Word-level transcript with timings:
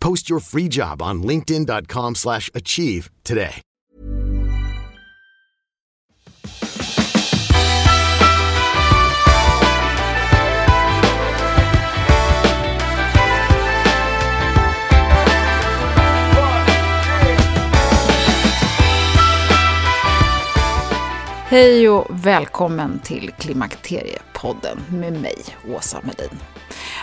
Post 0.00 0.30
your 0.30 0.40
free 0.40 0.68
job 0.68 1.02
on 1.02 1.22
linkedin.com/achieve 1.22 2.14
slash 2.14 2.50
achieve 2.54 3.10
today. 3.22 3.62
Hej 21.50 21.88
och 21.88 22.06
välkommen 22.10 22.98
till 22.98 23.32
podden 24.40 24.78
med 24.90 25.12
mig, 25.12 25.36
Åsa 25.68 26.00
Melin. 26.02 26.38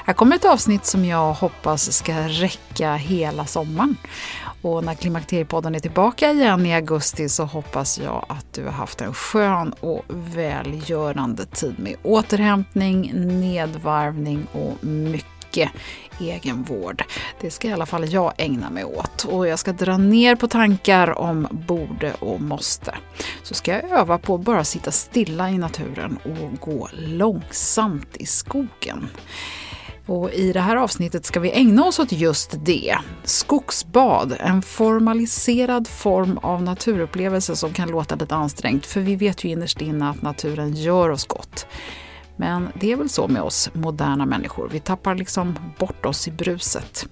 Här 0.06 0.14
kommer 0.14 0.36
ett 0.36 0.46
avsnitt 0.46 0.86
som 0.86 1.06
jag 1.06 1.34
hoppas 1.34 1.94
ska 1.94 2.14
räcka 2.28 2.96
hela 2.96 3.46
sommaren. 3.46 3.98
Och 4.62 4.84
när 4.84 4.94
Klimakteriepodden 4.94 5.76
är 5.76 5.80
tillbaka 5.80 6.32
igen 6.32 6.66
i 6.66 6.76
augusti 6.76 7.30
så 7.30 7.44
hoppas 7.44 8.00
jag 8.00 8.26
att 8.30 8.54
du 8.54 8.64
har 8.66 8.72
haft 8.72 9.02
en 9.02 9.14
skön 9.14 9.74
och 9.80 10.06
välgörande 10.08 11.46
tid 11.46 11.80
med 11.80 11.96
återhämtning, 12.04 13.12
nedvarvning 13.40 14.48
och 14.52 14.84
mycket 14.84 15.37
egenvård. 16.20 17.04
Det 17.42 17.52
ska 17.52 17.68
i 17.68 17.72
alla 17.72 17.86
fall 17.86 18.14
jag 18.14 18.34
ägna 18.38 18.70
mig 18.70 18.86
åt. 18.86 19.24
Och 19.24 19.48
jag 19.48 19.60
ska 19.60 19.74
dra 19.74 19.98
ner 19.98 20.36
på 20.36 20.48
tankar 20.48 21.20
om 21.20 21.48
borde 21.52 22.14
och 22.14 22.42
måste. 22.42 22.96
Så 23.44 23.54
ska 23.54 23.72
jag 23.72 23.92
öva 23.92 24.18
på 24.18 24.36
att 24.36 24.42
bara 24.42 24.64
sitta 24.64 24.92
stilla 24.92 25.50
i 25.50 25.58
naturen 25.58 26.18
och 26.24 26.60
gå 26.60 26.90
långsamt 26.94 28.18
i 28.18 28.26
skogen. 28.26 29.10
Och 30.08 30.34
I 30.34 30.54
det 30.54 30.60
här 30.60 30.76
avsnittet 30.76 31.26
ska 31.26 31.40
vi 31.40 31.52
ägna 31.52 31.86
oss 31.86 32.00
åt 32.00 32.12
just 32.12 32.66
det. 32.66 32.98
Skogsbad, 33.24 34.36
en 34.40 34.62
formaliserad 34.62 35.88
form 35.88 36.38
av 36.38 36.64
naturupplevelse 36.64 37.56
som 37.56 37.74
kan 37.74 37.90
låta 37.90 38.16
lite 38.16 38.36
ansträngt, 38.36 38.86
för 38.86 39.02
vi 39.02 39.16
vet 39.16 39.44
ju 39.44 39.50
innerst 39.50 39.82
inne 39.82 40.10
att 40.10 40.22
naturen 40.22 40.74
gör 40.74 41.10
oss 41.10 41.28
gott. 41.28 41.68
Men 42.38 42.70
det 42.80 42.92
är 42.92 42.96
väl 42.96 43.10
så 43.10 43.28
med 43.28 43.42
oss 43.42 43.70
moderna 43.74 44.26
människor, 44.26 44.70
vi 44.72 44.80
tappar 44.80 45.16
liksom 45.16 45.56
bort 45.80 46.06
oss 46.06 46.28
i 46.28 46.32
bruset. 46.32 47.06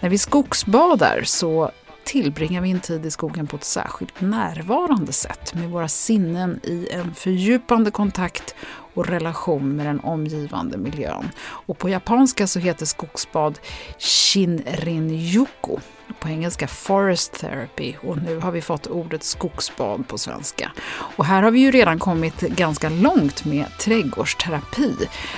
När 0.00 0.08
vi 0.08 0.18
skogsbadar 0.18 1.22
så 1.24 1.70
tillbringar 2.04 2.60
vi 2.60 2.70
en 2.70 2.80
tid 2.80 3.06
i 3.06 3.10
skogen 3.10 3.46
på 3.46 3.56
ett 3.56 3.64
särskilt 3.64 4.20
närvarande 4.20 5.12
sätt 5.12 5.54
med 5.54 5.70
våra 5.70 5.88
sinnen 5.88 6.60
i 6.62 6.88
en 6.90 7.14
fördjupande 7.14 7.90
kontakt 7.90 8.54
och 8.94 9.06
relation 9.06 9.76
med 9.76 9.86
den 9.86 10.00
omgivande 10.00 10.78
miljön. 10.78 11.28
Och 11.38 11.78
på 11.78 11.88
japanska 11.88 12.46
så 12.46 12.58
heter 12.58 12.86
skogsbad 12.86 13.58
Shinrin-yoku. 13.98 15.78
På 16.18 16.28
engelska 16.28 16.68
Forest 16.68 17.32
Therapy 17.32 17.94
och 18.02 18.22
nu 18.22 18.38
har 18.38 18.52
vi 18.52 18.62
fått 18.62 18.86
ordet 18.86 19.24
skogsbad 19.24 20.08
på 20.08 20.18
svenska. 20.18 20.72
Och 20.88 21.24
här 21.24 21.42
har 21.42 21.50
vi 21.50 21.60
ju 21.60 21.70
redan 21.70 21.98
kommit 21.98 22.40
ganska 22.40 22.88
långt 22.88 23.44
med 23.44 23.66
trädgårdsterapi 23.80 24.94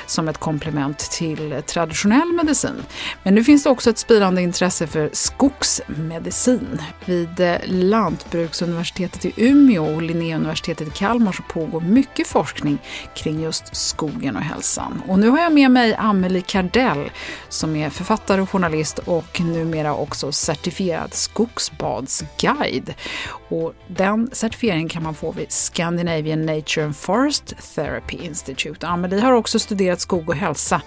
som 0.07 0.29
ett 0.29 0.39
komplement 0.39 0.99
till 0.99 1.63
traditionell 1.67 2.33
medicin. 2.33 2.83
Men 3.23 3.35
nu 3.35 3.45
finns 3.45 3.63
det 3.63 3.71
också 3.71 3.91
ett 3.91 3.99
spirande 3.99 4.43
intresse 4.43 4.87
för 4.87 5.11
skogsmedicin. 5.13 6.83
Vid 7.05 7.43
Lantbruksuniversitetet 7.65 9.25
i 9.25 9.33
Umeå 9.37 9.95
och 9.95 10.03
Linnéuniversitetet 10.03 10.89
i 10.89 10.91
Kalmar 10.91 11.33
så 11.33 11.43
pågår 11.43 11.81
mycket 11.81 12.27
forskning 12.27 12.79
kring 13.15 13.43
just 13.43 13.77
skogen 13.77 14.37
och 14.37 14.43
hälsan. 14.43 15.03
Och 15.07 15.19
nu 15.19 15.29
har 15.29 15.39
jag 15.39 15.53
med 15.53 15.71
mig 15.71 15.95
Amelie 15.95 16.43
Kardell 16.43 17.11
som 17.49 17.77
är 17.77 17.91
författare 17.91 18.41
och 18.41 18.51
journalist 18.51 18.99
och 18.99 19.41
numera 19.41 19.95
också 19.95 20.33
certifierad 20.59 21.15
skogsbadsguide. 21.15 22.95
Och 23.49 23.75
den 23.87 24.31
certifieringen 24.33 24.89
kan 24.89 25.03
man 25.03 25.15
få 25.15 25.33
vid 25.33 25.53
Scandinavian 25.53 26.47
Nature 26.47 26.85
and 26.85 26.97
Forest 26.97 27.75
Therapy 27.75 28.17
Institute. 28.17 28.87
Amelie 28.87 29.21
har 29.21 29.33
också 29.33 29.59
studerat 29.59 30.01
skog 30.01 30.29
och 30.29 30.35
hälsa 30.35 30.83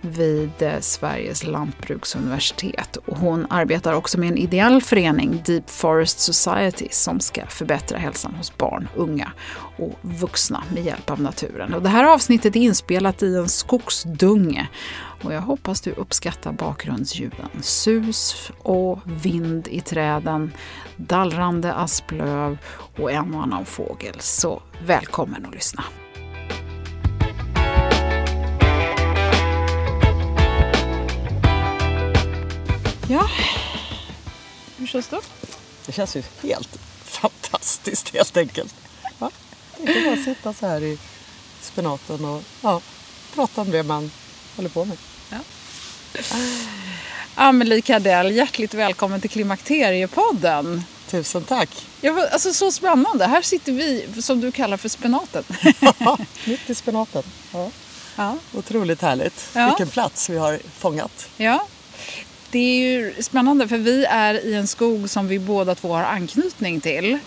vid 0.00 0.62
eh, 0.62 0.80
Sveriges 0.80 1.44
lantbruksuniversitet. 1.44 2.96
Och 2.96 3.18
hon 3.18 3.46
arbetar 3.50 3.92
också 3.92 4.20
med 4.20 4.28
en 4.28 4.38
ideell 4.38 4.82
förening, 4.82 5.42
Deep 5.46 5.70
Forest 5.70 6.20
Society, 6.20 6.88
som 6.90 7.20
ska 7.20 7.46
förbättra 7.46 7.98
hälsan 7.98 8.34
hos 8.34 8.58
barn, 8.58 8.88
unga 8.94 9.32
och 9.76 9.98
vuxna 10.00 10.64
med 10.74 10.84
hjälp 10.84 11.10
av 11.10 11.20
naturen. 11.20 11.74
Och 11.74 11.82
det 11.82 11.88
här 11.88 12.04
avsnittet 12.04 12.56
är 12.56 12.60
inspelat 12.60 13.22
i 13.22 13.36
en 13.36 13.48
skogsdunge 13.48 14.68
och 15.24 15.34
jag 15.34 15.40
hoppas 15.40 15.80
du 15.80 15.90
uppskattar 15.90 16.52
bakgrundsljuden. 16.52 17.48
Sus 17.62 18.50
och 18.62 18.98
vind 19.04 19.68
i 19.68 19.80
träden, 19.80 20.52
dallrande 20.96 21.74
asplöv 21.74 22.58
och 23.00 23.12
en 23.12 23.34
och 23.34 23.42
annan 23.42 23.64
fågel. 23.64 24.20
Så 24.20 24.62
välkommen 24.86 25.46
att 25.46 25.54
lyssna. 25.54 25.84
Ja, 33.08 33.28
hur 34.76 34.86
känns 34.86 35.08
det? 35.08 35.20
Det 35.86 35.92
känns 35.92 36.16
ju 36.16 36.22
helt 36.42 36.76
fantastiskt 37.04 38.14
helt 38.14 38.36
enkelt. 38.36 38.83
Ja, 39.78 39.84
det 39.92 39.98
är 39.98 40.04
bara 40.04 40.24
sitta 40.24 40.52
så 40.52 40.66
här 40.66 40.82
i 40.82 40.98
spenaten 41.60 42.24
och 42.24 42.42
ja, 42.60 42.80
prata 43.34 43.60
om 43.60 43.70
det 43.70 43.82
man 43.82 44.10
håller 44.56 44.68
på 44.68 44.84
med. 44.84 44.96
Ja. 45.30 45.38
Amelie 47.34 47.80
Kardell, 47.80 48.30
hjärtligt 48.36 48.74
välkommen 48.74 49.20
till 49.20 49.30
Klimakteriepodden. 49.30 50.84
Tusen 51.10 51.44
tack. 51.44 51.86
Ja, 52.00 52.28
alltså, 52.32 52.52
så 52.52 52.72
spännande. 52.72 53.26
Här 53.26 53.42
sitter 53.42 53.72
vi, 53.72 54.22
som 54.22 54.40
du 54.40 54.52
kallar 54.52 54.76
för 54.76 54.88
spenaten. 54.88 55.44
Mitt 56.44 56.70
i 56.70 56.74
spenaten. 56.74 57.22
Ja. 57.52 57.70
ja. 58.16 58.36
Otroligt 58.52 59.02
härligt. 59.02 59.50
Ja. 59.52 59.66
Vilken 59.66 59.88
plats 59.88 60.30
vi 60.30 60.38
har 60.38 60.58
fångat. 60.78 61.28
Ja. 61.36 61.66
Det 62.50 62.58
är 62.58 62.78
ju 62.78 63.22
spännande 63.22 63.68
för 63.68 63.78
vi 63.78 64.04
är 64.04 64.46
i 64.46 64.54
en 64.54 64.66
skog 64.66 65.10
som 65.10 65.28
vi 65.28 65.38
båda 65.38 65.74
två 65.74 65.92
har 65.92 66.02
anknytning 66.02 66.80
till. 66.80 67.18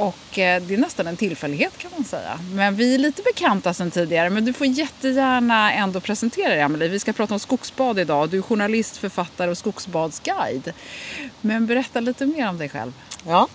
Och 0.00 0.38
eh, 0.38 0.62
det 0.62 0.74
är 0.74 0.78
nästan 0.78 1.06
en 1.06 1.16
tillfällighet 1.16 1.78
kan 1.78 1.90
man 1.96 2.04
säga. 2.04 2.40
Men 2.52 2.76
vi 2.76 2.94
är 2.94 2.98
lite 2.98 3.22
bekanta 3.22 3.74
sedan 3.74 3.90
tidigare. 3.90 4.30
Men 4.30 4.44
du 4.44 4.52
får 4.52 4.66
jättegärna 4.66 5.72
ändå 5.72 6.00
presentera 6.00 6.48
dig 6.48 6.62
Amelie. 6.62 6.88
Vi 6.88 6.98
ska 6.98 7.12
prata 7.12 7.34
om 7.34 7.40
skogsbad 7.40 7.98
idag. 7.98 8.28
Du 8.28 8.38
är 8.38 8.42
journalist, 8.42 8.96
författare 8.96 9.50
och 9.50 9.58
skogsbadsguide. 9.58 10.72
Men 11.40 11.66
berätta 11.66 12.00
lite 12.00 12.26
mer 12.26 12.48
om 12.48 12.58
dig 12.58 12.68
själv. 12.68 12.92
Ja, 13.26 13.48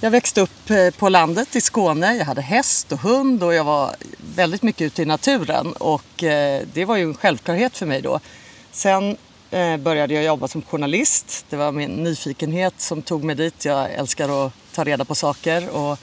Jag 0.00 0.10
växte 0.10 0.40
upp 0.40 0.70
eh, 0.70 0.90
på 0.90 1.08
landet 1.08 1.56
i 1.56 1.60
Skåne. 1.60 2.16
Jag 2.16 2.24
hade 2.24 2.42
häst 2.42 2.92
och 2.92 2.98
hund 2.98 3.42
och 3.42 3.54
jag 3.54 3.64
var 3.64 3.96
väldigt 4.34 4.62
mycket 4.62 4.82
ute 4.82 5.02
i 5.02 5.04
naturen. 5.04 5.72
Och 5.72 6.22
eh, 6.24 6.62
det 6.72 6.84
var 6.84 6.96
ju 6.96 7.02
en 7.02 7.14
självklarhet 7.14 7.76
för 7.76 7.86
mig 7.86 8.02
då. 8.02 8.20
Sen 8.72 9.16
började 9.78 10.14
jag 10.14 10.24
jobba 10.24 10.48
som 10.48 10.62
journalist. 10.62 11.44
Det 11.50 11.56
var 11.56 11.72
min 11.72 11.90
nyfikenhet 11.90 12.74
som 12.78 13.02
tog 13.02 13.24
mig 13.24 13.36
dit. 13.36 13.64
Jag 13.64 13.92
älskar 13.92 14.46
att 14.46 14.52
ta 14.76 14.84
reda 14.84 15.04
på 15.04 15.14
saker. 15.14 15.68
Och 15.68 15.98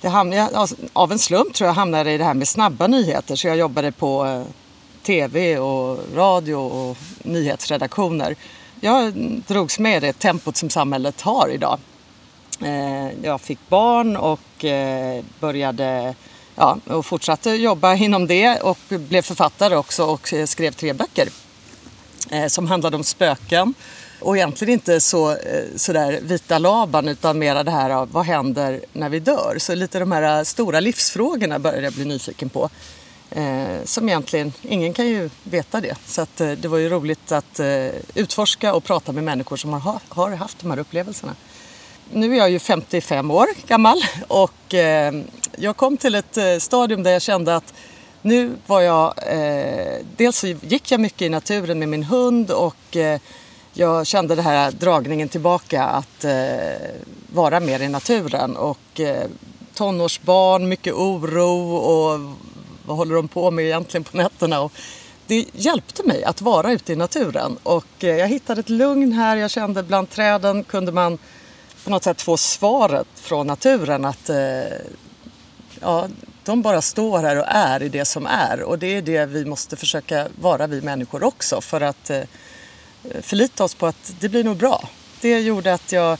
det 0.00 0.08
hamnade, 0.08 0.56
alltså, 0.56 0.76
av 0.92 1.12
en 1.12 1.18
slump 1.18 1.54
tror 1.54 1.66
jag 1.68 1.74
hamnade 1.74 2.12
i 2.12 2.18
det 2.18 2.24
här 2.24 2.34
med 2.34 2.48
snabba 2.48 2.86
nyheter. 2.86 3.36
Så 3.36 3.46
jag 3.46 3.56
jobbade 3.56 3.92
på 3.92 4.26
eh, 4.26 4.42
tv 5.02 5.58
och 5.58 5.98
radio 6.14 6.54
och 6.54 6.96
nyhetsredaktioner. 7.22 8.36
Jag 8.80 9.12
drogs 9.46 9.78
med 9.78 9.96
i 9.96 10.06
det 10.06 10.12
tempot 10.12 10.56
som 10.56 10.70
samhället 10.70 11.20
har 11.20 11.48
idag. 11.48 11.78
Eh, 12.62 13.08
jag 13.22 13.40
fick 13.40 13.58
barn 13.68 14.16
och 14.16 14.64
eh, 14.64 15.24
började 15.40 16.14
ja, 16.54 16.78
och 16.86 17.06
fortsatte 17.06 17.50
jobba 17.50 17.94
inom 17.94 18.26
det 18.26 18.60
och 18.60 18.78
blev 18.88 19.22
författare 19.22 19.76
också 19.76 20.04
och 20.04 20.34
skrev 20.46 20.72
tre 20.72 20.92
böcker 20.92 21.28
som 22.48 22.66
handlade 22.66 22.96
om 22.96 23.04
spöken. 23.04 23.74
Och 24.26 24.36
egentligen 24.36 24.72
inte 24.72 25.00
så, 25.00 25.30
eh, 25.30 25.64
sådär 25.76 26.18
vita 26.22 26.58
laban 26.58 27.08
utan 27.08 27.38
mera 27.38 27.64
det 27.64 27.70
här 27.70 27.90
av 27.90 28.12
vad 28.12 28.24
händer 28.24 28.80
när 28.92 29.08
vi 29.08 29.20
dör. 29.20 29.56
Så 29.58 29.74
lite 29.74 29.98
de 29.98 30.12
här 30.12 30.38
eh, 30.38 30.44
stora 30.44 30.80
livsfrågorna 30.80 31.58
började 31.58 31.82
jag 31.82 31.92
bli 31.92 32.04
nyfiken 32.04 32.48
på. 32.48 32.70
Eh, 33.30 33.84
som 33.84 34.08
egentligen, 34.08 34.52
ingen 34.62 34.92
kan 34.92 35.06
ju 35.06 35.30
veta 35.44 35.80
det. 35.80 35.96
Så 36.06 36.22
att, 36.22 36.40
eh, 36.40 36.50
det 36.50 36.68
var 36.68 36.78
ju 36.78 36.88
roligt 36.88 37.32
att 37.32 37.60
eh, 37.60 37.88
utforska 38.14 38.74
och 38.74 38.84
prata 38.84 39.12
med 39.12 39.24
människor 39.24 39.56
som 39.56 39.72
har, 39.72 40.00
har 40.08 40.30
haft 40.30 40.58
de 40.58 40.70
här 40.70 40.78
upplevelserna 40.78 41.34
nu 42.12 42.32
är 42.32 42.38
jag 42.38 42.50
ju 42.50 42.58
55 42.58 43.30
år 43.30 43.46
gammal 43.66 43.98
och 44.28 44.74
eh, 44.74 45.14
jag 45.56 45.76
kom 45.76 45.96
till 45.96 46.14
ett 46.14 46.36
eh, 46.36 46.56
stadium 46.58 47.02
där 47.02 47.10
jag 47.10 47.22
kände 47.22 47.56
att 47.56 47.74
nu 48.22 48.52
var 48.66 48.80
jag... 48.80 49.14
Eh, 49.26 49.96
dels 50.16 50.38
så 50.38 50.46
gick 50.46 50.90
jag 50.90 51.00
mycket 51.00 51.22
i 51.22 51.28
naturen 51.28 51.78
med 51.78 51.88
min 51.88 52.02
hund 52.02 52.50
och 52.50 52.96
eh, 52.96 53.20
jag 53.78 54.06
kände 54.06 54.34
den 54.34 54.44
här 54.44 54.70
dragningen 54.70 55.28
tillbaka 55.28 55.84
att 55.84 56.24
eh, 56.24 56.32
vara 57.26 57.60
mer 57.60 57.80
i 57.80 57.88
naturen. 57.88 58.56
Och 58.56 59.00
eh, 59.00 59.26
tonårsbarn, 59.74 60.68
mycket 60.68 60.94
oro 60.94 61.76
och 61.76 62.20
vad 62.86 62.96
håller 62.96 63.14
de 63.14 63.28
på 63.28 63.50
med 63.50 63.64
egentligen 63.64 64.04
på 64.04 64.16
nätterna? 64.16 64.60
Och 64.60 64.72
det 65.26 65.46
hjälpte 65.52 66.02
mig 66.02 66.24
att 66.24 66.40
vara 66.42 66.72
ute 66.72 66.92
i 66.92 66.96
naturen 66.96 67.58
och 67.62 68.04
eh, 68.04 68.16
jag 68.16 68.28
hittade 68.28 68.60
ett 68.60 68.68
lugn 68.68 69.12
här. 69.12 69.36
Jag 69.36 69.50
kände 69.50 69.82
bland 69.82 70.10
träden 70.10 70.64
kunde 70.64 70.92
man 70.92 71.18
på 71.84 71.90
något 71.90 72.04
sätt 72.04 72.22
få 72.22 72.36
svaret 72.36 73.08
från 73.14 73.46
naturen 73.46 74.04
att 74.04 74.28
eh, 74.28 74.36
ja, 75.80 76.08
de 76.44 76.62
bara 76.62 76.82
står 76.82 77.18
här 77.18 77.38
och 77.38 77.46
är 77.48 77.82
i 77.82 77.88
det 77.88 78.04
som 78.04 78.26
är 78.26 78.62
och 78.62 78.78
det 78.78 78.86
är 78.86 79.02
det 79.02 79.26
vi 79.26 79.44
måste 79.44 79.76
försöka 79.76 80.28
vara 80.40 80.66
vi 80.66 80.80
människor 80.80 81.24
också 81.24 81.60
för 81.60 81.80
att 81.80 82.10
eh, 82.10 82.22
förlita 83.22 83.64
oss 83.64 83.74
på 83.74 83.86
att 83.86 84.12
det 84.20 84.28
blir 84.28 84.44
nog 84.44 84.56
bra. 84.56 84.88
Det 85.20 85.40
gjorde 85.40 85.74
att 85.74 85.92
jag 85.92 86.18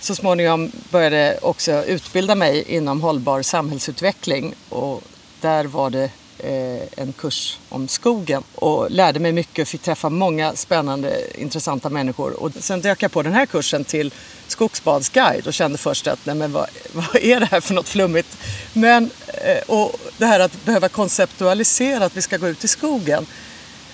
så 0.00 0.14
småningom 0.14 0.72
började 0.90 1.38
också 1.42 1.84
utbilda 1.84 2.34
mig 2.34 2.64
inom 2.68 3.02
hållbar 3.02 3.42
samhällsutveckling 3.42 4.54
och 4.68 5.02
där 5.40 5.64
var 5.64 5.90
det 5.90 6.10
eh, 6.38 7.02
en 7.02 7.12
kurs 7.12 7.58
om 7.68 7.88
skogen 7.88 8.42
och 8.54 8.90
lärde 8.90 9.20
mig 9.20 9.32
mycket 9.32 9.62
och 9.62 9.68
fick 9.68 9.82
träffa 9.82 10.08
många 10.08 10.56
spännande, 10.56 11.40
intressanta 11.40 11.90
människor. 11.90 12.42
Och 12.42 12.52
sen 12.60 12.80
dök 12.80 13.02
jag 13.02 13.12
på 13.12 13.22
den 13.22 13.32
här 13.32 13.46
kursen 13.46 13.84
till 13.84 14.14
skogsbadsguide 14.46 15.46
och 15.46 15.54
kände 15.54 15.78
först 15.78 16.06
att 16.06 16.26
nej 16.26 16.34
men 16.34 16.52
vad, 16.52 16.66
vad 16.92 17.16
är 17.16 17.40
det 17.40 17.46
här 17.46 17.60
för 17.60 17.74
något 17.74 17.88
flummigt? 17.88 18.36
Men, 18.72 19.10
eh, 19.26 19.62
och 19.66 19.96
det 20.18 20.26
här 20.26 20.40
att 20.40 20.64
behöva 20.64 20.88
konceptualisera 20.88 22.04
att 22.04 22.16
vi 22.16 22.22
ska 22.22 22.36
gå 22.36 22.48
ut 22.48 22.64
i 22.64 22.68
skogen. 22.68 23.26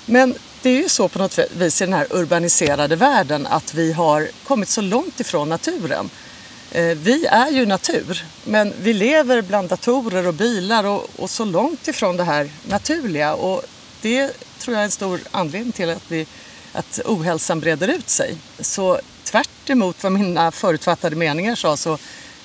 Men 0.07 0.35
det 0.63 0.71
är 0.71 0.83
ju 0.83 0.89
så 0.89 1.09
på 1.09 1.19
något 1.19 1.39
vis 1.57 1.83
i 1.83 1.85
den 1.85 1.95
här 1.95 2.07
urbaniserade 2.11 2.97
världen 2.97 3.47
att 3.47 3.75
vi 3.75 3.93
har 3.93 4.29
kommit 4.45 4.69
så 4.69 4.81
långt 4.81 5.21
ifrån 5.21 5.49
naturen. 5.49 6.11
Eh, 6.73 6.85
vi 6.85 7.27
är 7.27 7.51
ju 7.51 7.67
natur, 7.67 8.25
men 8.45 8.73
vi 8.83 8.93
lever 8.93 9.43
bland 9.43 9.69
datorer 9.69 10.27
och 10.27 10.35
bilar 10.35 10.85
och, 10.85 11.07
och, 11.17 11.31
så 11.31 11.45
långt 11.45 11.89
ifrån 11.89 12.17
det 12.17 12.25
här 12.25 12.51
naturliga. 12.69 13.35
Och 13.35 13.63
det 14.03 14.33
tror 14.59 14.75
jag 14.75 14.81
är 14.81 14.85
en 14.85 14.91
stor 14.91 15.21
anledning 15.31 15.73
till 15.73 15.91
att, 15.91 16.03
vi, 16.09 16.27
att 16.73 17.01
ohälsan 17.05 17.61
breder 17.61 17.89
ut 17.89 18.09
sig. 18.09 18.37
Så 18.61 19.01
tvärt 19.25 19.71
emot 19.71 20.03
vad 20.03 20.13
mina 20.13 20.51
förutfattade 20.51 21.17
meningar 21.17 21.55
sa 21.55 21.77
så, 21.77 21.99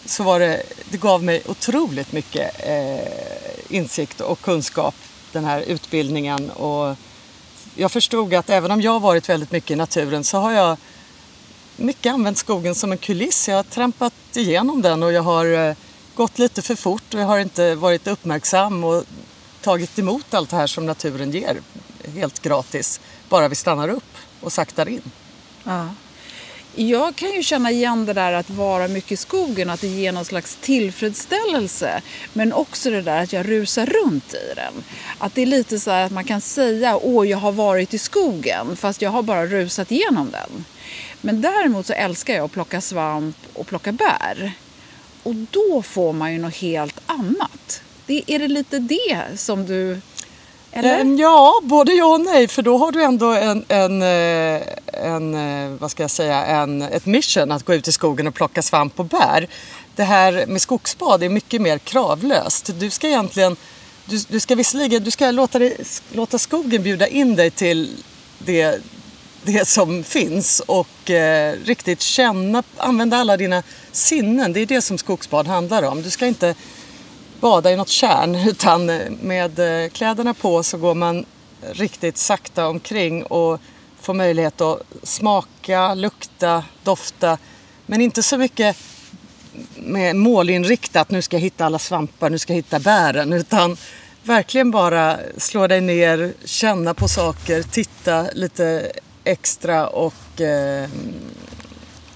så 0.06 0.24
var 0.24 0.40
det, 0.40 0.64
det 0.90 0.98
gav 0.98 1.24
mig 1.24 1.42
otroligt 1.46 2.12
mycket 2.12 2.52
eh, 2.68 3.76
insikt 3.76 4.22
och 4.22 4.42
kunskap, 4.42 4.96
den 5.32 5.46
här 5.46 5.62
utbildningen. 5.62 6.50
Och 6.50 6.96
jag 7.80 7.92
förstod 7.92 8.34
att 8.34 8.50
även 8.50 8.72
om 8.72 8.82
jag 8.82 9.00
varit 9.00 9.30
väldigt 9.30 9.52
mycket 9.52 9.72
i 9.72 9.76
naturen 9.76 10.24
så 10.24 10.38
har 10.38 10.52
jag 10.52 10.78
mycket 11.78 12.14
använt 12.14 12.38
skogen 12.38 12.76
som 12.76 12.92
en 12.92 12.98
kuliss. 12.98 13.48
Jag 13.48 13.56
har 13.56 13.64
trampat 13.64 14.14
igenom 14.34 14.82
den 14.82 15.04
och 15.04 15.12
jag 15.12 15.22
har 15.22 15.46
eh, 15.46 15.76
gått 16.16 16.40
lite 16.40 16.62
för 16.62 16.76
fort 16.76 17.14
och 17.14 17.20
jag 17.20 17.26
har 17.26 17.40
inte 17.40 17.76
varit 17.76 18.08
uppmärksam 18.08 18.84
och 18.84 19.04
tagit 19.62 20.00
emot 20.00 20.34
allt 20.34 20.50
det 20.50 20.56
här 20.56 20.68
som 20.68 20.86
naturen 20.86 21.32
ger 21.32 21.62
helt 22.14 22.42
gratis. 22.42 23.00
Bara 23.30 23.48
vi 23.48 23.56
stannar 23.56 23.90
upp 23.90 24.18
och 24.42 24.54
saktar 24.54 24.90
in. 24.90 25.12
Ja. 25.64 25.88
Jag 26.76 27.16
kan 27.16 27.32
ju 27.32 27.44
känna 27.44 27.72
igen 27.72 28.06
det 28.06 28.14
där 28.14 28.34
att 28.34 28.50
vara 28.50 28.88
mycket 28.88 29.12
i 29.12 29.18
skogen, 29.18 29.70
att 29.70 29.82
det 29.82 29.88
ger 29.88 30.12
någon 30.12 30.26
slags 30.26 30.58
tillfredsställelse. 30.62 32.02
Men 32.34 32.54
också 32.54 32.90
det 32.90 33.02
där 33.02 33.24
att 33.24 33.34
jag 33.34 33.50
rusar 33.50 33.86
runt 33.86 34.34
i 34.34 34.54
den. 34.56 34.74
Att 35.18 35.36
det 35.36 35.42
är 35.42 35.46
lite 35.46 35.80
så 35.80 35.92
att 35.92 36.12
man 36.12 36.24
kan 36.24 36.42
säga 36.42 36.98
åh 36.98 37.28
jag 37.28 37.38
har 37.38 37.52
varit 37.52 37.94
i 37.94 37.98
skogen 37.98 38.76
fast 38.76 39.02
jag 39.02 39.10
har 39.10 39.22
bara 39.22 39.46
rusat 39.46 39.92
igenom 39.92 40.32
den. 40.32 40.66
Men 41.22 41.42
däremot 41.42 41.86
så 41.86 41.94
älskar 41.94 42.34
jag 42.34 42.46
att 42.46 42.52
plocka 42.52 42.82
svamp 42.82 43.38
och 43.54 43.68
plocka 43.68 43.92
bär. 43.92 44.52
Och 45.24 45.36
då 45.36 45.82
får 45.82 46.14
man 46.14 46.34
ju 46.34 46.40
något 46.40 46.56
helt 46.56 47.00
annat. 47.06 47.82
Det, 48.06 48.24
är 48.28 48.40
det 48.40 48.48
lite 48.48 48.80
det 48.80 49.22
som 49.36 49.66
du... 49.66 50.02
Eller? 50.72 51.00
Eh, 51.00 51.14
ja, 51.14 51.62
både 51.64 51.94
ja 51.94 52.06
och 52.06 52.22
nej. 52.22 52.48
För 52.48 52.62
då 52.62 52.78
har 52.78 52.92
du 52.92 53.04
ändå 53.04 53.34
en, 53.34 53.66
en, 53.68 54.02
eh, 54.02 54.62
en, 54.88 55.34
eh, 55.36 55.78
vad 55.80 55.92
ska 55.92 56.04
jag 56.04 56.12
säga, 56.12 56.46
en, 56.46 56.82
ett 56.82 57.06
mission 57.06 57.52
att 57.52 57.66
gå 57.66 57.74
ut 57.74 57.88
i 57.88 57.92
skogen 57.92 58.28
och 58.28 58.34
plocka 58.34 58.62
svamp 58.62 59.00
och 59.00 59.06
bär. 59.06 59.48
Det 59.96 60.04
här 60.04 60.46
med 60.48 60.62
skogsbad 60.62 61.24
är 61.24 61.30
mycket 61.30 61.62
mer 61.62 61.78
kravlöst. 61.78 62.70
Du 62.80 62.90
ska 62.90 63.08
egentligen, 63.08 63.56
du, 64.06 64.20
du 64.28 64.40
ska 64.40 64.56
visserligen, 64.56 65.04
du 65.04 65.12
ska 65.12 65.32
låta, 65.32 65.60
dig, 65.60 65.78
låta 66.12 66.38
skogen 66.38 66.84
bjuda 66.84 67.08
in 67.08 67.36
dig 67.36 67.52
till 67.52 67.90
det 68.38 68.82
det 69.44 69.68
som 69.68 70.04
finns 70.04 70.62
och 70.66 71.10
eh, 71.10 71.56
riktigt 71.66 72.02
känna, 72.02 72.64
använda 72.78 73.18
alla 73.18 73.38
dina 73.38 73.64
sinnen. 73.92 74.54
Det 74.54 74.60
är 74.60 74.66
det 74.66 74.82
som 74.82 74.98
skogsbad 74.98 75.48
handlar 75.48 75.84
om. 75.84 76.02
Du 76.02 76.10
ska 76.10 76.26
inte 76.26 76.56
bada 77.40 77.72
i 77.72 77.76
något 77.76 77.90
kärn 77.90 78.36
utan 78.50 78.90
eh, 78.90 79.12
med 79.22 79.84
eh, 79.84 79.90
kläderna 79.90 80.34
på 80.34 80.64
så 80.64 80.78
går 80.78 80.96
man 80.96 81.26
riktigt 81.72 82.18
sakta 82.18 82.68
omkring 82.68 83.24
och 83.24 83.62
får 84.02 84.14
möjlighet 84.14 84.62
att 84.62 84.82
smaka, 85.04 85.94
lukta, 85.94 86.64
dofta. 86.84 87.38
Men 87.86 88.02
inte 88.02 88.24
så 88.24 88.38
mycket 88.38 88.78
med 89.76 90.16
målinriktat, 90.16 91.12
nu 91.12 91.22
ska 91.22 91.38
jag 91.38 91.42
hitta 91.42 91.66
alla 91.66 91.80
svampar, 91.80 92.30
nu 92.30 92.38
ska 92.38 92.54
jag 92.54 92.58
hitta 92.58 92.80
bären. 92.80 93.34
Utan 93.34 93.78
verkligen 94.24 94.72
bara 94.72 95.18
slå 95.38 95.68
dig 95.68 95.82
ner, 95.82 96.34
känna 96.46 96.94
på 96.94 97.08
saker, 97.08 97.64
titta 97.64 98.26
lite 98.34 98.92
extra 99.24 99.88
och 99.88 100.42
eh, 100.42 100.90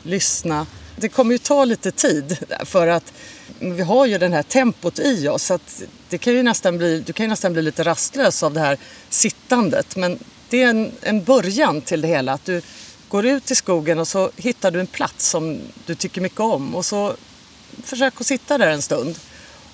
lyssna. 0.04 0.66
Det 0.96 1.10
kommer 1.10 1.32
ju 1.32 1.38
ta 1.38 1.66
lite 1.66 1.92
tid 1.92 2.38
för 2.66 2.88
att 2.88 3.14
vi 3.72 3.84
har 3.84 4.06
ju 4.06 4.18
det 4.18 4.30
här 4.30 4.44
tempot 4.44 5.00
i 5.00 5.28
oss. 5.28 5.44
Så 5.44 5.54
att 5.54 5.84
det 6.10 6.18
kan 6.18 6.34
ju 6.34 6.44
nästan 6.44 6.78
bli, 6.78 7.00
du 7.00 7.14
kan 7.14 7.24
ju 7.24 7.28
nästan 7.28 7.54
bli 7.54 7.62
lite 7.62 7.84
rastlös 7.84 8.44
av 8.44 8.54
det 8.54 8.60
här 8.60 8.78
sittandet. 9.10 9.96
Men 9.96 10.20
det 10.50 10.64
är 10.64 10.70
en, 10.70 10.92
en 11.02 11.24
början 11.24 11.82
till 11.82 12.02
det 12.02 12.08
hela. 12.08 12.34
Att 12.34 12.46
du 12.46 12.62
går 13.08 13.26
ut 13.26 13.52
i 13.52 13.56
skogen 13.56 14.00
och 14.00 14.08
så 14.08 14.32
hittar 14.36 14.72
du 14.72 14.80
en 14.80 14.88
plats 14.88 15.30
som 15.30 15.60
du 15.86 15.96
tycker 15.96 16.22
mycket 16.22 16.40
om. 16.40 16.76
Och 16.76 16.86
så 16.86 17.16
försök 17.84 18.22
att 18.22 18.28
sitta 18.28 18.58
där 18.58 18.68
en 18.68 18.82
stund. 18.82 19.20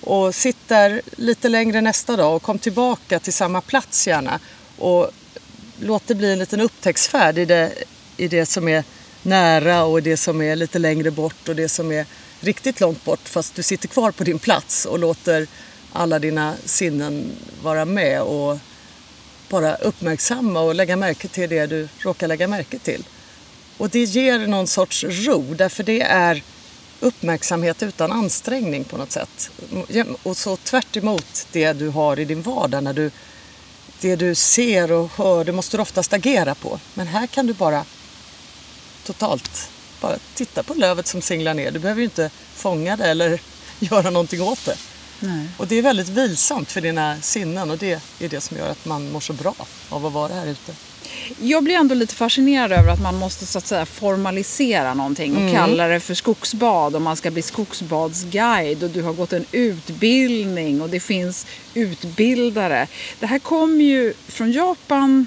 Och 0.00 0.34
sitt 0.34 0.68
där 0.68 1.02
lite 1.16 1.48
längre 1.48 1.80
nästa 1.80 2.16
dag 2.16 2.36
och 2.36 2.42
kom 2.42 2.58
tillbaka 2.58 3.18
till 3.18 3.32
samma 3.32 3.60
plats 3.60 4.06
gärna. 4.06 4.40
Och 4.78 5.10
låt 5.80 6.06
det 6.06 6.14
bli 6.14 6.32
en 6.32 6.38
liten 6.38 6.60
upptäcktsfärd 6.60 7.38
i 7.38 7.44
det, 7.44 7.72
i 8.16 8.28
det 8.28 8.46
som 8.46 8.68
är 8.68 8.84
nära 9.22 9.84
och 9.84 10.02
det 10.02 10.16
som 10.16 10.42
är 10.42 10.56
lite 10.56 10.78
längre 10.78 11.10
bort 11.10 11.48
och 11.48 11.56
det 11.56 11.68
som 11.68 11.92
är 11.92 12.06
riktigt 12.40 12.80
långt 12.80 13.04
bort 13.04 13.28
fast 13.28 13.54
du 13.54 13.62
sitter 13.62 13.88
kvar 13.88 14.10
på 14.10 14.24
din 14.24 14.38
plats 14.38 14.84
och 14.84 14.98
låter 14.98 15.46
alla 15.92 16.18
dina 16.18 16.54
sinnen 16.64 17.32
vara 17.62 17.84
med 17.84 18.22
och 18.22 18.58
bara 19.48 19.74
uppmärksamma 19.74 20.60
och 20.60 20.74
lägga 20.74 20.96
märke 20.96 21.28
till 21.28 21.50
det 21.50 21.66
du 21.66 21.88
råkar 21.98 22.28
lägga 22.28 22.48
märke 22.48 22.78
till. 22.78 23.04
Och 23.76 23.90
det 23.90 24.04
ger 24.04 24.46
någon 24.46 24.66
sorts 24.66 25.04
ro 25.04 25.54
därför 25.54 25.82
det 25.82 26.00
är 26.00 26.42
uppmärksamhet 27.00 27.82
utan 27.82 28.12
ansträngning 28.12 28.84
på 28.84 28.96
något 28.96 29.12
sätt. 29.12 29.50
Och 30.22 30.36
så 30.36 30.56
tvärt 30.56 30.96
emot 30.96 31.46
det 31.52 31.72
du 31.72 31.88
har 31.88 32.18
i 32.18 32.24
din 32.24 32.42
vardag. 32.42 32.84
När 32.84 32.92
du, 32.92 33.10
det 34.00 34.16
du 34.16 34.34
ser 34.34 34.92
och 34.92 35.10
hör, 35.16 35.44
det 35.44 35.52
måste 35.52 35.76
du 35.76 35.80
oftast 35.80 36.12
agera 36.12 36.54
på. 36.54 36.80
Men 36.94 37.06
här 37.06 37.26
kan 37.26 37.46
du 37.46 37.52
bara 37.52 37.84
totalt 39.04 39.70
bara 40.00 40.18
titta 40.34 40.62
på 40.62 40.74
lövet 40.74 41.06
som 41.06 41.22
singlar 41.22 41.54
ner. 41.54 41.70
Du 41.70 41.78
behöver 41.78 42.00
ju 42.00 42.04
inte 42.04 42.30
fånga 42.54 42.96
det 42.96 43.04
eller 43.04 43.40
göra 43.78 44.10
någonting 44.10 44.42
åt 44.42 44.64
det. 44.64 44.76
Nej. 45.20 45.48
Och 45.56 45.66
det 45.66 45.74
är 45.74 45.82
väldigt 45.82 46.08
vilsamt 46.08 46.72
för 46.72 46.80
dina 46.80 47.20
sinnen 47.20 47.70
och 47.70 47.78
det 47.78 48.02
är 48.18 48.28
det 48.28 48.40
som 48.40 48.56
gör 48.56 48.68
att 48.68 48.84
man 48.84 49.12
mår 49.12 49.20
så 49.20 49.32
bra 49.32 49.54
av 49.88 50.06
att 50.06 50.12
vara 50.12 50.34
här 50.34 50.46
ute. 50.46 50.72
Jag 51.38 51.64
blir 51.64 51.74
ändå 51.74 51.94
lite 51.94 52.14
fascinerad 52.14 52.72
över 52.72 52.92
att 52.92 53.02
man 53.02 53.14
måste 53.14 53.46
så 53.46 53.58
att 53.58 53.66
säga 53.66 53.86
formalisera 53.86 54.94
någonting 54.94 55.36
och 55.36 55.42
mm. 55.42 55.54
kalla 55.54 55.86
det 55.86 56.00
för 56.00 56.14
skogsbad 56.14 56.94
och 56.94 57.02
man 57.02 57.16
ska 57.16 57.30
bli 57.30 57.42
skogsbadsguide 57.42 58.82
och 58.82 58.90
du 58.90 59.02
har 59.02 59.12
gått 59.12 59.32
en 59.32 59.44
utbildning 59.52 60.82
och 60.82 60.90
det 60.90 61.00
finns 61.00 61.46
utbildare. 61.74 62.86
Det 63.20 63.26
här 63.26 63.38
kommer 63.38 63.84
ju 63.84 64.14
från 64.28 64.52
Japan 64.52 65.26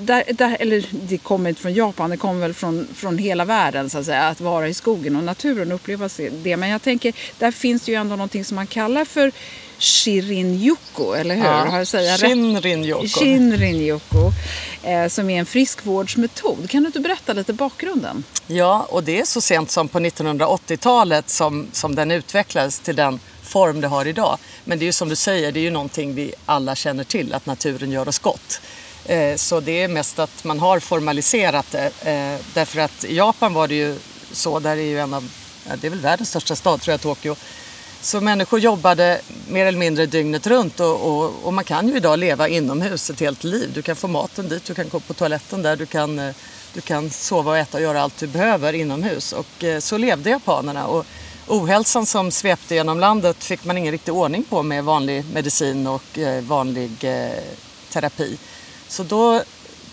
där, 0.00 0.24
där, 0.32 0.56
eller 0.60 0.84
det 0.92 1.18
kommer 1.18 1.48
inte 1.48 1.62
från 1.62 1.74
Japan, 1.74 2.10
det 2.10 2.16
kommer 2.16 2.40
väl 2.40 2.54
från, 2.54 2.88
från 2.94 3.18
hela 3.18 3.44
världen 3.44 3.90
så 3.90 3.98
att 3.98 4.06
säga. 4.06 4.22
Att 4.22 4.40
vara 4.40 4.68
i 4.68 4.74
skogen 4.74 5.16
och 5.16 5.24
naturen 5.24 5.72
och 5.72 5.74
uppleva 5.74 6.08
det. 6.42 6.56
Men 6.56 6.68
jag 6.68 6.82
tänker, 6.82 7.14
där 7.38 7.50
finns 7.50 7.82
det 7.82 7.92
ju 7.92 7.98
ändå 7.98 8.16
någonting 8.16 8.44
som 8.44 8.54
man 8.54 8.66
kallar 8.66 9.04
för 9.04 9.32
Shirin-yoku, 9.78 11.14
eller 11.16 11.34
hur? 11.34 11.44
Ja, 11.44 11.64
Har 11.64 11.84
säga 11.84 12.16
Shinrin-yoku. 12.16 13.06
Shinrin-yoku, 13.06 14.32
eh, 14.82 15.08
som 15.08 15.30
är 15.30 15.38
en 15.38 15.46
friskvårdsmetod. 15.46 16.70
Kan 16.70 16.82
du 16.82 16.86
inte 16.86 17.00
berätta 17.00 17.32
lite 17.32 17.52
bakgrunden? 17.52 18.24
Ja, 18.46 18.86
och 18.90 19.04
det 19.04 19.20
är 19.20 19.24
så 19.24 19.40
sent 19.40 19.70
som 19.70 19.88
på 19.88 19.98
1980-talet 20.00 21.28
som, 21.28 21.66
som 21.72 21.94
den 21.94 22.10
utvecklades 22.10 22.80
till 22.80 22.96
den 22.96 23.20
form 23.42 23.80
det 23.80 23.88
har 23.88 24.06
idag. 24.06 24.38
Men 24.64 24.78
det 24.78 24.84
är 24.84 24.86
ju 24.86 24.92
som 24.92 25.08
du 25.08 25.16
säger, 25.16 25.52
det 25.52 25.60
är 25.60 25.62
ju 25.62 25.70
någonting 25.70 26.14
vi 26.14 26.32
alla 26.46 26.74
känner 26.74 27.04
till, 27.04 27.34
att 27.34 27.46
naturen 27.46 27.90
gör 27.90 28.08
oss 28.08 28.18
gott. 28.18 28.60
Eh, 29.10 29.36
så 29.36 29.60
det 29.60 29.82
är 29.82 29.88
mest 29.88 30.18
att 30.18 30.44
man 30.44 30.58
har 30.58 30.80
formaliserat 30.80 31.66
det. 31.70 31.84
Eh, 31.84 32.44
därför 32.54 32.80
att 32.80 33.04
i 33.04 33.16
Japan 33.16 33.54
var 33.54 33.68
det 33.68 33.74
ju 33.74 33.96
så, 34.32 34.58
där 34.58 34.76
är 34.76 34.82
ju 34.82 34.98
en 34.98 35.14
av, 35.14 35.30
det 35.80 35.86
är 35.86 35.90
väl 35.90 36.00
världens 36.00 36.28
största 36.28 36.56
stad 36.56 36.80
tror 36.80 36.92
jag, 36.92 37.00
Tokyo. 37.00 37.36
Så 38.00 38.20
människor 38.20 38.60
jobbade 38.60 39.20
mer 39.48 39.66
eller 39.66 39.78
mindre 39.78 40.06
dygnet 40.06 40.46
runt 40.46 40.80
och, 40.80 41.00
och, 41.00 41.32
och, 41.42 41.52
man 41.52 41.64
kan 41.64 41.88
ju 41.88 41.96
idag 41.96 42.18
leva 42.18 42.48
inomhus 42.48 43.10
ett 43.10 43.20
helt 43.20 43.44
liv. 43.44 43.70
Du 43.74 43.82
kan 43.82 43.96
få 43.96 44.08
maten 44.08 44.48
dit, 44.48 44.64
du 44.64 44.74
kan 44.74 44.88
gå 44.88 45.00
på 45.00 45.14
toaletten 45.14 45.62
där, 45.62 45.76
du 45.76 45.86
kan, 45.86 46.18
eh, 46.18 46.34
du 46.74 46.80
kan 46.80 47.10
sova 47.10 47.50
och 47.50 47.58
äta 47.58 47.76
och 47.76 47.82
göra 47.82 48.02
allt 48.02 48.18
du 48.18 48.26
behöver 48.26 48.72
inomhus. 48.72 49.32
Och 49.32 49.64
så 49.80 49.98
levde 49.98 50.30
japanerna. 50.30 50.86
Och 50.86 51.06
ohälsan 51.46 52.06
som 52.06 52.30
svepte 52.30 52.74
genom 52.74 53.00
landet 53.00 53.44
fick 53.44 53.64
man 53.64 53.78
ingen 53.78 53.92
riktig 53.92 54.14
ordning 54.14 54.44
på 54.44 54.62
med 54.62 54.84
vanlig 54.84 55.24
medicin 55.32 55.86
och 55.86 56.18
vanlig 56.42 56.90
terapi. 57.92 58.38
Så 58.90 59.02
då 59.02 59.42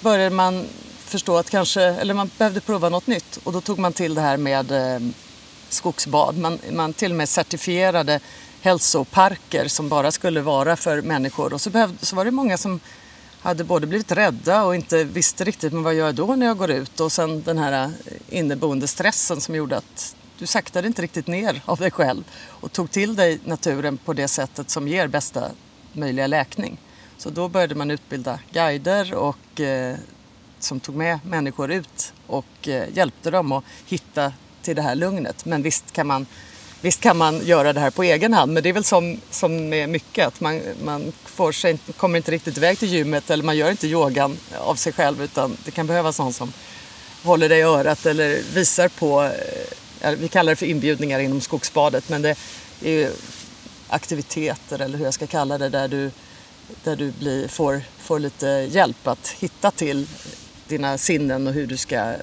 började 0.02 0.36
man 0.36 0.66
förstå 1.06 1.38
att 1.38 1.50
kanske, 1.50 1.82
eller 1.82 2.14
man 2.14 2.30
behövde 2.38 2.62
prova 2.62 2.90
något 2.90 3.08
nytt 3.08 3.40
och 3.44 3.54
då 3.54 3.62
tog 3.62 3.80
man 3.80 3.94
till 3.94 4.16
det 4.16 4.22
här 4.22 4.38
med 4.38 4.72
eh, 4.72 5.02
skogsbad. 5.70 6.38
Man, 6.38 6.60
man 6.72 6.94
till 6.94 7.12
och 7.12 7.18
med 7.18 7.30
certifierade 7.30 8.20
hälsoparker 8.62 9.68
som 9.68 9.90
bara 9.90 10.12
skulle 10.12 10.42
vara 10.42 10.76
för 10.76 11.02
människor 11.02 11.54
och 11.54 11.62
så, 11.62 11.70
behövde, 11.70 12.06
så 12.06 12.16
var 12.16 12.26
det 12.26 12.32
många 12.32 12.58
som 12.58 12.80
hade 13.42 13.64
både 13.64 13.88
blivit 13.88 14.12
rädda 14.12 14.64
och 14.64 14.76
inte 14.76 15.04
visste 15.04 15.44
riktigt 15.44 15.74
men 15.74 15.84
vad 15.84 15.96
gör 15.96 16.06
jag 16.06 16.16
då 16.16 16.36
när 16.36 16.46
jag 16.46 16.58
går 16.58 16.72
ut 16.72 17.00
och 17.00 17.12
sen 17.12 17.44
den 17.44 17.58
här 17.58 17.84
eh, 17.84 17.90
inneboende 18.30 18.88
stressen 18.88 19.42
som 19.42 19.56
gjorde 19.56 19.78
att 19.78 20.16
du 20.40 20.46
saktade 20.48 20.88
inte 20.88 21.02
riktigt 21.02 21.28
ner 21.28 21.62
av 21.66 21.78
dig 21.78 21.92
själv 21.92 22.24
och 22.46 22.72
tog 22.72 22.92
till 22.92 23.16
dig 23.16 23.40
naturen 23.46 23.98
på 23.98 24.14
det 24.14 24.28
sättet 24.28 24.70
som 24.70 24.88
ger 24.88 25.08
bästa 25.08 25.52
möjliga 25.94 26.28
läkning. 26.28 26.78
Så 27.18 27.30
då 27.30 27.48
började 27.48 27.76
man 27.76 27.92
utbilda 27.92 28.40
guider 28.52 29.14
och, 29.14 29.60
eh, 29.60 29.96
som 30.60 30.80
tog 30.80 30.96
med 30.96 31.20
människor 31.26 31.72
ut 31.72 32.14
och 32.28 32.68
eh, 32.68 32.84
hjälpte 32.94 33.32
dem 33.32 33.52
att 33.52 33.64
hitta 33.86 34.34
till 34.62 34.76
det 34.76 34.82
här 34.82 34.96
lugnet. 34.96 35.46
Men 35.46 35.62
visst 35.62 35.92
kan 35.92 36.08
man, 36.08 36.26
visst 36.82 37.02
kan 37.02 37.18
man 37.18 37.46
göra 37.46 37.74
det 37.74 37.80
här 37.80 37.90
på 37.90 38.04
egen 38.04 38.34
hand 38.34 38.54
men 38.54 38.64
det 38.64 38.70
är 38.70 38.74
väl 38.74 38.84
som, 38.84 39.18
som 39.30 39.70
med 39.70 39.90
mycket 39.90 40.28
att 40.28 40.42
man, 40.42 40.62
man 40.84 41.12
får 41.26 41.52
sig, 41.52 41.80
kommer 41.98 42.18
inte 42.18 42.32
riktigt 42.32 42.58
iväg 42.58 42.80
till 42.80 42.94
gymmet 42.94 43.30
eller 43.30 43.44
man 43.44 43.58
gör 43.58 43.72
inte 43.72 43.88
yogan 43.88 44.38
av 44.58 44.76
sig 44.76 44.94
själv 44.94 45.24
utan 45.24 45.58
det 45.66 45.72
kan 45.72 45.88
behövas 45.88 46.20
någon 46.20 46.34
som 46.34 46.54
håller 47.24 47.50
dig 47.50 47.60
i 47.60 47.62
örat 47.62 48.06
eller 48.06 48.42
visar 48.54 48.88
på, 48.88 49.24
eh, 50.02 50.12
vi 50.12 50.28
kallar 50.28 50.52
det 50.52 50.56
för 50.56 50.66
inbjudningar 50.66 51.20
inom 51.20 51.42
skogsbadet 51.42 52.10
men 52.10 52.22
det 52.22 52.38
är 52.84 52.92
ju 52.92 53.12
aktiviteter 53.90 54.82
eller 54.82 54.98
hur 54.98 55.06
jag 55.06 55.14
ska 55.14 55.28
kalla 55.28 55.58
det 55.58 55.70
där 55.70 55.88
du 55.88 56.12
där 56.84 56.96
du 56.96 57.12
blir, 57.12 57.48
får, 57.48 57.82
får 57.98 58.20
lite 58.20 58.48
hjälp 58.48 59.08
att 59.08 59.28
hitta 59.28 59.72
till 59.72 60.08
dina 60.68 60.98
sinnen 60.98 61.48
och 61.48 61.54
hur 61.54 61.68
du 61.68 61.78
ska 61.78 62.14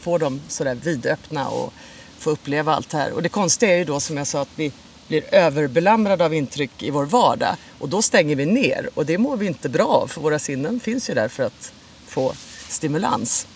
få 0.00 0.18
dem 0.18 0.40
sådär 0.48 0.74
vidöppna 0.74 1.48
och 1.48 1.72
få 2.18 2.30
uppleva 2.30 2.74
allt 2.74 2.90
det 2.90 2.98
här. 2.98 3.12
Och 3.12 3.22
det 3.22 3.28
konstiga 3.28 3.72
är 3.72 3.78
ju 3.78 3.84
då 3.84 4.00
som 4.00 4.16
jag 4.16 4.26
sa 4.26 4.40
att 4.40 4.48
vi 4.56 4.72
blir 5.08 5.34
överbelamrade 5.34 6.24
av 6.24 6.34
intryck 6.34 6.82
i 6.82 6.90
vår 6.90 7.04
vardag 7.04 7.56
och 7.78 7.88
då 7.88 8.02
stänger 8.02 8.36
vi 8.36 8.46
ner 8.46 8.90
och 8.94 9.06
det 9.06 9.18
mår 9.18 9.36
vi 9.36 9.46
inte 9.46 9.68
bra 9.68 9.86
av 9.86 10.06
för 10.06 10.20
våra 10.20 10.38
sinnen 10.38 10.80
finns 10.80 11.10
ju 11.10 11.14
där 11.14 11.28
för 11.28 11.42
att 11.42 11.72
få 12.06 12.32
stimulans. 12.68 13.46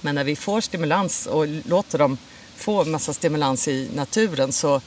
Men 0.00 0.14
när 0.14 0.24
vi 0.24 0.36
får 0.36 0.60
stimulans 0.60 1.26
och 1.26 1.46
låter 1.46 1.98
dem 1.98 2.18
få 2.56 2.84
massa 2.84 3.12
stimulans 3.12 3.68
i 3.68 3.88
naturen 3.94 4.52
så, 4.52 4.80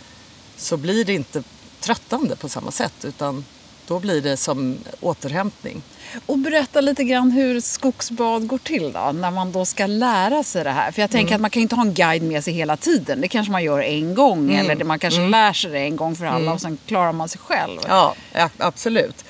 så 0.57 0.77
blir 0.77 1.05
det 1.05 1.13
inte 1.13 1.43
tröttande 1.79 2.35
på 2.35 2.49
samma 2.49 2.71
sätt 2.71 3.05
utan 3.05 3.45
då 3.87 3.99
blir 3.99 4.21
det 4.21 4.37
som 4.37 4.77
återhämtning. 5.01 5.81
Och 6.25 6.37
berätta 6.37 6.81
lite 6.81 7.03
grann 7.03 7.31
hur 7.31 7.61
skogsbad 7.61 8.47
går 8.47 8.57
till 8.57 8.91
då, 8.91 9.11
när 9.11 9.31
man 9.31 9.51
då 9.51 9.65
ska 9.65 9.85
lära 9.85 10.43
sig 10.43 10.63
det 10.63 10.71
här. 10.71 10.91
För 10.91 11.01
jag 11.01 11.11
tänker 11.11 11.27
mm. 11.27 11.35
att 11.35 11.41
man 11.41 11.49
kan 11.49 11.61
inte 11.61 11.75
ha 11.75 11.83
en 11.83 11.93
guide 11.93 12.23
med 12.23 12.43
sig 12.43 12.53
hela 12.53 12.77
tiden. 12.77 13.21
Det 13.21 13.27
kanske 13.27 13.51
man 13.51 13.63
gör 13.63 13.81
en 13.81 14.15
gång 14.15 14.53
mm. 14.53 14.69
eller 14.69 14.85
man 14.85 14.99
kanske 14.99 15.19
mm. 15.19 15.31
lär 15.31 15.53
sig 15.53 15.71
det 15.71 15.79
en 15.79 15.95
gång 15.95 16.15
för 16.15 16.25
alla 16.25 16.37
mm. 16.37 16.53
och 16.53 16.61
sen 16.61 16.77
klarar 16.85 17.11
man 17.11 17.29
sig 17.29 17.41
själv. 17.41 17.79
Ja, 17.87 18.15
absolut. 18.57 19.25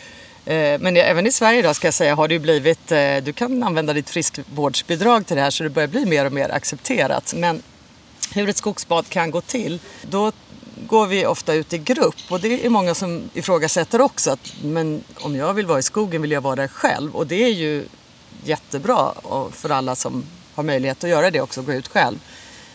Eh, 0.45 0.79
men 0.79 0.97
även 0.97 1.27
i 1.27 1.31
Sverige 1.31 1.61
då 1.61 1.73
ska 1.73 1.87
jag 1.87 1.93
säga 1.93 2.15
har 2.15 2.27
det 2.27 2.39
blivit, 2.39 2.91
eh, 2.91 3.17
du 3.23 3.33
kan 3.33 3.63
använda 3.63 3.93
ditt 3.93 4.09
friskvårdsbidrag 4.09 5.25
till 5.25 5.35
det 5.35 5.41
här 5.41 5.49
så 5.49 5.63
det 5.63 5.69
börjar 5.69 5.87
bli 5.87 6.05
mer 6.05 6.25
och 6.25 6.33
mer 6.33 6.49
accepterat. 6.49 7.33
Men 7.35 7.61
hur 8.33 8.49
ett 8.49 8.57
skogsbad 8.57 9.09
kan 9.09 9.31
gå 9.31 9.41
till, 9.41 9.79
då 10.01 10.31
går 10.75 11.07
vi 11.07 11.25
ofta 11.25 11.53
ut 11.53 11.73
i 11.73 11.77
grupp 11.77 12.15
och 12.29 12.39
det 12.39 12.65
är 12.65 12.69
många 12.69 12.95
som 12.95 13.29
ifrågasätter 13.33 14.01
också 14.01 14.31
att 14.31 14.53
men 14.63 15.03
om 15.19 15.35
jag 15.35 15.53
vill 15.53 15.65
vara 15.65 15.79
i 15.79 15.83
skogen 15.83 16.21
vill 16.21 16.31
jag 16.31 16.41
vara 16.41 16.55
där 16.55 16.67
själv 16.67 17.15
och 17.15 17.27
det 17.27 17.43
är 17.43 17.49
ju 17.49 17.85
jättebra 18.43 19.13
för 19.51 19.69
alla 19.69 19.95
som 19.95 20.23
har 20.55 20.63
möjlighet 20.63 21.03
att 21.03 21.09
göra 21.09 21.31
det 21.31 21.41
också, 21.41 21.61
gå 21.61 21.73
ut 21.73 21.87
själv. 21.87 22.19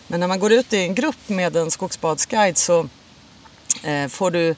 Men 0.06 0.20
när 0.20 0.28
man 0.28 0.40
går 0.40 0.52
ut 0.52 0.72
i 0.72 0.76
en 0.76 0.94
grupp 0.94 1.28
med 1.28 1.56
en 1.56 1.70
skogsbadsguide 1.70 2.58
så 2.58 2.88
eh, 3.82 4.08
får 4.08 4.30
du 4.30 4.54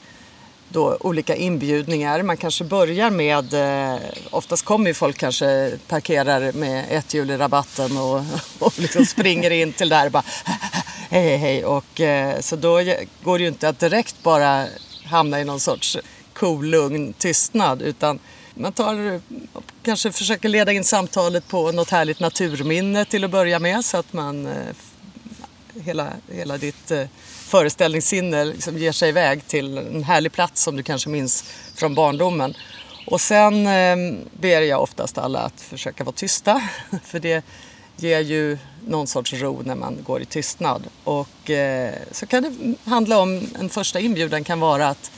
då 0.73 0.97
olika 1.01 1.37
inbjudningar. 1.37 2.23
Man 2.23 2.37
kanske 2.37 2.65
börjar 2.65 3.11
med, 3.11 3.55
eh, 3.55 4.01
oftast 4.31 4.65
kommer 4.65 4.87
ju 4.87 4.95
folk 4.95 5.19
kanske 5.19 5.79
parkerar 5.89 6.53
med 6.53 6.85
ett 6.91 7.15
hjul 7.15 7.31
i 7.31 7.37
rabatten 7.37 7.97
och, 7.97 8.23
och 8.59 8.79
liksom 8.79 9.07
springer 9.07 9.51
in 9.51 9.73
till 9.73 9.89
där 9.89 10.07
och 10.07 10.13
bara 10.13 10.25
hej 11.11 11.23
hej 11.23 11.37
hej. 11.37 11.65
Och, 11.65 12.01
eh, 12.01 12.41
så 12.41 12.57
då 12.57 12.75
går 13.23 13.39
det 13.39 13.43
ju 13.43 13.49
inte 13.49 13.69
att 13.69 13.79
direkt 13.79 14.23
bara 14.23 14.67
hamna 15.05 15.41
i 15.41 15.45
någon 15.45 15.61
sorts 15.61 15.99
cool, 16.33 16.67
lugn 16.67 17.13
tystnad 17.13 17.83
utan 17.83 18.19
man 18.55 18.73
tar, 18.73 19.21
kanske 19.83 20.13
försöker 20.13 20.49
leda 20.49 20.73
in 20.73 20.85
samtalet 20.85 21.49
på 21.49 21.73
något 21.73 21.91
härligt 21.91 22.21
naturminne 22.21 23.05
till 23.05 23.25
att 23.25 23.31
börja 23.31 23.59
med 23.59 23.85
så 23.85 23.97
att 23.97 24.13
man 24.13 24.47
eh, 24.47 24.75
hela, 25.85 26.09
hela 26.29 26.59
ditt 26.59 26.91
eh, 26.91 27.07
föreställningssinne 27.53 28.45
liksom 28.45 28.79
ger 28.79 28.93
sig 28.93 29.09
iväg 29.09 29.47
till 29.47 29.79
en 29.79 30.05
härlig 30.05 30.33
plats 30.33 30.63
som 30.63 30.77
du 30.77 30.83
kanske 30.83 31.09
minns 31.09 31.45
från 31.75 31.95
barndomen. 31.95 32.55
Och 33.07 33.21
sen 33.21 33.67
eh, 33.67 33.97
ber 34.33 34.61
jag 34.61 34.83
oftast 34.83 35.19
alla 35.19 35.39
att 35.39 35.61
försöka 35.61 36.05
vara 36.05 36.15
tysta 36.15 36.63
för 37.05 37.21
det 37.21 37.45
ger 37.97 38.21
ju 38.21 38.59
någon 38.87 39.07
sorts 39.07 39.33
ro 39.33 39.63
när 39.65 39.75
man 39.75 39.99
går 40.07 40.23
i 40.23 40.25
tystnad. 40.25 40.83
Och 41.05 41.51
eh, 41.51 41.95
så 42.13 42.27
kan 42.27 42.43
det 42.43 42.91
handla 42.91 43.21
om, 43.21 43.47
en 43.61 43.69
första 43.69 44.01
inbjudan 44.01 44.45
kan 44.45 44.61
vara 44.61 44.89
att 44.89 45.11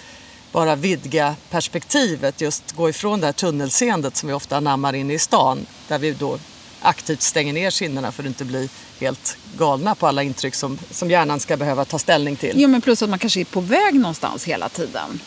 bara 0.52 0.76
vidga 0.76 1.36
perspektivet, 1.50 2.40
just 2.40 2.72
gå 2.72 2.88
ifrån 2.88 3.20
det 3.20 3.26
här 3.26 3.32
tunnelseendet 3.32 4.16
som 4.16 4.28
vi 4.28 4.32
ofta 4.32 4.56
anammar 4.56 4.94
inne 4.94 5.14
i 5.14 5.18
stan, 5.18 5.66
där 5.88 5.98
vi 5.98 6.12
då 6.12 6.38
aktivt 6.84 7.22
stänger 7.22 7.52
ner 7.52 7.70
sinnena 7.70 8.12
för 8.12 8.22
att 8.22 8.26
inte 8.26 8.44
bli 8.44 8.68
helt 9.00 9.36
galna 9.58 9.94
på 9.94 10.06
alla 10.06 10.22
intryck 10.22 10.54
som, 10.54 10.78
som 10.90 11.10
hjärnan 11.10 11.40
ska 11.40 11.56
behöva 11.56 11.84
ta 11.84 11.98
ställning 11.98 12.36
till. 12.36 12.60
Ja, 12.60 12.68
men 12.68 12.80
plus 12.80 13.02
att 13.02 13.10
man 13.10 13.18
kanske 13.18 13.40
är 13.40 13.44
på 13.44 13.60
väg 13.60 13.94
någonstans 13.94 14.44
hela 14.44 14.68
tiden. 14.68 15.20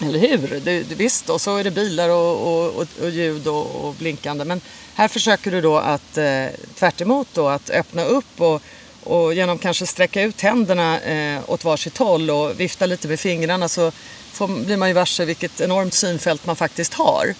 Eller 0.00 0.18
hur? 0.18 0.60
Det, 0.64 0.82
det, 0.82 0.94
visst, 0.94 1.30
och 1.30 1.40
så 1.40 1.56
är 1.56 1.64
det 1.64 1.70
bilar 1.70 2.08
och, 2.08 2.66
och, 2.66 2.86
och 3.02 3.10
ljud 3.10 3.46
och, 3.46 3.66
och, 3.66 3.94
blinkande. 3.94 4.44
Men 4.44 4.60
här 4.94 5.08
försöker 5.08 5.50
du 5.50 5.60
då 5.60 5.78
att 5.78 6.18
eh, 6.18 6.46
tvärt 6.74 7.02
då, 7.32 7.48
att 7.48 7.70
öppna 7.70 8.04
upp 8.04 8.40
och, 8.40 8.62
Och 9.04 9.34
genom 9.34 9.58
kanske 9.58 9.86
sträcka 9.86 10.22
ut 10.22 10.40
händerna 10.40 11.00
eh, 11.00 11.40
åt 11.46 11.64
varsitt 11.64 11.98
håll 11.98 12.30
och 12.30 12.60
vifta 12.60 12.86
lite 12.86 13.08
med 13.08 13.20
fingrarna 13.20 13.68
så 13.68 13.92
får, 14.32 14.48
blir 14.48 14.76
man 14.76 14.88
ju 14.88 14.94
varse 14.94 15.24
vilket 15.24 15.60
enormt 15.60 15.94
synfält 15.94 16.46
man 16.46 16.56
faktiskt 16.56 16.94
har. 16.94 17.34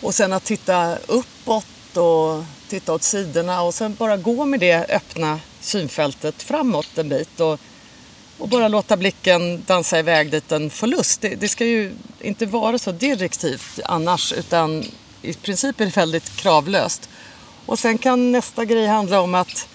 Och 0.00 0.14
sen 0.14 0.32
att 0.32 0.44
titta 0.44 0.96
uppåt 1.06 1.96
och 1.96 2.44
titta 2.68 2.92
åt 2.92 3.02
sidorna 3.02 3.62
och 3.62 3.74
sen 3.74 3.94
bara 3.94 4.16
gå 4.16 4.44
med 4.44 4.60
det 4.60 4.86
öppna 4.90 5.40
synfältet 5.60 6.42
framåt 6.42 6.98
en 6.98 7.08
bit 7.08 7.40
och, 7.40 7.60
och 8.38 8.48
bara 8.48 8.68
låta 8.68 8.96
blicken 8.96 9.64
dansa 9.66 9.98
iväg 9.98 10.30
dit 10.30 10.48
den 10.48 10.70
får 10.70 10.86
lust. 10.86 11.20
Det, 11.20 11.34
det 11.34 11.48
ska 11.48 11.64
ju 11.64 11.92
inte 12.20 12.46
vara 12.46 12.78
så 12.78 12.92
direktivt 12.92 13.80
annars 13.84 14.32
utan 14.32 14.84
i 15.22 15.34
princip 15.34 15.80
är 15.80 15.84
det 15.84 15.96
väldigt 15.96 16.36
kravlöst. 16.36 17.08
Och 17.66 17.78
sen 17.78 17.98
kan 17.98 18.32
nästa 18.32 18.64
grej 18.64 18.86
handla 18.86 19.20
om 19.20 19.34
att 19.34 19.68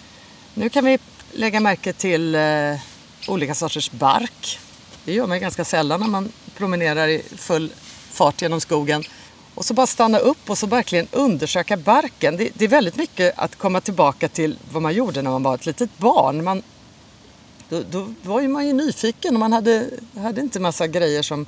nu 0.53 0.69
kan 0.69 0.85
vi 0.85 0.99
lägga 1.31 1.59
märke 1.59 1.93
till 1.93 2.35
eh, 2.35 2.75
olika 3.27 3.55
sorters 3.55 3.91
bark. 3.91 4.59
Det 5.05 5.13
gör 5.13 5.27
man 5.27 5.39
ganska 5.39 5.65
sällan 5.65 5.99
när 5.99 6.07
man 6.07 6.31
promenerar 6.57 7.07
i 7.07 7.23
full 7.37 7.71
fart 8.11 8.41
genom 8.41 8.61
skogen. 8.61 9.03
Och 9.59 9.65
så 9.65 9.73
bara 9.73 9.87
stanna 9.87 10.17
upp 10.17 10.49
och 10.49 10.57
så 10.57 10.67
verkligen 10.67 11.07
undersöka 11.11 11.77
barken. 11.77 12.37
Det, 12.37 12.49
det, 12.53 12.65
är 12.65 12.69
väldigt 12.69 12.95
mycket 12.95 13.33
att 13.39 13.55
komma 13.55 13.81
tillbaka 13.81 14.27
till 14.27 14.57
vad 14.71 14.81
man 14.81 14.93
gjorde 14.93 15.21
när 15.21 15.31
man 15.31 15.43
var 15.43 15.55
ett 15.55 15.65
litet 15.65 15.97
barn. 15.97 16.43
Man, 16.43 16.63
då, 17.69 17.81
då 17.91 18.13
var 18.23 18.41
ju 18.41 18.47
man 18.47 18.67
ju 18.67 18.73
nyfiken 18.73 19.35
och 19.35 19.39
man 19.39 19.53
hade, 19.53 19.89
hade 20.17 20.41
inte 20.41 20.59
massa 20.59 20.87
grejer 20.87 21.21
som 21.21 21.45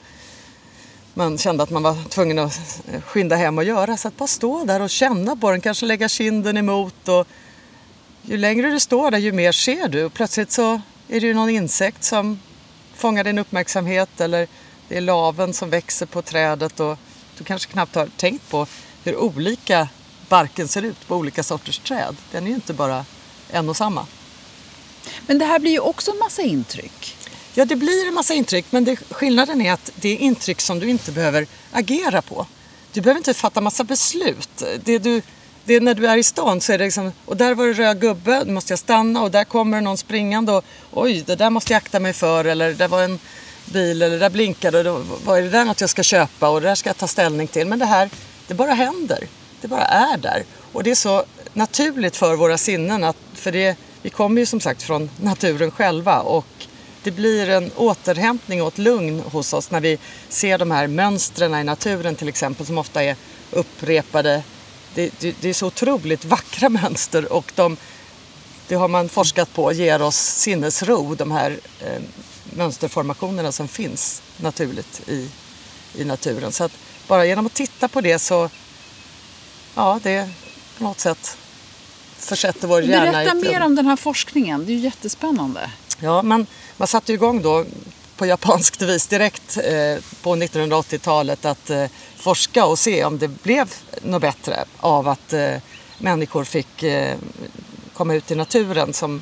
man 1.14 1.38
kände 1.38 1.64
att 1.64 1.70
man 1.70 1.84
var 1.84 2.10
tvungen 2.10 2.40
att 2.40 2.82
eh, 2.92 3.02
skynda 3.02 3.36
hem 3.36 3.58
och 3.58 3.64
göra. 3.64 3.98
Så 3.98 4.08
att 4.08 4.18
bara 4.18 4.28
stå 4.28 4.66
där 4.66 4.82
och 4.82 4.90
känna 4.90 5.36
på 5.36 5.52
den, 5.52 5.62
kanske 5.62 5.86
lägga 5.86 6.10
kinden 6.10 6.58
emot. 6.58 7.08
Och 7.08 7.28
ju 8.22 8.38
längre 8.38 8.72
du 8.72 8.80
står 8.80 9.12
där 9.12 9.18
ju 9.18 9.32
mer 9.32 9.52
ser 9.52 9.88
du. 9.88 10.04
Och 10.04 10.14
plötsligt 10.14 10.52
så 10.52 10.82
är 11.08 11.20
det 11.22 11.28
ju 11.28 11.34
någon 11.34 11.50
insekt 11.50 12.04
som 12.04 12.40
fångar 12.96 13.24
din 13.24 13.40
uppmärksamhet 13.40 14.22
eller 14.22 14.48
det 14.88 14.98
är 14.98 15.02
laven 15.02 15.54
som 15.54 15.70
växer 15.70 16.06
på 16.06 16.22
trädet 16.22 16.80
och 16.80 16.98
du 17.42 17.46
kanske 17.46 17.72
knappt 17.72 17.96
har 17.96 18.08
tänkt 18.18 18.50
på 18.50 18.68
hur 19.04 19.16
olika 19.16 19.88
barken 20.30 20.68
ser 20.68 20.82
ut 20.82 21.08
på 21.08 21.16
olika 21.16 21.44
sorters 21.44 21.80
träd. 21.80 22.16
Den 22.32 22.44
är 22.44 22.48
ju 22.48 22.56
inte 22.56 22.74
bara 22.74 23.06
en 23.52 23.70
och 23.70 23.78
samma. 23.78 24.06
Men 25.28 25.38
det 25.38 25.46
här 25.46 25.60
blir 25.60 25.72
ju 25.72 25.80
också 25.80 26.12
en 26.12 26.18
massa 26.18 26.42
intryck. 26.42 27.18
Ja, 27.54 27.66
det 27.66 27.76
blir 27.76 28.08
en 28.08 28.14
massa 28.14 28.34
intryck, 28.34 28.66
men 28.70 28.86
det, 28.86 28.96
skillnaden 28.96 29.62
är 29.62 29.74
att 29.74 29.92
det 29.96 30.10
är 30.10 30.18
intryck 30.18 30.62
som 30.62 30.80
du 30.80 30.90
inte 30.90 31.12
behöver 31.12 31.48
agera 31.72 32.22
på. 32.22 32.48
Du 32.94 33.02
behöver 33.02 33.18
inte 33.18 33.34
fatta 33.34 33.62
massa 33.62 33.84
beslut. 33.84 34.64
Det 34.84 35.00
du, 35.00 35.22
det 35.64 35.74
är 35.74 35.82
när 35.82 35.94
du 35.94 36.08
är 36.08 36.18
i 36.18 36.24
stan 36.24 36.62
så 36.62 36.74
är 36.74 36.78
det 36.78 36.84
liksom, 36.84 37.12
och 37.26 37.38
där 37.38 37.56
var 37.56 37.66
det 37.68 37.74
röd 37.74 38.02
gubbe, 38.02 38.44
då 38.44 38.52
måste 38.52 38.72
jag 38.72 38.80
stanna 38.80 39.22
och 39.22 39.32
där 39.32 39.44
kommer 39.44 39.82
någon 39.82 39.98
springande 39.98 40.52
och 40.52 40.64
oj, 40.92 41.24
det 41.28 41.36
där 41.36 41.50
måste 41.50 41.74
jag 41.74 41.78
akta 41.78 42.00
mig 42.00 42.14
för 42.14 42.46
eller 42.46 42.74
det 42.74 42.88
var 42.88 43.04
en 43.04 43.20
bil 43.72 44.02
eller 44.02 44.20
där 44.20 44.30
blinkade 44.30 44.78
och 44.78 44.84
då, 44.84 45.02
vad 45.26 45.38
är 45.38 45.42
det 45.42 45.50
där 45.50 45.66
något 45.66 45.82
jag 45.82 45.90
ska 45.90 46.04
köpa 46.04 46.50
och 46.50 46.62
det 46.62 46.68
där 46.68 46.76
ska 46.76 46.90
jag 46.90 46.98
ta 46.98 47.08
ställning 47.08 47.48
till. 47.48 47.68
Men 47.68 47.80
det 47.80 47.86
här, 47.86 48.10
det 48.48 48.54
bara 48.54 48.74
händer. 48.74 49.28
Det 49.62 49.68
bara 49.68 49.86
är 49.86 50.18
där. 50.18 50.44
Och 50.72 50.84
det 50.84 50.92
är 50.92 50.96
så 50.96 51.24
naturligt 51.54 52.16
för 52.16 52.36
våra 52.36 52.58
sinnen 52.58 53.04
att, 53.04 53.18
för 53.34 53.52
det, 53.52 53.78
vi 54.02 54.10
kommer 54.10 54.42
ju 54.42 54.46
som 54.46 54.60
sagt 54.60 54.84
från 54.84 55.10
naturen 55.22 55.72
själva 55.72 56.20
och 56.20 56.68
det 57.04 57.12
blir 57.12 57.50
en 57.50 57.72
återhämtning 57.76 58.62
och 58.62 58.68
ett 58.68 58.78
lugn 58.78 59.20
hos 59.20 59.54
oss 59.54 59.72
när 59.72 59.82
vi 59.82 59.98
ser 60.30 60.58
de 60.58 60.72
här 60.72 60.88
mönstren 60.88 61.56
i 61.56 61.64
naturen 61.64 62.16
till 62.16 62.30
exempel 62.30 62.66
som 62.66 62.78
ofta 62.78 63.04
är 63.04 63.16
upprepade. 63.52 64.44
Det, 64.96 65.12
det, 65.20 65.36
det 65.42 65.50
är 65.50 65.54
så 65.54 65.68
otroligt 65.68 66.26
vackra 66.26 66.70
mönster 66.82 67.34
och 67.34 67.52
de, 67.56 67.78
det 68.68 68.76
har 68.76 68.88
man 68.88 69.10
forskat 69.10 69.54
på 69.54 69.74
ger 69.74 70.02
oss 70.02 70.18
sinnesro, 70.18 71.16
de 71.16 71.32
här 71.32 71.60
eh, 71.80 72.02
mönsterformationerna 72.56 73.52
som 73.52 73.68
finns 73.68 74.22
naturligt 74.38 75.10
i, 75.10 75.30
i 75.96 76.06
naturen. 76.06 76.52
Så 76.52 76.64
att 76.64 76.72
bara 77.08 77.26
genom 77.26 77.46
att 77.46 77.54
titta 77.54 77.88
på 77.88 78.02
det 78.02 78.20
så, 78.20 78.50
ja 79.76 80.00
det 80.04 80.30
på 80.78 80.84
något 80.84 81.00
sätt 81.00 81.38
försätter 82.18 82.68
vår 82.68 82.82
hjärna 82.82 83.12
Berätta 83.12 83.34
mer 83.34 83.62
om 83.62 83.76
den 83.76 83.86
här 83.86 83.96
forskningen, 83.96 84.66
det 84.66 84.72
är 84.72 84.76
ju 84.76 84.80
jättespännande. 84.80 85.72
Ja, 86.00 86.22
men 86.22 86.48
man 86.78 86.88
satte 86.88 87.14
igång 87.14 87.42
då 87.42 87.66
på 88.18 88.26
japanskt 88.26 88.82
vis 88.82 89.08
direkt 89.08 89.58
eh, 89.58 90.04
på 90.22 90.36
1980-talet 90.36 91.46
att 91.46 91.70
eh, 91.70 91.86
forska 92.16 92.66
och 92.66 92.80
se 92.80 93.04
om 93.04 93.18
det 93.18 93.28
blev 93.28 93.74
något 94.02 94.22
bättre 94.22 94.66
av 94.80 95.08
att 95.08 95.34
eh, 95.34 95.56
människor 95.98 96.44
fick 96.44 96.84
eh, 96.84 97.18
komma 97.94 98.14
ut 98.14 98.32
i 98.32 98.36
naturen 98.36 98.94
som 98.94 99.22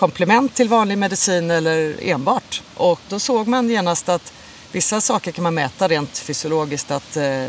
komplement 0.00 0.54
till 0.54 0.68
vanlig 0.68 0.98
medicin 0.98 1.50
eller 1.50 1.96
enbart. 2.02 2.62
Och 2.74 3.00
då 3.08 3.18
såg 3.18 3.48
man 3.48 3.68
genast 3.70 4.08
att 4.08 4.32
vissa 4.72 5.00
saker 5.00 5.32
kan 5.32 5.42
man 5.42 5.54
mäta 5.54 5.88
rent 5.88 6.18
fysiologiskt, 6.18 6.90
att, 6.90 7.16
eh, 7.16 7.46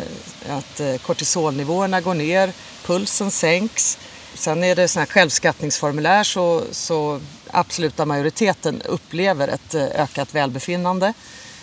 att 0.49 0.79
eh, 0.79 0.95
kortisolnivåerna 0.95 2.01
går 2.01 2.13
ner, 2.13 2.51
pulsen 2.85 3.31
sänks. 3.31 3.97
Sen 4.33 4.63
är 4.63 4.75
det 4.75 4.87
sådana 4.87 5.05
här 5.05 5.13
självskattningsformulär 5.13 6.23
så, 6.23 6.63
så 6.71 7.21
absoluta 7.51 8.05
majoriteten 8.05 8.81
upplever 8.81 9.47
ett 9.47 9.73
eh, 9.73 9.83
ökat 9.83 10.35
välbefinnande. 10.35 11.13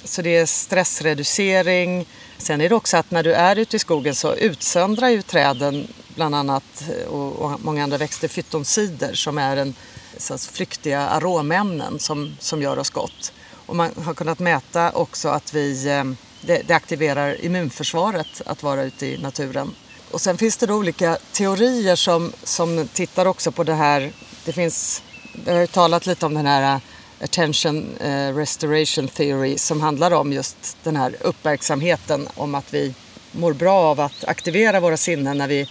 Så 0.04 0.22
det 0.22 0.36
är 0.36 0.46
stressreducering. 0.46 2.06
Sen 2.38 2.60
är 2.60 2.68
det 2.68 2.74
också 2.74 2.96
att 2.96 3.10
när 3.10 3.22
du 3.22 3.32
är 3.32 3.56
ute 3.56 3.76
i 3.76 3.78
skogen 3.78 4.14
så 4.14 4.34
utsöndrar 4.34 5.08
ju 5.08 5.22
träden 5.22 5.88
bland 6.14 6.34
annat 6.34 6.84
och 7.08 7.60
många 7.60 7.82
andra 7.82 7.98
växter 7.98 8.28
fytonsider 8.28 9.14
som 9.14 9.38
är 9.38 9.56
en 9.56 9.74
så 10.18 10.38
flyktiga 10.38 11.00
aromämnen 11.00 11.98
som, 11.98 12.36
som 12.40 12.62
gör 12.62 12.78
oss 12.78 12.90
gott. 12.90 13.32
Och 13.66 13.76
man 13.76 13.90
har 14.04 14.14
kunnat 14.14 14.38
mäta 14.38 14.90
också 14.90 15.28
att 15.28 15.54
vi, 15.54 15.88
eh, 15.88 16.04
det, 16.40 16.62
det 16.66 16.74
aktiverar 16.74 17.44
immunförsvaret 17.44 18.42
att 18.46 18.62
vara 18.62 18.82
ute 18.82 19.06
i 19.06 19.18
naturen. 19.18 19.74
Och 20.10 20.20
sen 20.20 20.38
finns 20.38 20.56
det 20.56 20.66
då 20.66 20.74
olika 20.74 21.18
teorier 21.32 21.96
som, 21.96 22.32
som 22.42 22.88
tittar 22.92 23.26
också 23.26 23.52
på 23.52 23.64
det 23.64 23.74
här. 23.74 24.12
Det 24.44 24.52
finns, 24.52 25.02
jag 25.44 25.52
har 25.52 25.60
ju 25.60 25.66
talat 25.66 26.06
lite 26.06 26.26
om 26.26 26.34
den 26.34 26.46
här 26.46 26.74
eh, 26.74 26.80
attention 27.24 27.96
eh, 28.00 28.34
restoration 28.34 29.08
theory 29.08 29.58
som 29.58 29.80
handlar 29.80 30.10
om 30.10 30.32
just 30.32 30.76
den 30.82 30.96
här 30.96 31.16
uppmärksamheten 31.20 32.28
om 32.34 32.54
att 32.54 32.74
vi 32.74 32.94
mår 33.32 33.52
bra 33.52 33.74
av 33.74 34.00
att 34.00 34.24
aktivera 34.24 34.80
våra 34.80 34.96
sinnen 34.96 35.38
när 35.38 35.48
vi 35.48 35.68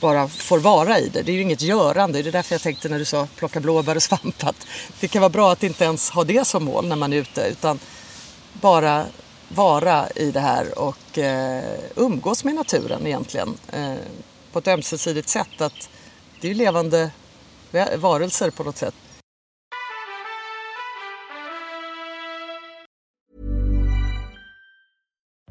bara 0.00 0.28
får 0.28 0.58
vara 0.58 0.98
i 0.98 1.08
det. 1.08 1.22
Det 1.22 1.32
är 1.32 1.34
ju 1.34 1.42
inget 1.42 1.62
görande. 1.62 2.22
Det 2.22 2.30
är 2.30 2.32
därför 2.32 2.54
jag 2.54 2.62
tänkte 2.62 2.88
när 2.88 2.98
du 2.98 3.04
sa 3.04 3.28
plocka 3.36 3.60
blåbär 3.60 3.96
och 3.96 4.02
svamp 4.02 4.44
att 4.44 4.66
det 5.00 5.08
kan 5.08 5.22
vara 5.22 5.30
bra 5.30 5.52
att 5.52 5.62
inte 5.62 5.84
ens 5.84 6.10
ha 6.10 6.24
det 6.24 6.46
som 6.46 6.64
mål 6.64 6.86
när 6.86 6.96
man 6.96 7.12
är 7.12 7.16
ute 7.16 7.48
utan 7.50 7.78
bara 8.52 9.06
vara 9.48 10.08
i 10.10 10.30
det 10.30 10.40
här 10.40 10.78
och 10.78 11.18
eh, 11.18 11.78
umgås 11.96 12.44
med 12.44 12.54
naturen 12.54 13.06
egentligen 13.06 13.54
eh, 13.72 13.94
på 14.52 14.58
ett 14.58 14.68
ömsesidigt 14.68 15.28
sätt. 15.28 15.60
Att 15.60 15.88
det 16.40 16.48
är 16.48 16.52
ju 16.52 16.58
levande 16.58 17.10
varelser 17.96 18.50
på 18.50 18.64
något 18.64 18.76
sätt. 18.76 18.94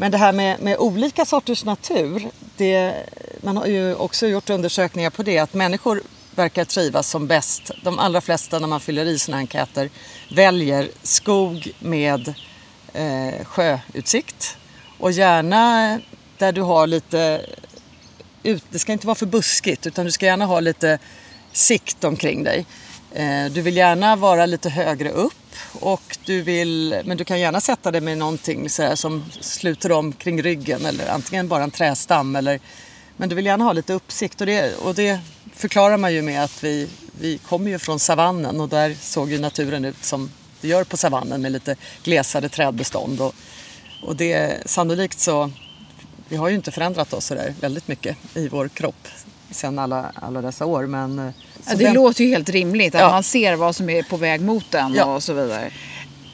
Men 0.00 0.10
det 0.10 0.18
här 0.18 0.32
med, 0.32 0.60
med 0.60 0.78
olika 0.78 1.24
sorters 1.24 1.64
natur, 1.64 2.30
det, 2.56 2.94
man 3.40 3.56
har 3.56 3.66
ju 3.66 3.94
också 3.94 4.26
gjort 4.26 4.50
undersökningar 4.50 5.10
på 5.10 5.22
det 5.22 5.38
att 5.38 5.54
människor 5.54 6.02
verkar 6.34 6.64
trivas 6.64 7.10
som 7.10 7.26
bäst. 7.26 7.70
De 7.82 7.98
allra 7.98 8.20
flesta 8.20 8.58
när 8.58 8.68
man 8.68 8.80
fyller 8.80 9.04
i 9.04 9.18
sina 9.18 9.36
enkäter 9.36 9.90
väljer 10.30 10.88
skog 11.02 11.72
med 11.78 12.34
eh, 12.92 13.44
sjöutsikt 13.44 14.56
och 14.98 15.12
gärna 15.12 16.00
där 16.36 16.52
du 16.52 16.62
har 16.62 16.86
lite 16.86 17.46
ut, 18.42 18.64
det 18.70 18.78
ska 18.78 18.92
inte 18.92 19.06
vara 19.06 19.14
för 19.14 19.26
buskigt 19.26 19.86
utan 19.86 20.04
du 20.04 20.12
ska 20.12 20.26
gärna 20.26 20.46
ha 20.46 20.60
lite 20.60 20.98
sikt 21.52 22.04
omkring 22.04 22.44
dig. 22.44 22.66
Eh, 23.12 23.44
du 23.50 23.60
vill 23.62 23.76
gärna 23.76 24.16
vara 24.16 24.46
lite 24.46 24.70
högre 24.70 25.10
upp 25.10 25.34
och 25.80 26.18
du 26.24 26.42
vill, 26.42 27.02
men 27.04 27.16
du 27.16 27.24
kan 27.24 27.40
gärna 27.40 27.60
sätta 27.60 27.90
dig 27.90 28.00
med 28.00 28.18
någonting 28.18 28.70
så 28.70 28.82
här, 28.82 28.94
som 28.94 29.24
sluter 29.40 29.92
om 29.92 30.12
kring 30.12 30.42
ryggen 30.42 30.86
eller 30.86 31.08
antingen 31.08 31.48
bara 31.48 31.62
en 31.62 31.70
trästam 31.70 32.36
eller 32.36 32.60
men 33.16 33.28
du 33.28 33.34
vill 33.34 33.46
gärna 33.46 33.64
ha 33.64 33.72
lite 33.72 33.92
uppsikt 33.92 34.40
och 34.40 34.46
det, 34.46 34.74
och 34.74 34.94
det 34.94 35.20
förklarar 35.54 35.96
man 35.96 36.14
ju 36.14 36.22
med 36.22 36.44
att 36.44 36.64
vi, 36.64 36.88
vi 37.20 37.38
kommer 37.38 37.70
ju 37.70 37.78
från 37.78 37.98
savannen 38.00 38.60
och 38.60 38.68
där 38.68 38.96
såg 39.00 39.30
ju 39.30 39.38
naturen 39.38 39.84
ut 39.84 40.04
som 40.04 40.30
det 40.60 40.68
gör 40.68 40.84
på 40.84 40.96
savannen 40.96 41.42
med 41.42 41.52
lite 41.52 41.76
glesare 42.02 42.48
trädbestånd 42.48 43.20
och, 43.20 43.34
och 44.02 44.16
det 44.16 44.62
sannolikt 44.66 45.20
så 45.20 45.50
vi 46.28 46.36
har 46.36 46.48
ju 46.48 46.54
inte 46.54 46.70
förändrat 46.70 47.12
oss 47.12 47.26
sådär 47.26 47.54
väldigt 47.60 47.88
mycket 47.88 48.16
i 48.34 48.48
vår 48.48 48.68
kropp 48.68 49.08
sedan 49.50 49.78
alla, 49.78 50.12
alla 50.14 50.42
dessa 50.42 50.66
år. 50.66 50.86
Men, 50.86 51.18
eh, 51.18 51.32
ja, 51.66 51.74
det 51.74 51.84
den... 51.84 51.94
låter 51.94 52.24
ju 52.24 52.30
helt 52.30 52.48
rimligt 52.48 52.94
att 52.94 53.00
ja. 53.00 53.10
man 53.10 53.22
ser 53.22 53.56
vad 53.56 53.76
som 53.76 53.90
är 53.90 54.02
på 54.02 54.16
väg 54.16 54.40
mot 54.40 54.70
den 54.70 54.94
ja. 54.94 55.04
och 55.04 55.22
så 55.22 55.32
vidare. 55.32 55.70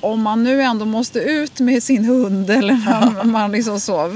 Om 0.00 0.22
man 0.22 0.44
nu 0.44 0.62
ändå 0.62 0.85
måste 0.85 1.18
ut 1.18 1.61
med 1.61 1.83
sin 1.83 2.05
hund 2.05 2.50
eller 2.50 2.74
man, 3.14 3.31
man 3.31 3.53
liksom 3.53 3.81
så, 3.81 4.11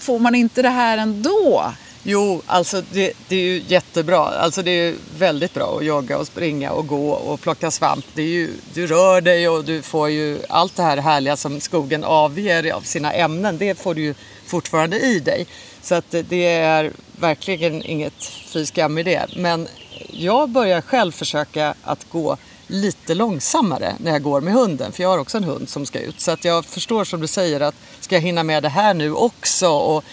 får 0.00 0.18
man 0.18 0.34
inte 0.34 0.62
det 0.62 0.68
här 0.68 0.98
ändå? 0.98 1.72
Jo, 2.04 2.42
alltså 2.46 2.82
det, 2.92 3.12
det, 3.28 3.36
är 3.36 3.40
ju 3.40 3.62
jättebra. 3.66 4.18
Alltså 4.18 4.62
det 4.62 4.70
är 4.70 4.94
väldigt 5.18 5.54
bra 5.54 5.76
att 5.78 5.84
jogga 5.84 6.18
och 6.18 6.26
springa 6.26 6.70
och 6.72 6.86
gå 6.86 7.10
och 7.10 7.40
plocka 7.40 7.70
svamp. 7.70 8.04
Det 8.14 8.22
är 8.22 8.26
ju, 8.26 8.50
du 8.74 8.86
rör 8.86 9.20
dig 9.20 9.48
och 9.48 9.64
du 9.64 9.82
får 9.82 10.10
ju 10.10 10.38
allt 10.48 10.76
det 10.76 10.82
här 10.82 10.96
härliga 10.96 11.36
som 11.36 11.60
skogen 11.60 12.04
avger 12.04 12.72
av 12.72 12.80
sina 12.80 13.12
ämnen. 13.12 13.58
Det 13.58 13.78
får 13.78 13.94
du 13.94 14.02
ju 14.02 14.14
fortfarande 14.46 14.98
i 14.98 15.18
dig. 15.18 15.46
Så 15.82 15.94
att 15.94 16.14
det 16.28 16.46
är 16.46 16.92
verkligen 17.22 17.82
inget 17.82 18.24
fy 18.24 18.66
skam 18.66 18.98
i 18.98 19.02
det. 19.02 19.26
Men 19.36 19.68
jag 20.10 20.48
börjar 20.48 20.80
själv 20.80 21.12
försöka 21.12 21.74
att 21.82 22.10
gå 22.10 22.36
lite 22.66 23.14
långsammare 23.14 23.94
när 23.98 24.12
jag 24.12 24.22
går 24.22 24.40
med 24.40 24.54
hunden. 24.54 24.92
För 24.92 25.02
jag 25.02 25.10
har 25.10 25.18
också 25.18 25.36
en 25.36 25.44
hund 25.44 25.68
som 25.68 25.86
ska 25.86 25.98
ut. 25.98 26.20
Så 26.20 26.30
att 26.30 26.44
jag 26.44 26.64
förstår 26.64 27.04
som 27.04 27.20
du 27.20 27.26
säger 27.26 27.60
att 27.60 27.74
ska 28.00 28.14
jag 28.14 28.22
hinna 28.22 28.42
med 28.42 28.62
det 28.62 28.68
här 28.68 28.94
nu 28.94 29.14
också? 29.14 29.68
Och 29.68 30.04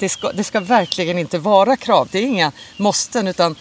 det 0.00 0.08
ska, 0.08 0.32
det 0.32 0.44
ska 0.44 0.60
verkligen 0.60 1.18
inte 1.18 1.38
vara 1.38 1.76
krav. 1.76 2.08
Det 2.12 2.18
är 2.18 2.22
inga 2.22 2.52
måsten 2.76 3.28
utan 3.28 3.56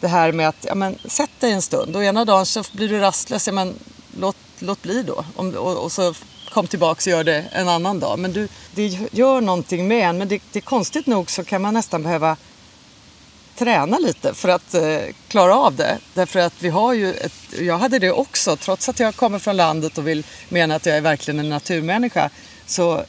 det 0.00 0.08
här 0.08 0.32
med 0.32 0.48
att 0.48 0.64
ja, 0.68 0.74
men, 0.74 0.98
sätt 1.04 1.30
dig 1.40 1.52
en 1.52 1.62
stund 1.62 1.96
och 1.96 2.04
ena 2.04 2.24
dagen 2.24 2.46
så 2.46 2.64
blir 2.72 2.88
du 2.88 2.98
rastlös. 2.98 3.46
Ja, 3.46 3.52
men, 3.52 3.74
låt, 4.18 4.36
låt 4.58 4.82
bli 4.82 5.02
då. 5.02 5.24
Om, 5.36 5.54
och, 5.54 5.84
och 5.84 5.92
så 5.92 6.14
kom 6.50 6.66
tillbaka 6.66 7.10
och 7.10 7.16
gör 7.16 7.24
det 7.24 7.44
en 7.52 7.68
annan 7.68 8.00
dag. 8.00 8.18
Men 8.18 8.32
du, 8.32 8.48
det 8.74 8.98
gör 9.12 9.40
någonting 9.40 9.88
med 9.88 10.08
en. 10.08 10.18
Men 10.18 10.28
det, 10.28 10.42
det 10.52 10.58
är 10.58 10.60
konstigt 10.60 11.06
nog 11.06 11.30
så 11.30 11.44
kan 11.44 11.62
man 11.62 11.74
nästan 11.74 12.02
behöva 12.02 12.36
träna 13.60 13.98
lite 13.98 14.34
för 14.34 14.48
att 14.48 14.74
eh, 14.74 14.98
klara 15.28 15.54
av 15.54 15.76
det. 15.76 15.98
Därför 16.14 16.40
att 16.40 16.62
vi 16.62 16.68
har 16.68 16.94
ju, 16.94 17.14
ett, 17.14 17.32
jag 17.60 17.78
hade 17.78 17.98
det 17.98 18.12
också, 18.12 18.56
trots 18.56 18.88
att 18.88 19.00
jag 19.00 19.16
kommer 19.16 19.38
från 19.38 19.56
landet 19.56 19.98
och 19.98 20.08
vill 20.08 20.24
mena 20.48 20.74
att 20.74 20.86
jag 20.86 20.96
är 20.96 21.00
verkligen 21.00 21.40
en 21.40 21.48
naturmänniska 21.48 22.30
så 22.66 22.98
eh, 22.98 23.04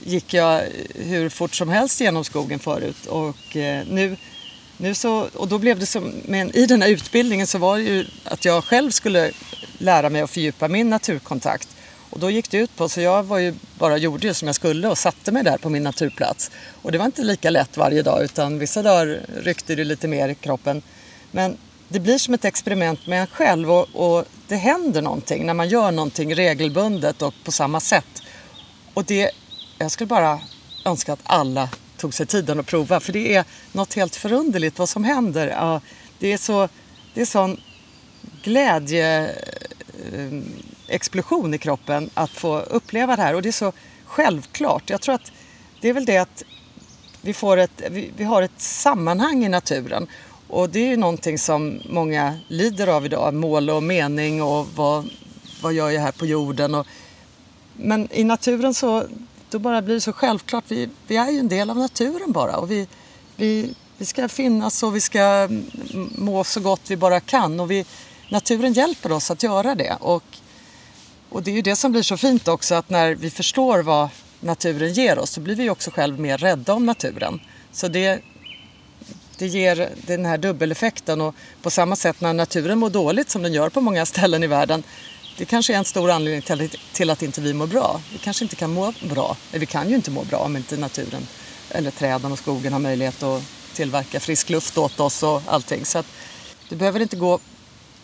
gick 0.00 0.34
jag 0.34 0.62
hur 0.94 1.28
fort 1.28 1.54
som 1.54 1.68
helst 1.68 2.00
genom 2.00 2.24
skogen 2.24 2.58
förut 2.58 3.06
och 3.06 3.56
eh, 3.56 3.84
nu, 3.90 4.16
nu 4.76 4.94
så, 4.94 5.28
och 5.34 5.48
då 5.48 5.58
blev 5.58 5.78
det 5.78 5.86
som, 5.86 6.12
men 6.24 6.56
i 6.56 6.66
den 6.66 6.82
här 6.82 6.88
utbildningen 6.88 7.46
så 7.46 7.58
var 7.58 7.76
det 7.76 7.82
ju 7.82 8.06
att 8.24 8.44
jag 8.44 8.64
själv 8.64 8.90
skulle 8.90 9.32
lära 9.78 10.10
mig 10.10 10.22
att 10.22 10.30
fördjupa 10.30 10.68
min 10.68 10.90
naturkontakt. 10.90 11.75
Och 12.16 12.20
då 12.20 12.30
gick 12.30 12.50
det 12.50 12.58
ut 12.58 12.76
på, 12.76 12.88
så 12.88 13.00
jag 13.00 13.22
var 13.22 13.38
ju 13.38 13.54
bara 13.78 13.96
gjorde 13.96 14.26
ju 14.26 14.34
som 14.34 14.48
jag 14.48 14.54
skulle 14.54 14.88
och 14.88 14.98
satte 14.98 15.32
mig 15.32 15.44
där 15.44 15.58
på 15.58 15.70
min 15.70 15.82
naturplats. 15.82 16.50
Och 16.82 16.92
det 16.92 16.98
var 16.98 17.06
inte 17.06 17.22
lika 17.22 17.50
lätt 17.50 17.76
varje 17.76 18.02
dag 18.02 18.24
utan 18.24 18.58
vissa 18.58 18.82
dagar 18.82 19.20
ryckte 19.36 19.74
det 19.74 19.84
lite 19.84 20.08
mer 20.08 20.28
i 20.28 20.34
kroppen. 20.34 20.82
Men 21.30 21.56
det 21.88 22.00
blir 22.00 22.18
som 22.18 22.34
ett 22.34 22.44
experiment 22.44 23.06
med 23.06 23.20
en 23.20 23.26
själv 23.26 23.72
och, 23.72 23.88
och 23.92 24.24
det 24.48 24.56
händer 24.56 25.02
någonting 25.02 25.46
när 25.46 25.54
man 25.54 25.68
gör 25.68 25.90
någonting 25.90 26.34
regelbundet 26.34 27.22
och 27.22 27.34
på 27.44 27.52
samma 27.52 27.80
sätt. 27.80 28.22
Och 28.94 29.04
det, 29.04 29.30
jag 29.78 29.90
skulle 29.90 30.08
bara 30.08 30.40
önska 30.84 31.12
att 31.12 31.20
alla 31.22 31.68
tog 31.96 32.14
sig 32.14 32.26
tiden 32.26 32.60
att 32.60 32.66
prova 32.66 33.00
för 33.00 33.12
det 33.12 33.34
är 33.34 33.44
något 33.72 33.94
helt 33.94 34.16
förunderligt 34.16 34.78
vad 34.78 34.88
som 34.88 35.04
händer. 35.04 35.48
Ja, 35.48 35.80
det 36.18 36.32
är 36.32 36.38
så, 36.38 36.68
det 37.14 37.20
är 37.20 37.26
sån 37.26 37.60
glädje 38.42 39.34
eh, 40.12 40.42
explosion 40.88 41.54
i 41.54 41.58
kroppen 41.58 42.10
att 42.14 42.30
få 42.30 42.58
uppleva 42.58 43.16
det 43.16 43.22
här 43.22 43.34
och 43.34 43.42
det 43.42 43.48
är 43.48 43.52
så 43.52 43.72
självklart. 44.04 44.90
Jag 44.90 45.00
tror 45.00 45.14
att 45.14 45.32
det 45.80 45.88
är 45.88 45.92
väl 45.92 46.04
det 46.04 46.18
att 46.18 46.42
vi, 47.20 47.34
får 47.34 47.56
ett, 47.56 47.82
vi, 47.90 48.10
vi 48.16 48.24
har 48.24 48.42
ett 48.42 48.60
sammanhang 48.60 49.44
i 49.44 49.48
naturen 49.48 50.06
och 50.48 50.70
det 50.70 50.78
är 50.78 50.88
ju 50.88 50.96
någonting 50.96 51.38
som 51.38 51.80
många 51.88 52.38
lider 52.48 52.86
av 52.86 53.04
idag, 53.06 53.34
mål 53.34 53.70
och 53.70 53.82
mening 53.82 54.42
och 54.42 54.66
vad, 54.74 55.10
vad 55.62 55.72
gör 55.72 55.90
jag 55.90 56.00
här 56.00 56.12
på 56.12 56.26
jorden? 56.26 56.74
Och, 56.74 56.86
men 57.76 58.08
i 58.12 58.24
naturen 58.24 58.74
så 58.74 59.04
då 59.50 59.58
bara 59.58 59.82
blir 59.82 59.94
det 59.94 60.00
så 60.00 60.12
självklart. 60.12 60.64
Vi, 60.68 60.88
vi 61.06 61.16
är 61.16 61.30
ju 61.30 61.38
en 61.38 61.48
del 61.48 61.70
av 61.70 61.76
naturen 61.76 62.32
bara 62.32 62.56
och 62.56 62.70
vi, 62.70 62.88
vi, 63.36 63.74
vi 63.98 64.04
ska 64.04 64.28
finnas 64.28 64.82
och 64.82 64.96
vi 64.96 65.00
ska 65.00 65.48
må 66.18 66.44
så 66.44 66.60
gott 66.60 66.90
vi 66.90 66.96
bara 66.96 67.20
kan 67.20 67.60
och 67.60 67.70
vi, 67.70 67.84
naturen 68.28 68.72
hjälper 68.72 69.12
oss 69.12 69.30
att 69.30 69.42
göra 69.42 69.74
det. 69.74 69.96
Och 70.00 70.24
och 71.30 71.42
det 71.42 71.50
är 71.50 71.54
ju 71.54 71.62
det 71.62 71.76
som 71.76 71.92
blir 71.92 72.02
så 72.02 72.16
fint 72.16 72.48
också 72.48 72.74
att 72.74 72.90
när 72.90 73.14
vi 73.14 73.30
förstår 73.30 73.82
vad 73.82 74.08
naturen 74.40 74.92
ger 74.92 75.18
oss 75.18 75.30
så 75.30 75.40
blir 75.40 75.54
vi 75.54 75.70
också 75.70 75.90
själv 75.90 76.20
mer 76.20 76.38
rädda 76.38 76.74
om 76.74 76.86
naturen. 76.86 77.40
Så 77.72 77.88
det, 77.88 78.20
det 79.38 79.46
ger 79.46 79.88
den 80.06 80.24
här 80.24 80.38
dubbeleffekten 80.38 81.20
och 81.20 81.34
på 81.62 81.70
samma 81.70 81.96
sätt 81.96 82.20
när 82.20 82.32
naturen 82.32 82.78
mår 82.78 82.90
dåligt 82.90 83.30
som 83.30 83.42
den 83.42 83.52
gör 83.52 83.68
på 83.68 83.80
många 83.80 84.06
ställen 84.06 84.42
i 84.42 84.46
världen 84.46 84.82
det 85.36 85.44
kanske 85.44 85.74
är 85.74 85.78
en 85.78 85.84
stor 85.84 86.10
anledning 86.10 86.42
till, 86.42 86.70
till 86.92 87.10
att 87.10 87.22
inte 87.22 87.40
vi 87.40 87.54
mår 87.54 87.66
bra. 87.66 88.00
Vi 88.12 88.18
kanske 88.18 88.44
inte 88.44 88.56
kan 88.56 88.72
må 88.72 88.92
bra. 89.02 89.36
Vi 89.52 89.66
kan 89.66 89.88
ju 89.88 89.94
inte 89.94 90.10
må 90.10 90.24
bra 90.24 90.38
om 90.38 90.56
inte 90.56 90.76
naturen 90.76 91.26
eller 91.70 91.90
träden 91.90 92.32
och 92.32 92.38
skogen 92.38 92.72
har 92.72 92.80
möjlighet 92.80 93.22
att 93.22 93.42
tillverka 93.74 94.20
frisk 94.20 94.50
luft 94.50 94.78
åt 94.78 95.00
oss 95.00 95.22
och 95.22 95.42
allting. 95.46 95.84
Så 95.84 95.98
att 95.98 96.06
du 96.68 96.76
behöver 96.76 97.00
inte 97.00 97.16
gå 97.16 97.38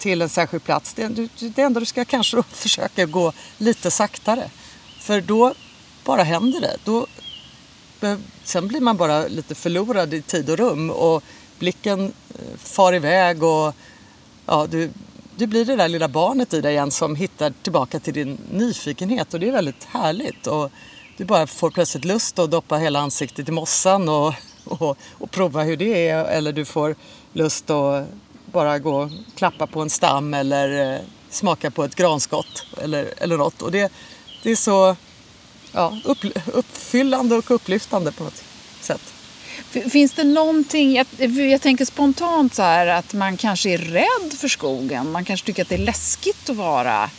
till 0.02 0.22
en 0.22 0.28
särskild 0.28 0.64
plats. 0.64 0.94
Det, 0.94 1.28
det, 1.38 1.62
enda 1.62 1.80
du 1.80 1.86
ska 1.86 2.04
kanske 2.04 2.42
försöka 2.50 3.06
gå 3.06 3.32
lite 3.58 3.90
saktare. 3.90 4.50
För 4.98 5.20
då 5.20 5.54
bara 6.04 6.22
händer 6.22 6.60
det. 6.60 6.76
Då, 6.84 7.06
sen 8.44 8.68
blir 8.68 8.80
man 8.80 8.96
bara 8.96 9.26
lite 9.28 9.54
förlorad 9.54 10.14
i 10.14 10.22
tid 10.22 10.50
och 10.50 10.58
rum 10.58 10.90
och 10.90 11.22
blicken 11.58 12.04
eh, 12.04 12.56
far 12.58 12.94
iväg 12.94 13.42
och 13.42 13.74
ja, 14.46 14.66
du, 14.70 14.90
du 15.36 15.46
blir 15.46 15.64
det 15.64 15.76
där 15.76 15.88
lilla 15.88 16.08
barnet 16.08 16.54
i 16.54 16.60
dig 16.60 16.72
igen 16.72 16.90
som 16.90 17.16
hittar 17.16 17.52
tillbaka 17.62 18.00
till 18.00 18.14
din 18.14 18.38
nyfikenhet 18.50 19.34
och 19.34 19.40
det 19.40 19.48
är 19.48 19.52
väldigt 19.52 19.84
härligt. 19.84 20.46
Och 20.46 20.70
du 21.16 21.24
bara 21.24 21.46
får 21.46 21.70
plötsligt 21.70 22.04
lust 22.04 22.38
att 22.38 22.50
doppa 22.50 22.76
hela 22.76 23.00
ansiktet 23.00 23.48
i 23.48 23.52
mossan 23.52 24.08
och, 24.08 24.34
och, 24.64 24.98
och 25.12 25.30
prova 25.30 25.62
hur 25.62 25.76
det 25.76 26.08
är 26.08 26.24
eller 26.24 26.52
du 26.52 26.64
får 26.64 26.94
lust 27.32 27.70
att 27.70 28.06
bara 28.52 28.78
gå 28.78 28.96
och 28.96 29.10
klappa 29.36 29.66
på 29.66 29.80
en 29.80 29.90
stam 29.90 30.34
eller 30.34 30.94
eh, 30.94 31.00
smaka 31.30 31.70
på 31.70 31.84
ett 31.84 31.94
granskott 31.94 32.66
eller, 32.82 33.14
eller 33.16 33.36
något. 33.36 33.62
Och 33.62 33.72
det, 33.72 33.92
det 34.42 34.50
är 34.50 34.56
så 34.56 34.96
ja, 35.72 35.98
upp, 36.04 36.18
uppfyllande 36.46 37.36
och 37.36 37.50
upplyftande 37.50 38.12
på 38.12 38.24
något 38.24 38.44
sätt. 38.80 39.12
Finns 39.90 40.12
det 40.12 40.24
någonting, 40.24 40.94
jag, 40.94 41.06
jag, 41.50 41.60
tänker 41.60 41.84
spontant 41.84 42.54
så 42.54 42.62
här 42.62 42.86
att 42.86 43.12
man 43.12 43.36
kanske 43.36 43.70
är 43.70 43.78
rädd 43.78 44.32
för 44.38 44.48
skogen. 44.48 45.12
Man 45.12 45.24
kanske 45.24 45.46
tycker 45.46 45.62
att 45.62 45.68
det 45.68 45.74
är 45.74 45.78
läskigt 45.78 46.50
att 46.50 46.56
vara 46.56 47.10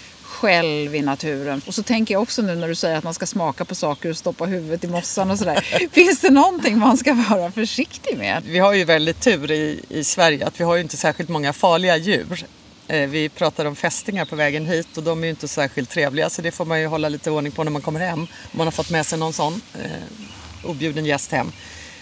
själv 0.44 0.96
i 0.96 1.02
naturen. 1.02 1.62
Och 1.68 1.76
så 1.76 1.84
tänker 1.84 2.14
jag 2.14 2.22
också 2.22 2.42
nu 2.42 2.56
när 2.56 2.68
du 2.68 2.76
säger 2.76 2.98
att 2.98 3.04
man 3.04 3.14
ska 3.14 3.26
smaka 3.26 3.66
på 3.66 3.76
saker 3.76 4.10
och 4.10 4.18
stoppa 4.18 4.46
huvudet 4.46 4.84
i 4.84 4.88
mossan 4.88 5.32
och 5.32 5.40
sådär. 5.40 5.88
Finns 5.92 6.20
det 6.20 6.30
någonting 6.30 6.78
man 6.78 6.98
ska 6.98 7.14
vara 7.14 7.52
försiktig 7.52 8.18
med? 8.18 8.44
Vi 8.46 8.60
har 8.60 8.74
ju 8.74 8.84
väldigt 8.84 9.20
tur 9.20 9.52
i, 9.52 9.80
i 9.90 10.04
Sverige 10.04 10.48
att 10.48 10.60
vi 10.60 10.64
har 10.64 10.76
ju 10.76 10.82
inte 10.82 10.98
särskilt 10.98 11.30
många 11.30 11.54
farliga 11.54 11.98
djur. 11.98 12.46
Eh, 12.88 13.10
vi 13.10 13.30
pratade 13.30 13.70
om 13.70 13.76
fästingar 13.76 14.26
på 14.26 14.36
vägen 14.36 14.66
hit 14.66 14.98
och 14.98 15.04
de 15.04 15.20
är 15.20 15.24
ju 15.24 15.30
inte 15.30 15.48
särskilt 15.48 15.90
trevliga 15.90 16.30
så 16.30 16.42
det 16.42 16.52
får 16.52 16.66
man 16.66 16.82
ju 16.82 16.88
hålla 16.88 17.10
lite 17.10 17.32
ordning 17.32 17.52
på 17.52 17.64
när 17.64 17.72
man 17.72 17.82
kommer 17.82 18.00
hem. 18.00 18.20
Om 18.20 18.28
man 18.52 18.68
har 18.68 18.72
fått 18.72 18.90
med 18.90 19.06
sig 19.06 19.20
någon 19.20 19.34
sån 19.34 19.62
eh, 19.74 20.70
objuden 20.70 21.06
gäst 21.06 21.32
hem. 21.32 21.52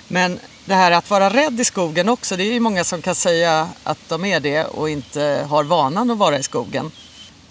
Men 0.07 0.39
det 0.65 0.73
här 0.73 0.91
att 0.91 1.09
vara 1.09 1.29
rädd 1.29 1.59
i 1.59 1.65
skogen 1.65 2.09
också, 2.09 2.37
det 2.37 2.43
är 2.43 2.53
ju 2.53 2.59
många 2.59 2.83
som 2.83 3.01
kan 3.01 3.15
säga 3.15 3.69
att 3.83 4.09
de 4.09 4.25
är 4.25 4.39
det 4.39 4.65
och 4.65 4.89
inte 4.89 5.45
har 5.49 5.63
vanan 5.63 6.11
att 6.11 6.17
vara 6.17 6.39
i 6.39 6.43
skogen. 6.43 6.91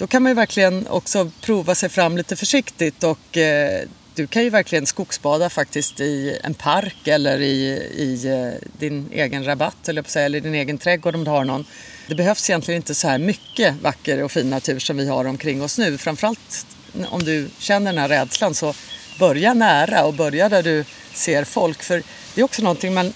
Då 0.01 0.07
kan 0.07 0.23
man 0.23 0.31
ju 0.31 0.35
verkligen 0.35 0.87
också 0.87 1.31
prova 1.41 1.75
sig 1.75 1.89
fram 1.89 2.17
lite 2.17 2.37
försiktigt 2.37 3.05
och 3.05 3.37
eh, 3.37 3.83
du 4.15 4.27
kan 4.27 4.43
ju 4.43 4.51
verkligen 4.51 4.87
skogsbada 4.87 5.51
faktiskt 5.51 6.01
i 6.01 6.39
en 6.43 6.55
park 6.55 7.09
eller 7.09 7.41
i, 7.41 7.57
i 7.97 8.29
eh, 8.29 8.69
din 8.79 9.09
egen 9.13 9.45
rabatt 9.45 9.89
eller, 9.89 10.03
på 10.03 10.11
säga, 10.11 10.27
eller 10.27 10.41
din 10.41 10.55
egen 10.55 10.79
trädgård 10.79 11.15
om 11.15 11.25
du 11.25 11.31
har 11.31 11.45
någon. 11.45 11.65
Det 12.09 12.15
behövs 12.15 12.51
egentligen 12.51 12.77
inte 12.77 12.95
så 12.95 13.09
här 13.09 13.19
mycket 13.19 13.75
vacker 13.83 14.23
och 14.23 14.33
fin 14.33 14.51
natur 14.51 14.79
som 14.79 14.97
vi 14.97 15.09
har 15.09 15.25
omkring 15.25 15.63
oss 15.63 15.79
nu. 15.79 15.99
Framförallt 15.99 16.67
om 17.09 17.23
du 17.23 17.49
känner 17.59 17.93
den 17.93 17.99
här 17.99 18.09
rädslan 18.09 18.55
så 18.55 18.75
börja 19.19 19.55
nära 19.55 20.05
och 20.05 20.15
börja 20.15 20.49
där 20.49 20.63
du 20.63 20.85
ser 21.15 21.45
folk. 21.45 21.83
För 21.83 22.03
det 22.35 22.41
är 22.41 22.45
också 22.45 22.63
någonting 22.63 22.95
man 22.95 23.13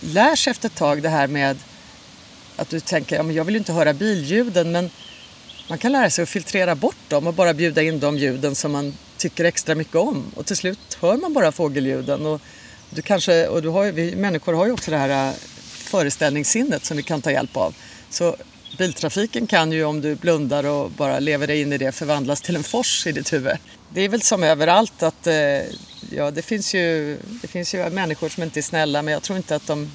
lär 0.00 0.36
sig 0.36 0.50
efter 0.50 0.68
ett 0.68 0.76
tag 0.76 1.02
det 1.02 1.08
här 1.08 1.26
med 1.26 1.58
att 2.56 2.70
du 2.70 2.80
tänker, 2.80 3.16
ja, 3.16 3.22
men 3.22 3.36
jag 3.36 3.44
vill 3.44 3.54
ju 3.54 3.58
inte 3.58 3.72
höra 3.72 3.92
billjuden 3.94 4.72
men 4.72 4.90
man 5.68 5.78
kan 5.78 5.92
lära 5.92 6.10
sig 6.10 6.22
att 6.22 6.28
filtrera 6.28 6.74
bort 6.74 7.08
dem 7.08 7.26
och 7.26 7.34
bara 7.34 7.54
bjuda 7.54 7.82
in 7.82 8.00
de 8.00 8.18
ljuden 8.18 8.54
som 8.54 8.72
man 8.72 8.94
tycker 9.16 9.44
extra 9.44 9.74
mycket 9.74 9.96
om. 9.96 10.24
Och 10.34 10.46
till 10.46 10.56
slut 10.56 10.98
hör 11.00 11.16
man 11.16 11.32
bara 11.32 11.52
fågelljuden. 11.52 12.26
Och 12.26 12.40
du 12.90 13.02
kanske, 13.02 13.46
och 13.46 13.62
du 13.62 13.68
har, 13.68 13.92
vi 13.92 14.16
människor 14.16 14.52
har 14.52 14.66
ju 14.66 14.72
också 14.72 14.90
det 14.90 14.96
här 14.96 15.28
äh, 15.28 15.34
föreställningssinnet 15.66 16.84
som 16.84 16.96
vi 16.96 17.02
kan 17.02 17.22
ta 17.22 17.30
hjälp 17.30 17.56
av. 17.56 17.74
Så 18.10 18.36
biltrafiken 18.78 19.46
kan 19.46 19.72
ju 19.72 19.84
om 19.84 20.00
du 20.00 20.14
blundar 20.14 20.64
och 20.64 20.90
bara 20.90 21.18
lever 21.18 21.46
dig 21.46 21.60
in 21.60 21.72
i 21.72 21.78
det 21.78 21.92
förvandlas 21.92 22.40
till 22.40 22.56
en 22.56 22.62
fors 22.62 23.06
i 23.06 23.12
ditt 23.12 23.32
huvud. 23.32 23.56
Det 23.94 24.00
är 24.00 24.08
väl 24.08 24.22
som 24.22 24.42
överallt 24.42 25.02
att 25.02 25.26
äh, 25.26 25.34
ja, 26.10 26.30
det, 26.30 26.42
finns 26.42 26.74
ju, 26.74 27.18
det 27.42 27.48
finns 27.48 27.74
ju 27.74 27.90
människor 27.90 28.28
som 28.28 28.42
inte 28.42 28.60
är 28.60 28.62
snälla 28.62 29.02
men 29.02 29.14
jag 29.14 29.22
tror 29.22 29.36
inte 29.36 29.56
att 29.56 29.66
de 29.66 29.90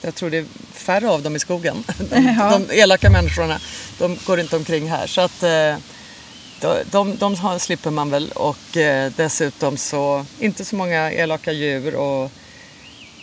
jag 0.00 0.14
tror 0.14 0.30
det 0.30 0.38
är 0.38 0.44
färre 0.72 1.10
av 1.10 1.22
dem 1.22 1.36
i 1.36 1.38
skogen. 1.38 1.84
De, 2.10 2.24
ja. 2.38 2.58
de 2.58 2.80
elaka 2.80 3.10
människorna, 3.10 3.60
de 3.98 4.18
går 4.26 4.40
inte 4.40 4.56
omkring 4.56 4.90
här. 4.90 5.06
Så 5.06 5.20
att 5.20 5.42
äh, 5.42 5.76
de, 6.60 6.84
de, 6.90 7.16
de 7.16 7.58
slipper 7.58 7.90
man 7.90 8.10
väl 8.10 8.32
och 8.34 8.76
eh, 8.76 9.12
dessutom 9.16 9.76
så 9.76 10.24
inte 10.38 10.64
så 10.64 10.76
många 10.76 11.12
elaka 11.12 11.52
djur 11.52 11.94
och 11.94 12.30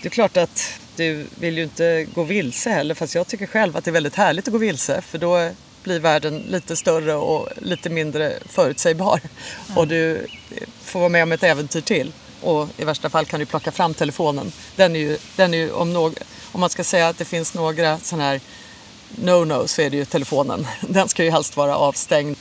det 0.01 0.07
är 0.07 0.09
klart 0.09 0.37
att 0.37 0.79
du 0.95 1.25
vill 1.39 1.57
ju 1.57 1.63
inte 1.63 2.05
gå 2.13 2.23
vilse 2.23 2.69
heller 2.69 2.95
fast 2.95 3.15
jag 3.15 3.27
tycker 3.27 3.45
själv 3.45 3.77
att 3.77 3.83
det 3.83 3.91
är 3.91 3.93
väldigt 3.93 4.15
härligt 4.15 4.47
att 4.47 4.51
gå 4.51 4.57
vilse 4.57 5.01
för 5.01 5.17
då 5.17 5.51
blir 5.83 5.99
världen 5.99 6.43
lite 6.49 6.75
större 6.75 7.13
och 7.13 7.49
lite 7.61 7.89
mindre 7.89 8.33
förutsägbar 8.45 9.19
mm. 9.65 9.77
och 9.77 9.87
du 9.87 10.27
får 10.83 10.99
vara 10.99 11.09
med 11.09 11.23
om 11.23 11.31
ett 11.31 11.43
äventyr 11.43 11.81
till 11.81 12.11
och 12.41 12.67
i 12.77 12.85
värsta 12.85 13.09
fall 13.09 13.25
kan 13.25 13.39
du 13.39 13.45
plocka 13.45 13.71
fram 13.71 13.93
telefonen. 13.93 14.51
Den 14.75 14.95
är 14.95 14.99
ju, 14.99 15.17
den 15.35 15.53
är 15.53 15.57
ju 15.57 15.71
om, 15.71 15.93
någ, 15.93 16.17
om 16.55 16.61
man 16.61 16.69
ska 16.69 16.83
säga 16.83 17.07
att 17.07 17.17
det 17.17 17.25
finns 17.25 17.53
några 17.53 17.99
sådana 17.99 18.23
här 18.23 18.41
no-no 19.15 19.67
så 19.67 19.81
är 19.81 19.89
det 19.89 19.97
ju 19.97 20.05
telefonen. 20.05 20.67
Den 20.81 21.09
ska 21.09 21.23
ju 21.23 21.29
helst 21.29 21.57
vara 21.57 21.77
avstängd. 21.77 22.37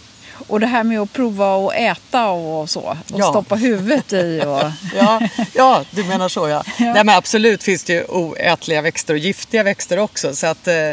Och 0.46 0.60
det 0.60 0.66
här 0.66 0.84
med 0.84 1.00
att 1.00 1.12
prova 1.12 1.56
att 1.56 1.74
äta 1.74 2.28
och 2.30 2.70
så. 2.70 2.80
Och 2.80 2.96
ja. 3.20 3.30
stoppa 3.30 3.54
huvudet 3.54 4.12
i. 4.12 4.42
Och... 4.46 4.62
ja, 4.96 5.28
ja, 5.52 5.84
du 5.90 6.04
menar 6.04 6.28
så 6.28 6.48
ja. 6.48 6.62
ja. 6.78 6.92
Nej, 6.92 7.04
men 7.04 7.08
absolut 7.08 7.62
finns 7.62 7.84
det 7.84 7.92
ju 7.92 8.04
oätliga 8.04 8.82
växter 8.82 9.14
och 9.14 9.18
giftiga 9.18 9.62
växter 9.62 9.98
också. 9.98 10.34
Så 10.34 10.46
att, 10.46 10.68
eh, 10.68 10.90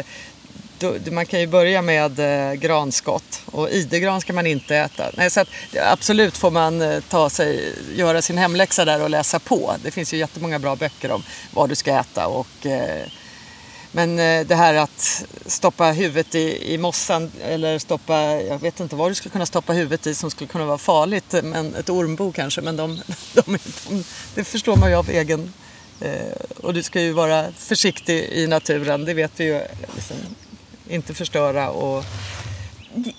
då, 0.82 1.12
man 1.12 1.26
kan 1.26 1.40
ju 1.40 1.46
börja 1.46 1.82
med 1.82 2.18
eh, 2.18 2.54
granskott. 2.54 3.42
Och 3.46 3.70
idegran 3.70 4.20
ska 4.20 4.32
man 4.32 4.46
inte 4.46 4.76
äta. 4.76 5.10
Nej, 5.16 5.30
så 5.30 5.40
att, 5.40 5.48
absolut 5.82 6.36
får 6.36 6.50
man 6.50 6.82
eh, 6.82 7.00
ta 7.00 7.30
sig, 7.30 7.74
göra 7.94 8.22
sin 8.22 8.38
hemläxa 8.38 8.84
där 8.84 9.02
och 9.02 9.10
läsa 9.10 9.38
på. 9.38 9.74
Det 9.84 9.90
finns 9.90 10.14
ju 10.14 10.18
jättemånga 10.18 10.58
bra 10.58 10.76
böcker 10.76 11.12
om 11.12 11.22
vad 11.54 11.68
du 11.68 11.74
ska 11.74 12.00
äta. 12.00 12.26
Och, 12.26 12.66
eh, 12.66 13.06
men 13.92 14.18
eh, 14.18 14.46
det 14.46 14.54
här 14.54 14.74
att 14.74 15.24
stoppa 15.46 15.92
huvudet 15.92 16.34
i, 16.34 16.74
i 16.74 16.78
mossan 16.78 17.30
eller 17.44 17.78
stoppa, 17.78 18.20
jag 18.22 18.58
vet 18.58 18.80
inte 18.80 18.96
vad 18.96 19.10
du 19.10 19.14
skulle 19.14 19.32
kunna 19.32 19.46
stoppa 19.46 19.72
huvudet 19.72 20.06
i 20.06 20.14
som 20.14 20.30
skulle 20.30 20.48
kunna 20.48 20.64
vara 20.64 20.78
farligt, 20.78 21.34
men 21.42 21.74
ett 21.74 21.90
ormbo 21.90 22.32
kanske, 22.32 22.60
men 22.60 22.76
de, 22.76 23.00
de, 23.34 23.58
de, 23.88 24.04
det 24.34 24.44
förstår 24.44 24.76
man 24.76 24.90
ju 24.90 24.96
av 24.96 25.10
egen... 25.10 25.52
Eh, 26.00 26.32
och 26.62 26.74
du 26.74 26.82
ska 26.82 27.00
ju 27.00 27.12
vara 27.12 27.52
försiktig 27.52 28.28
i 28.32 28.46
naturen, 28.46 29.04
det 29.04 29.14
vet 29.14 29.32
vi 29.36 29.44
ju. 29.44 29.60
Liksom. 29.94 30.16
Inte 30.88 31.14
förstöra 31.14 31.70
och... 31.70 32.04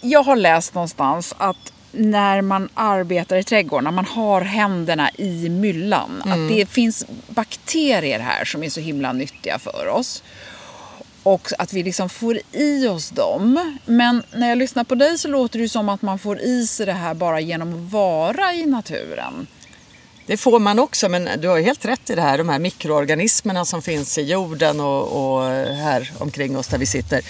Jag 0.01 0.23
har 0.23 0.35
läst 0.35 0.73
någonstans 0.73 1.35
att 1.37 1.73
när 1.91 2.41
man 2.41 2.69
arbetar 2.73 3.37
i 3.37 3.43
trädgården, 3.43 3.83
när 3.83 3.91
man 3.91 4.05
har 4.05 4.41
händerna 4.41 5.09
i 5.17 5.49
myllan, 5.49 6.21
mm. 6.25 6.43
att 6.43 6.49
det 6.49 6.65
finns 6.65 7.05
bakterier 7.27 8.19
här 8.19 8.45
som 8.45 8.63
är 8.63 8.69
så 8.69 8.79
himla 8.79 9.13
nyttiga 9.13 9.59
för 9.59 9.87
oss 9.87 10.23
och 11.23 11.49
att 11.57 11.73
vi 11.73 11.83
liksom 11.83 12.09
får 12.09 12.39
i 12.51 12.87
oss 12.87 13.09
dem. 13.09 13.77
Men 13.85 14.23
när 14.31 14.49
jag 14.49 14.57
lyssnar 14.57 14.83
på 14.83 14.95
dig 14.95 15.17
så 15.17 15.27
låter 15.27 15.59
det 15.59 15.69
som 15.69 15.89
att 15.89 16.01
man 16.01 16.19
får 16.19 16.39
i 16.39 16.67
sig 16.67 16.85
det 16.85 16.93
här 16.93 17.13
bara 17.13 17.39
genom 17.39 17.73
att 17.73 17.91
vara 17.91 18.53
i 18.53 18.65
naturen. 18.65 19.47
Det 20.25 20.37
får 20.37 20.59
man 20.59 20.79
också, 20.79 21.09
men 21.09 21.29
du 21.41 21.47
har 21.47 21.59
helt 21.59 21.85
rätt 21.85 22.09
i 22.09 22.15
det 22.15 22.21
här. 22.21 22.37
De 22.37 22.49
här 22.49 22.59
mikroorganismerna 22.59 23.65
som 23.65 23.81
finns 23.81 24.17
i 24.17 24.21
jorden 24.21 24.79
och, 24.79 25.35
och 25.35 25.43
här 25.75 26.11
omkring 26.17 26.57
oss 26.57 26.67
där 26.67 26.77
vi 26.77 26.85
sitter. 26.85 27.21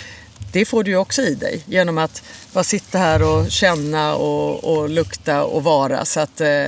Det 0.51 0.65
får 0.65 0.83
du 0.83 0.91
ju 0.91 0.97
också 0.97 1.21
i 1.21 1.35
dig 1.35 1.63
genom 1.65 1.97
att 1.97 2.23
bara 2.53 2.63
sitta 2.63 2.97
här 2.97 3.23
och 3.23 3.51
känna 3.51 4.15
och, 4.15 4.63
och 4.63 4.89
lukta 4.89 5.43
och 5.43 5.63
vara. 5.63 6.05
Så 6.05 6.19
att 6.19 6.41
eh, 6.41 6.67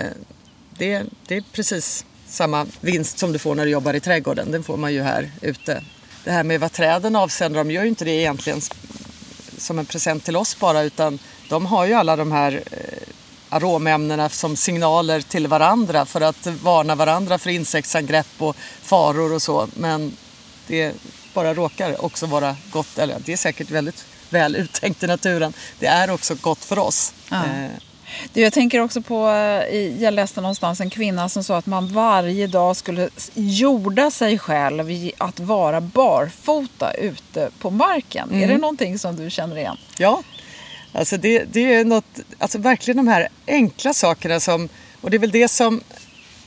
det, 0.77 1.03
det 1.27 1.35
är 1.35 1.43
precis 1.51 2.05
samma 2.27 2.65
vinst 2.81 3.17
som 3.17 3.33
du 3.33 3.39
får 3.39 3.55
när 3.55 3.65
du 3.65 3.71
jobbar 3.71 3.93
i 3.93 3.99
trädgården. 3.99 4.51
Den 4.51 4.63
får 4.63 4.77
man 4.77 4.93
ju 4.93 5.01
här 5.01 5.31
ute 5.41 5.83
det 6.25 6.31
här 6.31 6.43
med 6.43 6.59
vad 6.59 6.71
träden 6.71 7.15
avsänder, 7.15 7.57
de 7.59 7.71
gör 7.71 7.83
ju 7.83 7.89
inte 7.89 8.05
det 8.05 8.11
egentligen 8.11 8.61
som 9.57 9.79
en 9.79 9.85
present 9.85 10.23
till 10.25 10.35
oss 10.35 10.59
bara 10.59 10.81
utan 10.81 11.19
de 11.49 11.65
har 11.65 11.85
ju 11.85 11.93
alla 11.93 12.15
de 12.15 12.31
här 12.31 12.63
eh, 12.71 13.07
aromämnena 13.49 14.29
som 14.29 14.55
signaler 14.55 15.21
till 15.21 15.47
varandra 15.47 16.05
för 16.05 16.21
att 16.21 16.47
varna 16.47 16.95
varandra 16.95 17.37
för 17.37 17.49
insektsangrepp 17.49 18.27
och 18.37 18.55
faror 18.81 19.33
och 19.33 19.41
så. 19.41 19.67
Men 19.73 20.17
det 20.67 20.93
bara 21.35 21.53
råkar 21.53 22.05
också 22.05 22.25
vara 22.25 22.55
gott, 22.71 22.97
eller 22.97 23.17
det 23.25 23.33
är 23.33 23.37
säkert 23.37 23.71
väldigt 23.71 24.05
väl 24.29 24.55
uttänkt 24.55 25.03
i 25.03 25.07
naturen. 25.07 25.53
Det 25.79 25.85
är 25.85 26.11
också 26.11 26.35
gott 26.35 26.65
för 26.65 26.79
oss. 26.79 27.13
Ja. 27.29 27.35
Eh, 27.45 27.71
du, 28.33 28.41
jag 28.41 28.53
tänker 28.53 28.79
också 28.79 29.01
på, 29.01 29.29
eh, 29.29 30.03
jag 30.03 30.13
läste 30.13 30.41
någonstans 30.41 30.81
en 30.81 30.89
kvinna 30.89 31.29
som 31.29 31.43
sa 31.43 31.57
att 31.57 31.65
man 31.65 31.93
varje 31.93 32.47
dag 32.47 32.75
skulle 32.75 33.09
jorda 33.33 34.11
sig 34.11 34.39
själv 34.39 35.11
att 35.17 35.39
vara 35.39 35.81
barfota 35.81 36.93
ute 36.93 37.49
på 37.59 37.69
marken. 37.69 38.29
Mm. 38.29 38.43
Är 38.43 38.47
det 38.47 38.53
mm. 38.53 38.61
någonting 38.61 38.99
som 38.99 39.15
du 39.15 39.29
känner 39.29 39.57
igen? 39.57 39.77
Ja, 39.97 40.23
alltså 40.93 41.17
det, 41.17 41.43
det 41.43 41.73
är 41.73 41.85
något, 41.85 42.19
alltså 42.37 42.57
verkligen 42.57 42.97
de 42.97 43.07
här 43.07 43.27
enkla 43.47 43.93
sakerna 43.93 44.39
som, 44.39 44.69
och 45.01 45.09
det 45.09 45.17
är 45.17 45.19
väl 45.19 45.31
det 45.31 45.47
som 45.47 45.81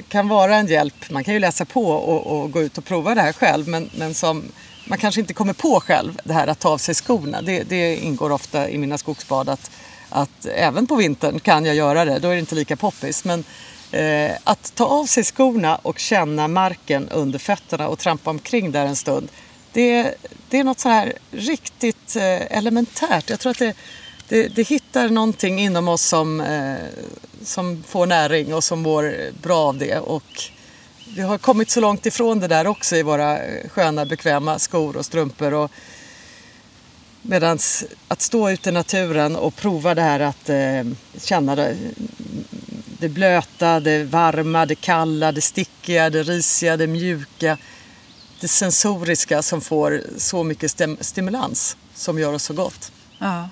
kan 0.08 0.28
vara 0.28 0.56
en 0.56 0.66
hjälp. 0.66 1.10
Man 1.10 1.24
kan 1.24 1.34
ju 1.34 1.40
läsa 1.40 1.64
på 1.64 1.90
och, 1.90 2.26
och 2.26 2.50
gå 2.50 2.62
ut 2.62 2.78
och 2.78 2.84
prova 2.84 3.14
det 3.14 3.20
här 3.20 3.32
själv 3.32 3.68
men, 3.68 3.90
men 3.94 4.14
som 4.14 4.44
man 4.88 4.98
kanske 4.98 5.20
inte 5.20 5.34
kommer 5.34 5.52
på 5.52 5.80
själv, 5.80 6.20
det 6.24 6.32
här 6.32 6.46
att 6.46 6.58
ta 6.58 6.68
av 6.68 6.78
sig 6.78 6.94
skorna. 6.94 7.42
Det, 7.42 7.62
det 7.62 7.96
ingår 7.96 8.32
ofta 8.32 8.70
i 8.70 8.78
mina 8.78 8.98
skogsbad 8.98 9.48
att 9.48 9.70
att 10.10 10.46
även 10.46 10.86
på 10.86 10.96
vintern 10.96 11.40
kan 11.40 11.64
jag 11.64 11.74
göra 11.74 12.04
det. 12.04 12.18
Då 12.18 12.28
är 12.28 12.32
det 12.32 12.40
inte 12.40 12.54
lika 12.54 12.76
poppis. 12.76 13.24
Men 13.24 13.44
Eh, 13.90 14.36
att 14.44 14.74
ta 14.74 14.84
av 14.84 15.06
sig 15.06 15.24
skorna 15.24 15.76
och 15.76 15.98
känna 15.98 16.48
marken 16.48 17.08
under 17.08 17.38
fötterna 17.38 17.88
och 17.88 17.98
trampa 17.98 18.30
omkring 18.30 18.72
där 18.72 18.86
en 18.86 18.96
stund. 18.96 19.28
Det, 19.72 20.14
det 20.48 20.58
är 20.58 20.64
något 20.64 20.80
så 20.80 20.88
här 20.88 21.12
riktigt 21.30 22.16
eh, 22.16 22.56
elementärt. 22.56 23.30
Jag 23.30 23.40
tror 23.40 23.50
att 23.50 23.58
det, 23.58 23.74
det, 24.28 24.48
det, 24.48 24.62
hittar 24.62 25.08
någonting 25.08 25.60
inom 25.60 25.88
oss 25.88 26.02
som, 26.02 26.40
eh, 26.40 26.76
som 27.42 27.82
får 27.88 28.06
näring 28.06 28.54
och 28.54 28.64
som 28.64 28.80
mår 28.80 29.32
bra 29.42 29.58
av 29.58 29.78
det. 29.78 29.98
Och 29.98 30.42
vi 31.14 31.22
har 31.22 31.38
kommit 31.38 31.70
så 31.70 31.80
långt 31.80 32.06
ifrån 32.06 32.40
det 32.40 32.48
där 32.48 32.66
också 32.66 32.96
i 32.96 33.02
våra 33.02 33.38
eh, 33.38 33.68
sköna 33.68 34.06
bekväma 34.06 34.58
skor 34.58 34.96
och 34.96 35.06
strumpor. 35.06 35.54
Och, 35.54 35.70
Medan 37.22 37.58
att 38.08 38.20
stå 38.20 38.50
ute 38.50 38.68
i 38.68 38.72
naturen 38.72 39.36
och 39.36 39.56
prova 39.56 39.94
det 39.94 40.02
här 40.02 40.20
att 40.20 40.48
eh, 40.48 40.92
känna 41.22 41.56
det, 41.56 41.76
det 42.98 43.08
blöta, 43.08 43.80
det 43.80 44.04
varma, 44.04 44.66
det 44.66 44.74
kalla, 44.74 45.32
det 45.32 45.40
stickiga, 45.40 46.10
det 46.10 46.22
risiga, 46.22 46.76
det 46.76 46.86
mjuka. 46.86 47.58
Det 48.40 48.48
sensoriska 48.48 49.42
som 49.42 49.60
får 49.60 50.02
så 50.16 50.44
mycket 50.44 50.80
stimulans 51.00 51.76
som 51.94 52.18
gör 52.18 52.32
oss 52.32 52.42
så 52.42 52.54
gott. 52.54 52.92
Ja. 53.18 53.48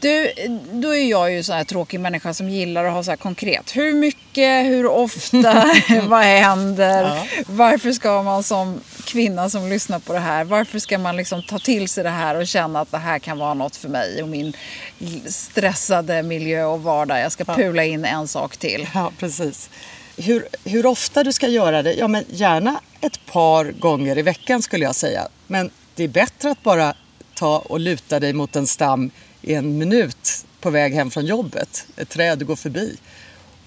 Du, 0.00 0.32
då 0.72 0.94
är 0.94 1.10
jag 1.10 1.32
ju 1.32 1.42
så 1.42 1.52
här 1.52 1.64
tråkig 1.64 2.00
människa 2.00 2.34
som 2.34 2.48
gillar 2.48 2.84
att 2.84 2.92
ha 2.92 3.02
så 3.02 3.10
här 3.10 3.16
konkret. 3.16 3.76
Hur 3.76 3.94
mycket, 3.94 4.66
hur 4.66 4.86
ofta, 4.86 5.64
vad 6.02 6.22
händer? 6.22 7.02
Ja. 7.02 7.26
Varför 7.46 7.92
ska 7.92 8.22
man 8.22 8.42
som 8.42 8.80
kvinna 9.04 9.50
som 9.50 9.68
lyssnar 9.68 9.98
på 9.98 10.12
det 10.12 10.18
här, 10.18 10.44
varför 10.44 10.78
ska 10.78 10.98
man 10.98 11.16
liksom 11.16 11.42
ta 11.42 11.58
till 11.58 11.88
sig 11.88 12.04
det 12.04 12.10
här 12.10 12.34
och 12.34 12.46
känna 12.46 12.80
att 12.80 12.90
det 12.90 12.98
här 12.98 13.18
kan 13.18 13.38
vara 13.38 13.54
något 13.54 13.76
för 13.76 13.88
mig 13.88 14.22
och 14.22 14.28
min 14.28 14.52
stressade 15.26 16.22
miljö 16.22 16.64
och 16.64 16.82
vardag. 16.82 17.20
Jag 17.20 17.32
ska 17.32 17.44
ja. 17.46 17.54
pula 17.54 17.84
in 17.84 18.04
en 18.04 18.28
sak 18.28 18.56
till. 18.56 18.88
Ja, 18.94 19.12
precis. 19.18 19.70
Hur, 20.16 20.48
hur 20.64 20.86
ofta 20.86 21.24
du 21.24 21.32
ska 21.32 21.48
göra 21.48 21.82
det? 21.82 21.94
Ja, 21.94 22.08
men 22.08 22.24
gärna 22.28 22.80
ett 23.00 23.26
par 23.26 23.64
gånger 23.64 24.18
i 24.18 24.22
veckan 24.22 24.62
skulle 24.62 24.84
jag 24.84 24.94
säga. 24.94 25.28
Men 25.46 25.70
det 25.94 26.04
är 26.04 26.08
bättre 26.08 26.50
att 26.50 26.62
bara 26.62 26.94
ta 27.36 27.58
och 27.58 27.80
luta 27.80 28.20
dig 28.20 28.32
mot 28.32 28.56
en 28.56 28.66
stam 28.66 29.10
i 29.42 29.54
en 29.54 29.78
minut 29.78 30.44
på 30.60 30.70
väg 30.70 30.94
hem 30.94 31.10
från 31.10 31.26
jobbet. 31.26 31.86
Ett 31.96 32.08
träd 32.08 32.38
du 32.38 32.44
går 32.44 32.56
förbi. 32.56 32.96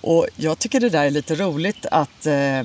Och 0.02 0.28
jag 0.36 0.60
tycker 0.60 0.80
det 0.80 0.90
där 0.90 1.06
är 1.06 1.10
lite 1.10 1.36
roligt 1.36 1.86
att 1.92 2.26
eh, 2.26 2.64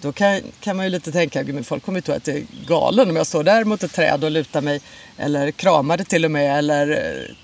då 0.00 0.12
kan, 0.12 0.40
kan 0.60 0.76
man 0.76 0.86
ju 0.86 0.90
lite 0.90 1.12
tänka, 1.12 1.42
men 1.44 1.64
folk 1.64 1.84
kommer 1.84 1.98
ju 1.98 2.02
tro 2.02 2.14
att 2.14 2.26
jag 2.26 2.36
är 2.36 2.46
galen 2.66 3.10
om 3.10 3.16
jag 3.16 3.26
står 3.26 3.44
där 3.44 3.64
mot 3.64 3.82
ett 3.82 3.92
träd 3.92 4.24
och 4.24 4.30
lutar 4.30 4.60
mig 4.60 4.80
eller 5.16 5.50
kramar 5.50 5.96
det 5.96 6.04
till 6.04 6.24
och 6.24 6.30
med 6.30 6.58
eller 6.58 6.90
eh, 6.90 7.34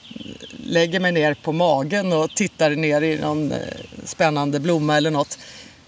lägger 0.56 1.00
mig 1.00 1.12
ner 1.12 1.34
på 1.34 1.52
magen 1.52 2.12
och 2.12 2.34
tittar 2.34 2.70
ner 2.70 3.02
i 3.02 3.18
någon 3.18 3.52
eh, 3.52 3.58
spännande 4.04 4.60
blomma 4.60 4.96
eller 4.96 5.10
något. 5.10 5.38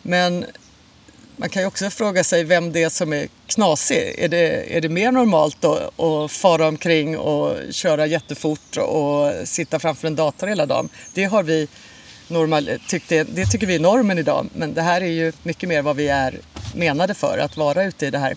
Men 0.03 0.45
man 1.37 1.49
kan 1.49 1.63
ju 1.63 1.67
också 1.67 1.91
fråga 1.91 2.25
sig 2.25 2.45
vem 2.45 2.73
det 2.73 2.83
är 2.83 2.89
som 2.89 3.13
är 3.13 3.29
knasig. 3.51 4.15
Är 4.19 4.29
det, 4.29 4.77
är 4.77 4.81
det 4.81 4.89
mer 4.89 5.13
normalt 5.13 5.65
att, 5.65 6.01
att 6.01 6.33
fara 6.33 6.69
omkring 6.69 7.19
och 7.19 7.57
köra 7.71 8.07
jättefort 8.07 8.77
och 8.77 9.33
sitta 9.45 9.79
framför 9.79 10.07
en 10.07 10.17
dator 10.17 10.47
hela 10.47 10.67
dagen? 10.67 10.89
Det 11.15 11.25
har 11.25 11.43
vi 11.43 11.69
normal, 12.29 12.71
tyckte, 12.87 13.25
det 13.25 13.47
tycker 13.47 13.67
vi 13.67 13.75
är 13.75 13.81
normen 13.81 14.19
idag. 14.19 14.47
Men 14.55 14.75
det 14.75 14.83
här 14.83 15.01
är 15.01 15.07
ju 15.07 15.33
mycket 15.43 15.69
mer 15.69 15.83
vad 15.83 15.97
vi 15.97 16.09
är 16.09 16.39
menade 16.75 17.15
för, 17.15 17.39
att 17.39 17.57
vara 17.57 17.85
ute 17.85 18.07
i 18.07 18.11
det 18.11 18.19
här. 18.19 18.37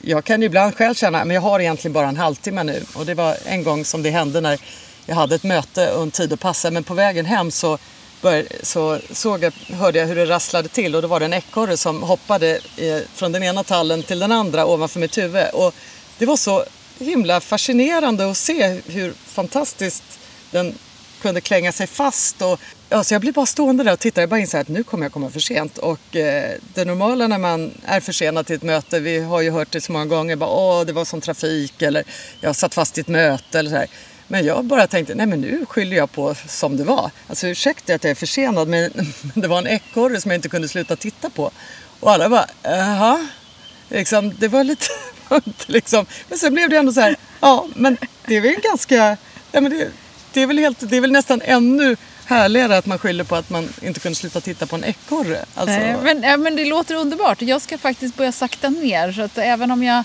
Jag 0.00 0.24
kan 0.24 0.40
ju 0.40 0.46
ibland 0.46 0.74
själv 0.74 0.94
känna 0.94 1.20
att 1.20 1.32
jag 1.32 1.40
har 1.40 1.60
egentligen 1.60 1.92
bara 1.92 2.08
en 2.08 2.16
halvtimme 2.16 2.62
nu. 2.62 2.82
Och 2.94 3.06
det 3.06 3.14
var 3.14 3.36
en 3.44 3.64
gång 3.64 3.84
som 3.84 4.02
det 4.02 4.10
hände 4.10 4.40
när 4.40 4.60
jag 5.06 5.14
hade 5.14 5.34
ett 5.34 5.44
möte 5.44 5.92
och 5.92 6.02
en 6.02 6.10
tid 6.10 6.32
att 6.32 6.40
passa. 6.40 6.70
Men 6.70 6.84
på 6.84 6.94
vägen 6.94 7.26
hem 7.26 7.50
så 7.50 7.78
började, 8.22 8.48
så 8.62 8.98
såg 9.10 9.42
jag, 9.42 9.52
hörde 9.76 9.98
jag 9.98 10.06
hur 10.06 10.16
det 10.16 10.26
rasslade 10.26 10.68
till 10.68 10.94
och 10.94 11.02
då 11.02 11.08
var 11.08 11.20
det 11.20 11.26
en 11.26 11.32
ekorre 11.32 11.76
som 11.76 12.02
hoppade 12.02 12.60
eh, 12.76 12.98
från 13.14 13.32
den 13.32 13.42
ena 13.42 13.64
tallen 13.64 14.02
till 14.02 14.18
den 14.18 14.32
andra 14.32 14.66
ovanför 14.66 15.00
mitt 15.00 15.18
huvud. 15.18 15.46
Och 15.52 15.74
det 16.18 16.26
var 16.26 16.36
så 16.36 16.64
himla 16.98 17.40
fascinerande 17.40 18.30
att 18.30 18.36
se 18.36 18.80
hur 18.86 19.12
fantastiskt 19.12 20.18
den 20.50 20.74
kunde 21.22 21.40
klänga 21.40 21.72
sig 21.72 21.86
fast. 21.86 22.42
Och, 22.42 22.60
ja, 22.88 23.04
så 23.04 23.14
jag 23.14 23.20
blev 23.20 23.34
bara 23.34 23.46
stående 23.46 23.84
där 23.84 23.92
och 23.92 23.98
tittade. 23.98 24.22
Jag 24.22 24.30
bara 24.30 24.40
insåg 24.40 24.60
att 24.60 24.68
nu 24.68 24.82
kommer 24.82 25.04
jag 25.04 25.12
komma 25.12 25.30
för 25.30 25.40
sent. 25.40 25.78
Och 25.78 26.16
eh, 26.16 26.52
det 26.74 26.84
normala 26.84 27.26
när 27.26 27.38
man 27.38 27.72
är 27.84 28.00
försenad 28.00 28.46
till 28.46 28.56
ett 28.56 28.62
möte, 28.62 29.00
vi 29.00 29.20
har 29.20 29.40
ju 29.40 29.50
hört 29.50 29.70
det 29.70 29.80
så 29.80 29.92
många 29.92 30.06
gånger, 30.06 30.36
bara, 30.36 30.50
Åh, 30.50 30.84
det 30.84 30.92
var 30.92 31.04
som 31.04 31.20
trafik 31.20 31.82
eller 31.82 32.04
jag 32.40 32.56
satt 32.56 32.74
fast 32.74 32.98
i 32.98 33.00
ett 33.00 33.08
möte 33.08 33.58
eller 33.58 33.70
så 33.70 33.76
här. 33.76 33.86
Men 34.28 34.44
jag 34.46 34.64
bara 34.64 34.86
tänkte, 34.86 35.14
nej 35.14 35.26
men 35.26 35.40
nu 35.40 35.66
skyller 35.68 35.96
jag 35.96 36.12
på 36.12 36.34
som 36.48 36.76
det 36.76 36.84
var. 36.84 37.10
Alltså 37.28 37.46
ursäkta 37.46 37.94
att 37.94 38.04
jag 38.04 38.10
är 38.10 38.14
försenad 38.14 38.68
men 38.68 39.12
det 39.34 39.48
var 39.48 39.58
en 39.58 39.66
ekorre 39.66 40.20
som 40.20 40.30
jag 40.30 40.38
inte 40.38 40.48
kunde 40.48 40.68
sluta 40.68 40.96
titta 40.96 41.30
på. 41.30 41.50
Och 42.00 42.12
alla 42.12 42.28
bara, 42.28 42.46
jaha. 42.62 43.28
Liksom, 43.88 44.34
det 44.38 44.48
var 44.48 44.64
lite, 44.64 44.86
liksom. 45.66 46.06
Men 46.28 46.38
sen 46.38 46.54
blev 46.54 46.70
det 46.70 46.76
ändå 46.76 46.92
så 46.92 47.00
här, 47.00 47.16
ja 47.40 47.66
men 47.74 47.96
det 48.26 48.36
är 48.36 48.40
väl 48.40 48.54
ganska, 48.62 49.16
ja, 49.52 49.60
men 49.60 49.70
det, 49.70 49.88
det, 50.32 50.40
är 50.40 50.46
väl 50.46 50.58
helt, 50.58 50.90
det 50.90 50.96
är 50.96 51.00
väl 51.00 51.12
nästan 51.12 51.40
ännu 51.44 51.96
härligare 52.26 52.78
att 52.78 52.86
man 52.86 52.98
skyller 52.98 53.24
på 53.24 53.36
att 53.36 53.50
man 53.50 53.68
inte 53.82 54.00
kunde 54.00 54.16
sluta 54.16 54.40
titta 54.40 54.66
på 54.66 54.76
en 54.76 54.84
ekorre. 54.84 55.44
Alltså... 55.54 55.78
men, 56.02 56.42
men 56.42 56.56
det 56.56 56.64
låter 56.64 56.94
underbart. 56.94 57.42
Jag 57.42 57.62
ska 57.62 57.78
faktiskt 57.78 58.16
börja 58.16 58.32
sakta 58.32 58.68
ner. 58.68 59.12
Så 59.12 59.22
att 59.22 59.38
även 59.38 59.70
om 59.70 59.82
jag 59.82 60.04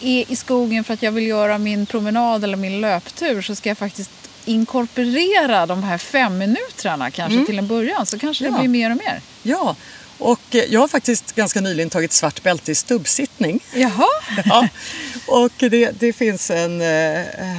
är 0.00 0.32
i 0.32 0.36
skogen 0.36 0.84
för 0.84 0.94
att 0.94 1.02
jag 1.02 1.12
vill 1.12 1.26
göra 1.26 1.58
min 1.58 1.86
promenad 1.86 2.44
eller 2.44 2.56
min 2.56 2.80
löptur 2.80 3.42
så 3.42 3.54
ska 3.54 3.68
jag 3.68 3.78
faktiskt 3.78 4.10
inkorporera 4.44 5.66
de 5.66 5.82
här 5.82 5.98
fem 5.98 6.38
minuterna 6.38 7.10
kanske 7.10 7.34
mm. 7.34 7.46
till 7.46 7.58
en 7.58 7.66
början 7.66 8.06
så 8.06 8.18
kanske 8.18 8.44
det 8.44 8.50
blir 8.50 8.68
mer 8.68 8.90
och 8.90 8.96
mer. 8.96 9.20
Ja, 9.42 9.76
och 10.18 10.40
eh, 10.54 10.64
jag 10.64 10.80
har 10.80 10.88
faktiskt 10.88 11.34
ganska 11.34 11.60
nyligen 11.60 11.90
tagit 11.90 12.12
svart 12.12 12.42
bälte 12.42 12.72
i 12.72 12.74
stubbsittning. 12.74 13.60
Jaha. 13.74 14.08
Ja. 14.44 14.68
Och 15.26 15.52
det, 15.56 16.00
det 16.00 16.12
finns 16.12 16.50
en 16.50 16.80
eh, 16.80 16.86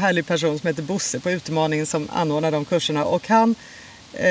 härlig 0.01 0.27
person 0.27 0.59
som 0.59 0.67
heter 0.67 0.83
Bosse 0.83 1.19
på 1.19 1.31
Utmaningen 1.31 1.85
som 1.85 2.09
anordnar 2.13 2.51
de 2.51 2.65
kurserna 2.65 3.05
och 3.05 3.27
han 3.27 3.55
eh, 4.13 4.25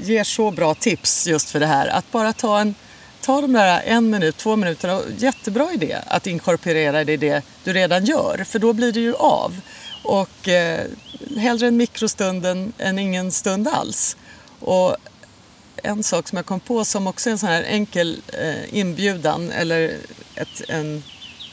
ger 0.00 0.24
så 0.24 0.50
bra 0.50 0.74
tips 0.74 1.26
just 1.26 1.50
för 1.50 1.60
det 1.60 1.66
här. 1.66 1.86
Att 1.88 2.10
bara 2.10 2.32
ta 2.32 2.60
en 2.60 2.74
ta 3.20 3.40
de 3.40 3.52
där 3.52 3.82
en 3.84 4.10
minut, 4.10 4.36
två 4.36 4.56
minuter. 4.56 5.02
Jättebra 5.18 5.72
idé 5.72 5.98
att 6.06 6.26
inkorporera 6.26 7.04
det 7.04 7.12
i 7.12 7.16
det 7.16 7.44
du 7.64 7.72
redan 7.72 8.04
gör, 8.04 8.44
för 8.44 8.58
då 8.58 8.72
blir 8.72 8.92
det 8.92 9.00
ju 9.00 9.14
av. 9.14 9.60
Och 10.02 10.48
eh, 10.48 10.86
hellre 11.36 11.68
en 11.68 11.76
mikrostund 11.76 12.46
än, 12.46 12.72
än 12.78 12.98
ingen 12.98 13.32
stund 13.32 13.68
alls. 13.68 14.16
Och 14.60 14.96
en 15.82 16.02
sak 16.02 16.28
som 16.28 16.36
jag 16.36 16.46
kom 16.46 16.60
på 16.60 16.84
som 16.84 17.06
också 17.06 17.30
är 17.30 17.32
en 17.32 17.38
sån 17.38 17.48
här 17.48 17.62
enkel 17.62 18.22
eh, 18.32 18.78
inbjudan 18.78 19.50
eller 19.50 19.96
ett, 20.34 20.62
en, 20.68 21.02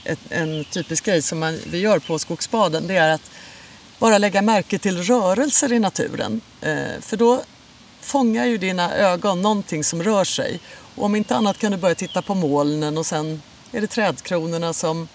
ett, 0.03 0.19
en 0.29 0.65
typisk 0.65 1.05
grej 1.05 1.21
som 1.21 1.39
man, 1.39 1.59
vi 1.67 1.79
gör 1.79 1.99
på 1.99 2.19
skogsbaden 2.19 2.87
det 2.87 2.95
är 2.95 3.09
att 3.09 3.31
bara 3.99 4.17
lägga 4.17 4.41
märke 4.41 4.79
till 4.79 5.03
rörelser 5.03 5.73
i 5.73 5.79
naturen. 5.79 6.41
Eh, 6.61 7.01
för 7.01 7.17
då 7.17 7.41
fångar 8.01 8.45
ju 8.45 8.57
dina 8.57 8.95
ögon 8.95 9.41
någonting 9.41 9.83
som 9.83 10.03
rör 10.03 10.23
sig 10.23 10.59
och 10.97 11.05
om 11.05 11.15
inte 11.15 11.35
annat 11.35 11.57
kan 11.57 11.71
du 11.71 11.77
börja 11.77 11.95
titta 11.95 12.21
på 12.21 12.35
molnen 12.35 12.97
och 12.97 13.05
sen 13.05 13.41
är 13.71 13.81
det 13.81 13.87
trädkronorna 13.87 14.73
som 14.73 15.07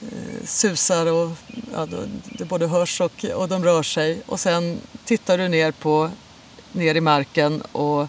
eh, 0.00 0.46
susar 0.46 1.06
och 1.06 1.30
ja, 1.72 1.86
det 2.38 2.44
både 2.44 2.66
hörs 2.66 3.00
och, 3.00 3.24
och 3.24 3.48
de 3.48 3.64
rör 3.64 3.82
sig. 3.82 4.22
Och 4.26 4.40
sen 4.40 4.78
tittar 5.04 5.38
du 5.38 5.48
ner, 5.48 5.72
på, 5.72 6.10
ner 6.72 6.94
i 6.94 7.00
marken 7.00 7.60
och 7.60 8.08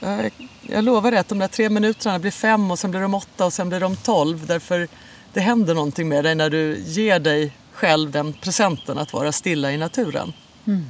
jag, 0.00 0.30
jag 0.62 0.84
lovar 0.84 1.10
dig 1.10 1.20
att 1.20 1.28
de 1.28 1.38
där 1.38 1.48
tre 1.48 1.70
minuterna 1.70 2.18
blir 2.18 2.30
fem 2.30 2.70
och 2.70 2.78
sen 2.78 2.90
blir 2.90 3.00
de 3.00 3.14
åtta 3.14 3.46
och 3.46 3.52
sen 3.52 3.68
blir 3.68 3.80
de 3.80 3.96
tolv. 3.96 4.46
Därför 4.46 4.88
det 5.32 5.40
händer 5.40 5.74
någonting 5.74 6.08
med 6.08 6.24
dig 6.24 6.34
när 6.34 6.50
du 6.50 6.78
ger 6.86 7.18
dig 7.18 7.52
själv 7.72 8.10
den 8.10 8.32
presenten 8.32 8.98
att 8.98 9.12
vara 9.12 9.32
stilla 9.32 9.72
i 9.72 9.76
naturen. 9.76 10.32
Mm. 10.66 10.86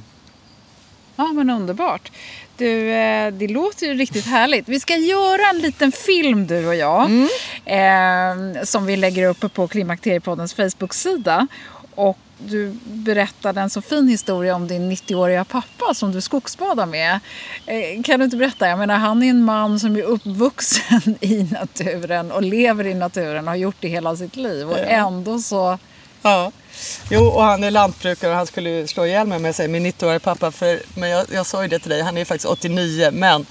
Ja, 1.19 1.33
men 1.33 1.49
underbart. 1.49 2.11
Du, 2.57 2.91
eh, 2.91 3.31
det 3.33 3.47
låter 3.47 3.87
ju 3.87 3.93
riktigt 3.93 4.25
härligt. 4.25 4.69
Vi 4.69 4.79
ska 4.79 4.95
göra 4.95 5.49
en 5.49 5.59
liten 5.59 5.91
film 5.91 6.47
du 6.47 6.67
och 6.67 6.75
jag. 6.75 7.05
Mm. 7.05 8.57
Eh, 8.57 8.63
som 8.63 8.85
vi 8.85 8.97
lägger 8.97 9.29
upp 9.29 9.53
på 9.53 9.67
Klimakteriepoddens 9.67 10.53
Facebook-sida. 10.53 11.47
Och 11.95 12.17
du 12.37 12.77
berättade 12.83 13.61
en 13.61 13.69
så 13.69 13.81
fin 13.81 14.07
historia 14.07 14.55
om 14.55 14.67
din 14.67 14.91
90-åriga 14.91 15.45
pappa 15.45 15.93
som 15.93 16.11
du 16.11 16.21
skogsbadar 16.21 16.85
med. 16.85 17.19
Eh, 17.65 18.03
kan 18.03 18.19
du 18.19 18.25
inte 18.25 18.37
berätta? 18.37 18.67
Jag 18.67 18.79
menar, 18.79 18.97
han 18.97 19.23
är 19.23 19.29
en 19.29 19.43
man 19.43 19.79
som 19.79 19.95
är 19.95 20.01
uppvuxen 20.01 21.17
i 21.21 21.43
naturen 21.43 22.31
och 22.31 22.43
lever 22.43 22.87
i 22.87 22.93
naturen 22.93 23.47
och 23.47 23.51
har 23.51 23.57
gjort 23.57 23.77
det 23.79 23.87
hela 23.87 24.15
sitt 24.15 24.35
liv. 24.35 24.69
Och 24.69 24.79
ändå 24.79 25.39
så... 25.39 25.77
Ja. 26.21 26.51
Jo, 27.09 27.25
och 27.25 27.43
han 27.43 27.63
är 27.63 27.71
lantbrukare 27.71 28.31
och 28.31 28.37
han 28.37 28.47
skulle 28.47 28.87
slå 28.87 29.05
ihjäl 29.05 29.27
mig 29.27 29.35
om 29.35 29.45
jag 29.45 29.55
säger 29.55 29.69
min 29.69 29.85
90-åriga 29.85 30.19
pappa. 30.19 30.51
För, 30.51 30.81
men 30.93 31.09
jag, 31.09 31.25
jag 31.31 31.45
sa 31.45 31.61
ju 31.61 31.67
det 31.67 31.79
till 31.79 31.89
dig, 31.89 32.01
han 32.01 32.17
är 32.17 32.25
faktiskt 32.25 32.51
89. 32.51 33.09
Men 33.13 33.45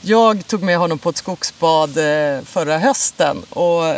jag 0.00 0.46
tog 0.46 0.62
med 0.62 0.78
honom 0.78 0.98
på 0.98 1.10
ett 1.10 1.16
skogsbad 1.16 1.98
eh, 1.98 2.42
förra 2.44 2.78
hösten. 2.78 3.42
Och 3.50 3.94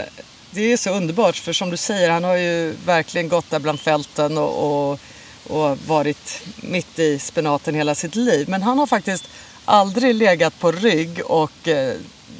det 0.51 0.73
är 0.73 0.77
så 0.77 0.91
underbart, 0.91 1.37
för 1.37 1.53
som 1.53 1.71
du 1.71 1.77
säger, 1.77 2.11
han 2.11 2.25
har 2.25 2.37
ju 2.37 2.75
verkligen 2.85 3.29
gått 3.29 3.51
där 3.51 3.59
bland 3.59 3.81
fälten 3.81 4.39
och, 4.39 4.91
och, 4.91 5.01
och 5.47 5.79
varit 5.87 6.43
mitt 6.57 6.99
i 6.99 7.19
spenaten 7.19 7.75
hela 7.75 7.95
sitt 7.95 8.15
liv. 8.15 8.49
Men 8.49 8.63
han 8.63 8.79
har 8.79 8.87
faktiskt 8.87 9.29
aldrig 9.65 10.15
legat 10.15 10.59
på 10.61 10.73
rygg 10.73 11.21
och 11.25 11.69
eh, 11.69 11.95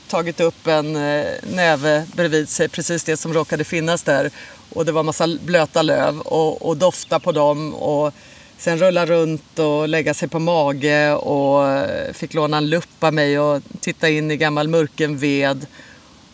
tagit 0.09 0.41
upp 0.41 0.67
en 0.67 0.97
eh, 0.97 1.27
näve 1.43 2.07
bredvid 2.15 2.49
sig, 2.49 2.69
precis 2.69 3.05
det 3.05 3.17
som 3.17 3.35
råkade 3.35 3.65
finnas 3.65 4.03
där. 4.03 4.31
Och 4.73 4.85
det 4.85 4.93
var 4.93 5.03
massa 5.03 5.29
blöta 5.41 5.83
löv 5.83 6.21
och, 6.21 6.69
och 6.69 6.77
dofta 6.77 7.21
på 7.21 7.33
dem 7.33 7.75
och 7.75 8.15
sen 8.59 8.79
rulla 8.79 9.07
runt 9.07 9.59
och 9.59 9.89
lägga 9.89 10.15
sig 10.15 10.29
på 10.29 10.39
mage 10.39 11.13
och 11.13 11.69
eh, 11.69 12.13
fick 12.13 12.35
låna 12.35 12.57
en 12.57 12.71
lupp 12.71 13.05
av 13.05 13.15
mig 13.15 13.39
och 13.39 13.63
titta 13.81 14.09
in 14.09 14.31
i 14.31 14.37
gammal 14.37 14.69
murken 14.69 15.19
ved. 15.19 15.67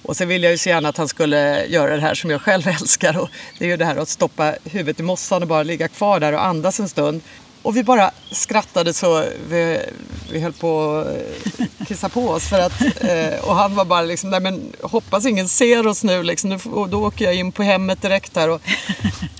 Och 0.02 0.16
sen 0.16 0.28
ville 0.28 0.46
jag 0.46 0.52
ju 0.52 0.58
så 0.58 0.68
gärna 0.68 0.88
att 0.88 0.96
han 0.96 1.08
skulle 1.08 1.66
göra 1.66 1.94
det 1.94 2.00
här 2.00 2.14
som 2.14 2.30
jag 2.30 2.42
själv 2.42 2.68
älskar. 2.80 3.18
Och 3.18 3.28
det 3.58 3.64
är 3.64 3.68
ju 3.68 3.76
det 3.76 3.84
här 3.84 3.96
att 3.96 4.08
stoppa 4.08 4.54
huvudet 4.64 5.00
i 5.00 5.02
mossan 5.02 5.42
och 5.42 5.48
bara 5.48 5.62
ligga 5.62 5.88
kvar 5.88 6.20
där 6.20 6.32
och 6.32 6.44
andas 6.44 6.80
en 6.80 6.88
stund. 6.88 7.20
Och 7.66 7.76
vi 7.76 7.84
bara 7.84 8.10
skrattade 8.30 8.94
så 8.94 9.24
vi, 9.48 9.80
vi 10.32 10.40
höll 10.40 10.52
på 10.52 10.98
att 10.98 11.60
eh, 11.60 11.66
kissa 11.86 12.08
på 12.08 12.28
oss. 12.28 12.48
För 12.48 12.60
att, 12.60 12.80
eh, 12.80 13.48
och 13.48 13.54
han 13.54 13.74
var 13.74 13.84
bara 13.84 14.02
liksom, 14.02 14.30
nej 14.30 14.40
men 14.40 14.72
hoppas 14.82 15.26
ingen 15.26 15.48
ser 15.48 15.86
oss 15.86 16.04
nu 16.04 16.22
liksom. 16.22 16.58
Och 16.72 16.88
då 16.88 17.06
åker 17.06 17.24
jag 17.24 17.34
in 17.34 17.52
på 17.52 17.62
hemmet 17.62 18.02
direkt 18.02 18.36
här. 18.36 18.48
Och, 18.48 18.60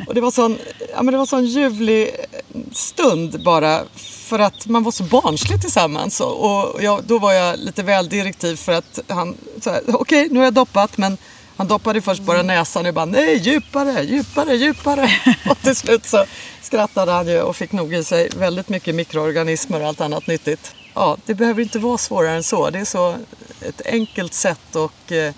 och 0.06 0.14
det 0.14 0.20
var 0.20 0.30
sån, 0.30 0.58
ja 0.94 1.02
men 1.02 1.12
det 1.12 1.18
var 1.18 1.26
sån 1.26 1.46
ljuvlig 1.46 2.02
eh, 2.08 2.60
stund 2.72 3.44
bara. 3.44 3.82
För 3.96 4.38
att 4.38 4.66
man 4.66 4.82
var 4.82 4.92
så 4.92 5.02
barnslig 5.02 5.60
tillsammans. 5.60 6.20
Och 6.20 6.82
jag, 6.82 7.04
då 7.04 7.18
var 7.18 7.32
jag 7.32 7.58
lite 7.58 7.82
väl 7.82 8.08
direktiv 8.08 8.56
för 8.56 8.72
att 8.72 9.00
han, 9.08 9.36
okej 9.66 9.92
okay, 9.94 10.28
nu 10.30 10.38
har 10.38 10.44
jag 10.44 10.54
doppat 10.54 10.98
men 10.98 11.18
han 11.56 11.68
doppade 11.68 12.02
först 12.02 12.22
bara 12.22 12.42
näsan 12.42 12.86
och 12.86 12.94
bara 12.94 13.04
nej 13.04 13.36
djupare, 13.36 14.02
djupare, 14.02 14.56
djupare. 14.56 15.10
Och 15.50 15.58
till 15.58 15.76
slut 15.76 16.06
så 16.06 16.24
skrattade 16.62 17.12
han 17.12 17.28
ju 17.28 17.40
och 17.40 17.56
fick 17.56 17.72
nog 17.72 17.94
i 17.94 18.04
sig 18.04 18.28
väldigt 18.36 18.68
mycket 18.68 18.94
mikroorganismer 18.94 19.80
och 19.80 19.88
allt 19.88 20.00
annat 20.00 20.26
nyttigt. 20.26 20.74
Ja, 20.94 21.16
det 21.26 21.34
behöver 21.34 21.62
inte 21.62 21.78
vara 21.78 21.98
svårare 21.98 22.36
än 22.36 22.42
så. 22.42 22.70
Det 22.70 22.78
är 22.78 22.84
så 22.84 23.16
ett 23.60 23.86
enkelt 23.86 24.34
sätt 24.34 24.76
och 24.76 25.12
eh, 25.12 25.34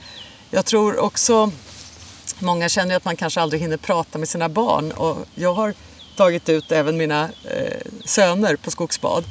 jag 0.50 0.64
tror 0.64 0.98
också 0.98 1.50
Många 2.40 2.68
känner 2.68 2.96
att 2.96 3.04
man 3.04 3.16
kanske 3.16 3.40
aldrig 3.40 3.62
hinner 3.62 3.76
prata 3.76 4.18
med 4.18 4.28
sina 4.28 4.48
barn 4.48 4.92
och 4.92 5.16
jag 5.34 5.54
har 5.54 5.74
tagit 6.16 6.48
ut 6.48 6.72
även 6.72 6.96
mina 6.96 7.24
eh, 7.24 7.80
söner 8.04 8.56
på 8.56 8.70
skogsbad. 8.70 9.24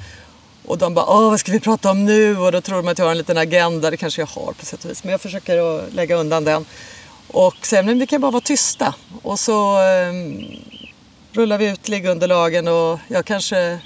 Och 0.67 0.77
de 0.77 0.93
bara, 0.93 1.05
Åh, 1.05 1.29
vad 1.29 1.39
ska 1.39 1.51
vi 1.51 1.59
prata 1.59 1.91
om 1.91 2.05
nu? 2.05 2.37
Och 2.37 2.51
då 2.51 2.61
tror 2.61 2.77
de 2.77 2.87
att 2.87 2.97
jag 2.97 3.05
har 3.05 3.11
en 3.11 3.17
liten 3.17 3.37
agenda, 3.37 3.89
det 3.91 3.97
kanske 3.97 4.21
jag 4.21 4.27
har 4.27 4.53
på 4.53 4.65
sätt 4.65 4.85
och 4.85 4.91
vis. 4.91 5.03
Men 5.03 5.11
jag 5.11 5.21
försöker 5.21 5.57
att 5.57 5.93
lägga 5.93 6.15
undan 6.15 6.43
den. 6.43 6.65
Och 7.27 7.65
sen, 7.65 7.85
men 7.85 7.99
vi 7.99 8.07
kan 8.07 8.21
bara 8.21 8.31
vara 8.31 8.41
tysta. 8.41 8.95
Och 9.21 9.39
så 9.39 9.77
eh, 9.77 10.13
rullar 11.31 11.57
vi 11.57 11.69
ut 11.69 11.87
liggunderlagen 11.87 12.67
och 12.67 12.99
jag 13.07 13.25
kanske 13.25 13.79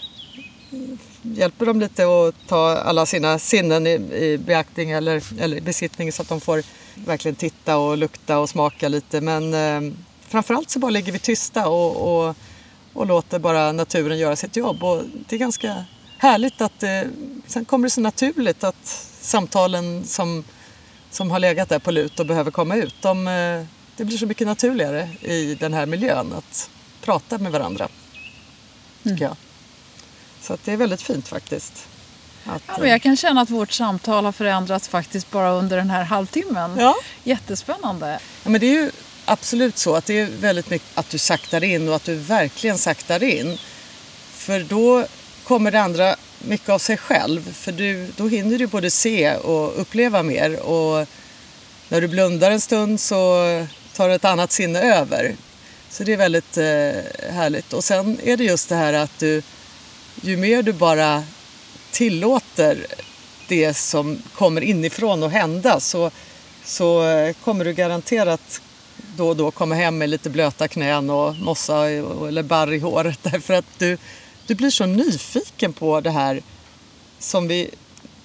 hjälper 1.22 1.66
dem 1.66 1.80
lite 1.80 2.04
att 2.04 2.36
ta 2.48 2.78
alla 2.78 3.06
sina 3.06 3.40
sinnen 3.40 3.88
i, 3.88 3.92
i 4.16 4.38
beaktning 4.38 4.92
eller, 4.92 5.24
eller 5.42 5.62
besittning 5.62 6.12
så 6.12 6.22
att 6.22 6.30
de 6.30 6.42
får 6.42 6.64
verkligen 6.96 7.36
titta 7.36 7.78
och 7.78 7.98
lukta 7.98 8.40
och 8.40 8.50
smaka 8.50 8.88
lite. 8.88 9.22
Men 9.22 9.54
eh, 9.54 9.94
framförallt 10.28 10.70
så 10.70 10.80
bara 10.80 10.92
ligger 10.92 11.12
vi 11.12 11.20
tysta 11.20 11.68
och, 11.68 12.26
och, 12.26 12.36
och, 12.94 13.06
låter 13.06 13.40
bara 13.40 13.72
naturen 13.72 14.18
göra 14.18 14.36
sitt 14.36 14.56
jobb. 14.56 14.84
Och 14.84 15.04
det 15.30 15.36
är 15.36 15.40
ganska 15.40 15.86
härligt 16.22 16.62
att 16.62 16.84
eh, 16.84 17.02
sen 17.48 17.66
kommer 17.66 17.88
det 17.88 17.90
så 17.90 18.02
naturligt 18.02 18.64
att 18.64 19.08
samtalen 19.22 20.04
som, 20.06 20.44
som 21.12 21.32
har 21.32 21.40
legat 21.40 21.70
där 21.70 21.80
på 21.80 21.92
lut 21.92 22.20
och 22.20 22.26
behöver 22.26 22.52
komma 22.52 22.76
ut, 22.76 22.96
de, 23.02 23.28
eh, 23.28 23.66
det 23.98 24.06
blir 24.06 24.18
så 24.18 24.26
mycket 24.26 24.48
naturligare 24.48 25.10
i 25.22 25.56
den 25.56 25.74
här 25.74 25.86
miljön 25.86 26.34
att 26.34 26.70
prata 27.02 27.38
med 27.38 27.52
varandra. 27.52 27.88
Mm. 29.06 29.18
Jag. 29.18 29.36
Så 30.42 30.58
det 30.64 30.74
är 30.74 30.78
väldigt 30.78 31.02
fint 31.02 31.28
faktiskt. 31.28 31.88
Att, 32.46 32.64
ja, 32.68 32.78
men 32.80 32.90
jag 32.90 33.02
kan 33.02 33.18
känna 33.18 33.42
att 33.42 33.50
vårt 33.50 33.72
samtal 33.72 34.26
har 34.26 34.32
förändrats 34.32 34.88
faktiskt 34.88 35.32
bara 35.32 35.52
under 35.52 35.78
den 35.78 35.90
här 35.90 36.04
halvtimmen. 36.04 36.78
Ja. 36.80 36.96
Jättespännande. 37.24 38.20
Ja, 38.44 38.50
men 38.50 38.62
det 38.62 38.68
är 38.68 38.84
ju 38.84 38.92
absolut 39.26 39.78
så 39.78 39.96
att 39.96 40.06
det 40.06 40.20
är 40.20 40.26
väldigt 40.26 40.70
mycket 40.70 40.98
att 40.98 41.10
du 41.10 41.18
saktar 41.18 41.64
in 41.64 41.90
och 41.90 41.96
att 41.96 42.04
du 42.04 42.16
verkligen 42.16 42.78
saktar 42.78 43.24
in. 43.24 43.58
För 44.32 44.60
då 44.60 45.06
kommer 45.52 45.72
det 45.72 45.82
andra 45.82 46.16
mycket 46.39 46.70
av 46.70 46.80
sig 46.80 46.97
själv. 46.97 47.54
För 47.54 47.72
du, 47.72 48.08
då 48.18 48.28
hinner 48.28 48.58
du 48.58 48.68
både 48.68 48.91
se 48.91 49.36
och 49.36 49.82
uppleva 49.82 50.24
mer. 50.24 50.60
Och 50.60 51.08
när 51.89 52.02
du 52.02 52.08
blundar 52.08 52.52
en 52.52 52.62
stund 52.62 52.99
så 52.99 53.45
tar 53.93 54.10
ett 54.10 54.26
annat 54.26 54.52
sinne 54.52 54.82
över. 54.82 55.36
Så 55.89 56.04
det 56.04 56.14
är 56.14 56.18
väldigt 56.18 56.58
eh, 56.58 57.34
härligt. 57.34 57.74
Och 57.74 57.84
sen 57.84 58.18
är 58.24 58.38
det 58.38 58.43
just 58.43 58.70
det 58.70 58.76
här 58.76 58.93
att 58.93 59.20
du, 59.20 59.41
ju 60.22 60.38
mer 60.38 60.64
du 60.64 60.74
bara 60.74 61.24
tillåter 61.91 62.86
det 63.47 63.74
som 63.74 64.22
kommer 64.36 64.62
inifrån 64.62 65.24
att 65.24 65.32
hända 65.32 65.80
så, 65.80 66.12
så 66.64 67.04
kommer 67.43 67.66
du 67.66 67.74
garanterat 67.74 68.62
då 69.18 69.28
och 69.28 69.36
då 69.36 69.52
komma 69.52 69.76
hem 69.76 69.97
med 69.97 70.10
lite 70.10 70.30
blöta 70.30 70.68
knän 70.68 71.10
och 71.10 71.36
mossa 71.36 71.89
eller 71.89 72.43
barr 72.43 72.74
i 72.74 72.80
håret 72.80 73.20
därför 73.24 73.54
att 73.54 73.66
du, 73.78 73.97
du 74.52 74.56
blir 74.56 74.70
så 74.70 74.86
nyfiken 74.86 75.74
på 75.74 76.02
det 76.02 76.12
här 76.12 76.41
som 77.20 77.47
vi 77.47 77.70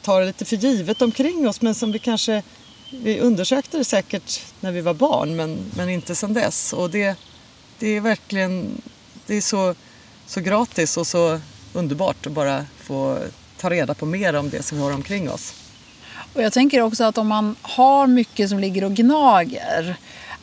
tar 0.02 0.24
lite 0.24 0.44
för 0.44 0.56
givet 0.56 1.02
omkring 1.02 1.48
oss 1.48 1.60
men 1.60 1.74
som 1.74 1.92
vi 1.92 1.98
kanske 1.98 2.42
vi 2.90 3.20
undersökte 3.20 3.78
det 3.78 3.84
säkert 3.84 4.42
när 4.60 4.72
vi 4.72 4.80
var 4.80 4.94
barn 4.94 5.36
men, 5.36 5.58
men 5.76 5.88
inte 5.88 6.14
sedan 6.14 6.34
dess. 6.34 6.72
Och 6.72 6.90
det, 6.90 7.18
det 7.78 7.96
är 7.96 8.00
verkligen 8.00 8.82
det 9.26 9.34
är 9.34 9.40
så, 9.40 9.74
så 10.26 10.40
gratis 10.40 10.96
och 10.96 11.06
så 11.06 11.40
underbart 11.72 12.26
att 12.26 12.32
bara 12.32 12.66
få 12.80 13.18
ta 13.58 13.70
reda 13.70 13.94
på 13.94 14.06
mer 14.06 14.34
om 14.34 14.50
det 14.50 14.62
som 14.62 14.78
vi 14.78 14.84
har 14.84 14.92
omkring 14.92 15.30
oss. 15.30 15.54
Och 16.32 16.42
jag 16.42 16.52
tänker 16.52 16.80
också 16.80 17.04
att 17.04 17.18
om 17.18 17.26
man 17.26 17.56
har 17.62 18.06
mycket 18.06 18.50
som 18.50 18.58
ligger 18.58 18.84
och 18.84 18.94
gnager 18.94 19.96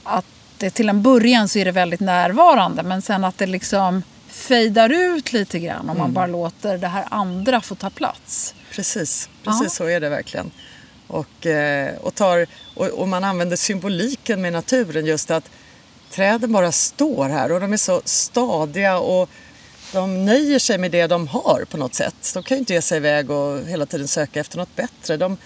att 0.04 0.26
det, 0.58 0.70
till 0.70 0.90
en 0.90 1.02
början 1.02 1.50
så 1.50 1.60
är 1.60 1.66
det 1.66 1.72
väldigt 1.72 2.00
närvarande 2.00 2.84
men 2.84 3.02
sen 3.02 3.24
att 3.24 3.38
det 3.38 3.48
liksom 3.48 4.04
fejdar 4.34 4.90
ut 4.90 5.34
lite 5.34 5.60
grann 5.60 5.80
om 5.80 5.90
mm. 5.90 5.98
man 5.98 6.14
bara 6.14 6.28
låter 6.28 6.78
det 6.78 6.88
här 6.88 7.06
andra 7.12 7.62
få 7.62 7.76
ta 7.76 7.90
plats. 7.90 8.56
Precis, 8.72 9.30
precis 9.44 9.62
Aha. 9.62 9.70
så 9.70 9.86
är 9.86 10.00
det 10.00 10.10
verkligen. 10.10 10.52
Och, 11.08 11.46
eh, 11.46 11.96
och, 11.98 12.16
tar, 12.16 12.48
och, 12.76 12.88
och, 12.88 13.08
man 13.08 13.24
använder 13.24 13.56
symboliken 13.56 14.42
med 14.42 14.54
naturen 14.54 15.06
just 15.06 15.32
att 15.32 15.50
träden 16.10 16.52
bara 16.52 16.72
står 16.72 17.30
här 17.30 17.52
och 17.52 17.60
de 17.60 17.74
är 17.74 17.78
så 17.78 18.02
stadiga 18.06 18.98
och 18.98 19.30
de 19.94 20.26
nöjer 20.26 20.60
sig 20.60 20.78
med 20.78 20.92
det 20.92 21.08
de 21.08 21.28
har 21.28 21.66
på 21.70 21.78
något 21.78 21.96
sätt. 21.96 22.32
De 22.34 22.44
kan 22.44 22.58
ju 22.58 22.60
inte 22.60 22.74
ge 22.74 22.82
sig 22.82 22.98
iväg 22.98 23.32
och 23.32 23.60
hela 23.68 23.86
tiden 23.86 24.08
söka 24.08 24.40
efter 24.40 24.58
något 24.58 24.76
bättre. 24.76 25.18
De, 25.18 25.38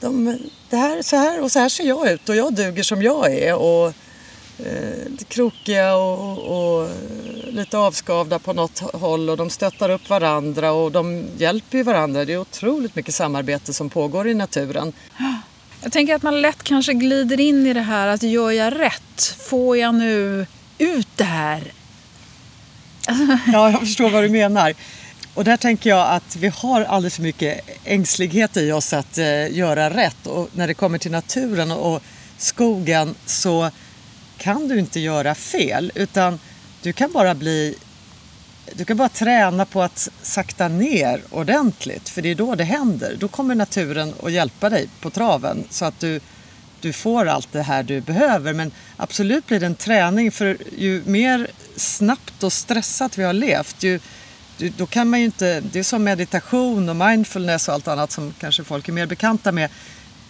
de, 0.00 0.38
det 0.70 0.76
här, 0.76 1.02
så 1.02 1.16
här 1.16 1.42
och 1.42 1.52
så 1.52 1.58
här 1.58 1.68
ser 1.68 1.84
jag 1.84 2.10
ut 2.10 2.28
och 2.28 2.36
jag 2.36 2.54
duger 2.54 2.82
som 2.82 3.02
jag 3.02 3.32
är. 3.32 3.54
Och, 3.54 3.92
eh, 4.58 5.26
krokiga 5.28 5.96
och, 5.96 6.38
och, 6.38 6.90
lite 7.52 7.78
avskavda 7.78 8.38
på 8.38 8.52
något 8.52 8.78
håll 8.78 9.30
och 9.30 9.36
de 9.36 9.50
stöttar 9.50 9.90
upp 9.90 10.10
varandra 10.10 10.72
och 10.72 10.92
de 10.92 11.26
hjälper 11.38 11.78
ju 11.78 11.84
varandra. 11.84 12.24
Det 12.24 12.32
är 12.32 12.38
otroligt 12.38 12.96
mycket 12.96 13.14
samarbete 13.14 13.72
som 13.72 13.90
pågår 13.90 14.28
i 14.28 14.34
naturen. 14.34 14.92
Jag 15.82 15.92
tänker 15.92 16.14
att 16.14 16.22
man 16.22 16.42
lätt 16.42 16.62
kanske 16.62 16.94
glider 16.94 17.40
in 17.40 17.66
i 17.66 17.72
det 17.72 17.80
här 17.80 18.08
att 18.08 18.22
gör 18.22 18.50
jag 18.50 18.80
rätt? 18.80 19.36
Får 19.38 19.76
jag 19.76 19.94
nu 19.94 20.46
ut 20.78 21.08
det 21.16 21.24
här? 21.24 21.72
Ja, 23.52 23.70
jag 23.70 23.80
förstår 23.80 24.10
vad 24.10 24.22
du 24.22 24.28
menar. 24.28 24.74
Och 25.34 25.44
där 25.44 25.56
tänker 25.56 25.90
jag 25.90 26.10
att 26.10 26.36
vi 26.36 26.48
har 26.48 26.80
alldeles 26.80 27.16
för 27.16 27.22
mycket 27.22 27.60
ängslighet 27.84 28.56
i 28.56 28.72
oss 28.72 28.92
att 28.92 29.18
eh, 29.18 29.56
göra 29.56 29.90
rätt. 29.90 30.26
Och 30.26 30.48
när 30.52 30.66
det 30.66 30.74
kommer 30.74 30.98
till 30.98 31.10
naturen 31.10 31.70
och 31.70 32.02
skogen 32.38 33.14
så 33.26 33.70
kan 34.38 34.68
du 34.68 34.78
inte 34.78 35.00
göra 35.00 35.34
fel 35.34 35.92
utan 35.94 36.38
du 36.82 36.92
kan 36.92 37.12
bara 37.12 37.34
bli 37.34 37.76
du 38.72 38.84
kan 38.84 38.96
bara 38.96 39.08
träna 39.08 39.64
på 39.64 39.82
att 39.82 40.08
sakta 40.22 40.68
ner 40.68 41.22
ordentligt 41.30 42.08
för 42.08 42.22
det 42.22 42.30
är 42.30 42.34
då 42.34 42.54
det 42.54 42.64
händer. 42.64 43.16
Då 43.18 43.28
kommer 43.28 43.54
naturen 43.54 44.14
att 44.22 44.32
hjälpa 44.32 44.70
dig 44.70 44.88
på 45.00 45.10
traven 45.10 45.64
så 45.70 45.84
att 45.84 46.00
du, 46.00 46.20
du 46.80 46.92
får 46.92 47.26
allt 47.26 47.52
det 47.52 47.62
här 47.62 47.82
du 47.82 48.00
behöver. 48.00 48.52
Men 48.52 48.72
absolut 48.96 49.46
blir 49.46 49.60
det 49.60 49.66
en 49.66 49.74
träning 49.74 50.32
för 50.32 50.56
ju 50.78 51.02
mer 51.06 51.48
snabbt 51.76 52.42
och 52.42 52.52
stressat 52.52 53.18
vi 53.18 53.24
har 53.24 53.32
levt 53.32 53.82
ju, 53.82 54.00
då 54.76 54.86
kan 54.86 55.08
man 55.08 55.20
ju 55.20 55.26
inte, 55.26 55.60
det 55.60 55.78
är 55.78 55.82
som 55.82 56.04
meditation 56.04 56.88
och 56.88 56.96
mindfulness 56.96 57.68
och 57.68 57.74
allt 57.74 57.88
annat 57.88 58.12
som 58.12 58.34
kanske 58.40 58.64
folk 58.64 58.88
är 58.88 58.92
mer 58.92 59.06
bekanta 59.06 59.52
med. 59.52 59.70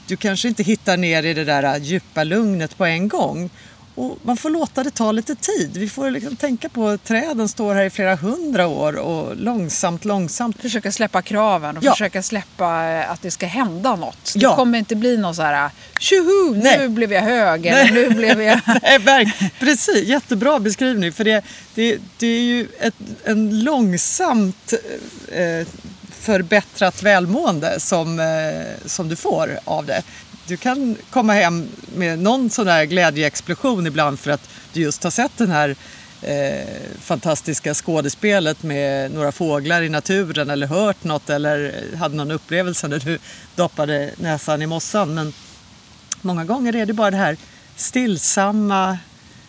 Du 0.07 0.17
kanske 0.17 0.49
inte 0.49 0.63
hittar 0.63 0.97
ner 0.97 1.23
i 1.23 1.35
det 1.35 1.45
där 1.45 1.79
djupa 1.79 2.25
lugnet 2.25 2.77
på 2.77 2.85
en 2.85 3.09
gång. 3.09 3.51
Och 3.95 4.19
man 4.23 4.37
får 4.37 4.51
låta 4.51 4.83
det 4.83 4.91
ta 4.91 5.13
lite 5.13 5.35
tid. 5.35 5.77
Vi 5.77 5.89
får 5.89 6.11
liksom 6.11 6.37
tänka 6.37 6.69
på 6.69 6.89
att 6.89 7.05
träden 7.05 7.49
står 7.49 7.75
här 7.75 7.85
i 7.85 7.91
flera 7.91 8.17
hundra 8.17 8.67
år 8.67 8.97
och 8.97 9.37
långsamt, 9.37 10.05
långsamt. 10.05 10.63
Försöka 10.63 10.93
släppa 10.93 11.23
kraven 11.23 11.77
och 11.77 11.85
ja. 11.85 11.93
försöka 11.93 12.23
släppa 12.23 12.85
eh, 12.85 13.11
att 13.11 13.23
det 13.23 13.31
ska 13.31 13.47
hända 13.47 13.97
något. 13.97 14.33
Det 14.35 14.41
ja. 14.41 14.57
kommer 14.57 14.79
inte 14.79 14.97
bli 14.97 15.17
någon 15.17 15.35
så 15.35 15.43
här 15.43 15.71
tjoho, 16.01 16.55
nu 16.79 16.89
blev 16.89 17.13
jag 17.13 17.23
hög 17.23 17.67
eller 17.67 17.91
nu 17.91 18.11
blev 18.11 18.43
jag... 18.43 18.61
Nej, 19.05 19.53
precis, 19.59 20.09
jättebra 20.09 20.59
beskrivning. 20.59 21.13
För 21.13 21.25
det, 21.25 21.45
det, 21.75 21.99
det 22.19 22.27
är 22.27 22.43
ju 22.43 22.69
ett, 22.81 22.95
en 23.25 23.65
långsamt 23.65 24.73
eh, 25.33 25.67
förbättrat 26.11 27.03
välmående 27.03 27.81
som, 27.81 28.21
eh, 28.21 28.87
som 28.87 29.09
du 29.09 29.17
får 29.17 29.59
av 29.65 29.87
det. 29.87 30.03
Du 30.47 30.57
kan 30.57 30.97
komma 31.11 31.33
hem 31.33 31.69
med 31.97 32.19
någon 32.19 32.51
sån 32.51 32.67
där 32.67 32.85
glädjeexplosion 32.85 33.87
ibland 33.87 34.21
för 34.21 34.31
att 34.31 34.49
du 34.73 34.81
just 34.81 35.05
har 35.05 35.11
sett 35.11 35.37
den 35.37 35.51
här 35.51 35.77
eh, 36.23 36.67
fantastiska 37.01 37.75
skådespelet 37.75 38.63
med 38.63 39.11
några 39.11 39.33
fåglar 39.33 39.83
i 39.83 39.89
naturen 39.89 40.51
eller 40.51 40.67
hört 40.67 41.05
något 41.05 41.31
eller 41.31 41.85
hade 41.97 42.17
någon 42.17 42.31
upplevelse 42.31 42.89
när 42.89 42.99
du 42.99 43.19
doppade 43.55 44.11
näsan 44.17 44.63
i 44.63 44.67
mossan. 44.67 45.15
Men 45.15 45.33
många 46.23 46.45
gånger 46.45 46.77
är 46.77 46.87
det 46.87 46.93
bara 46.93 47.11
det 47.11 47.17
här 47.17 47.37
stillsamma 47.77 48.99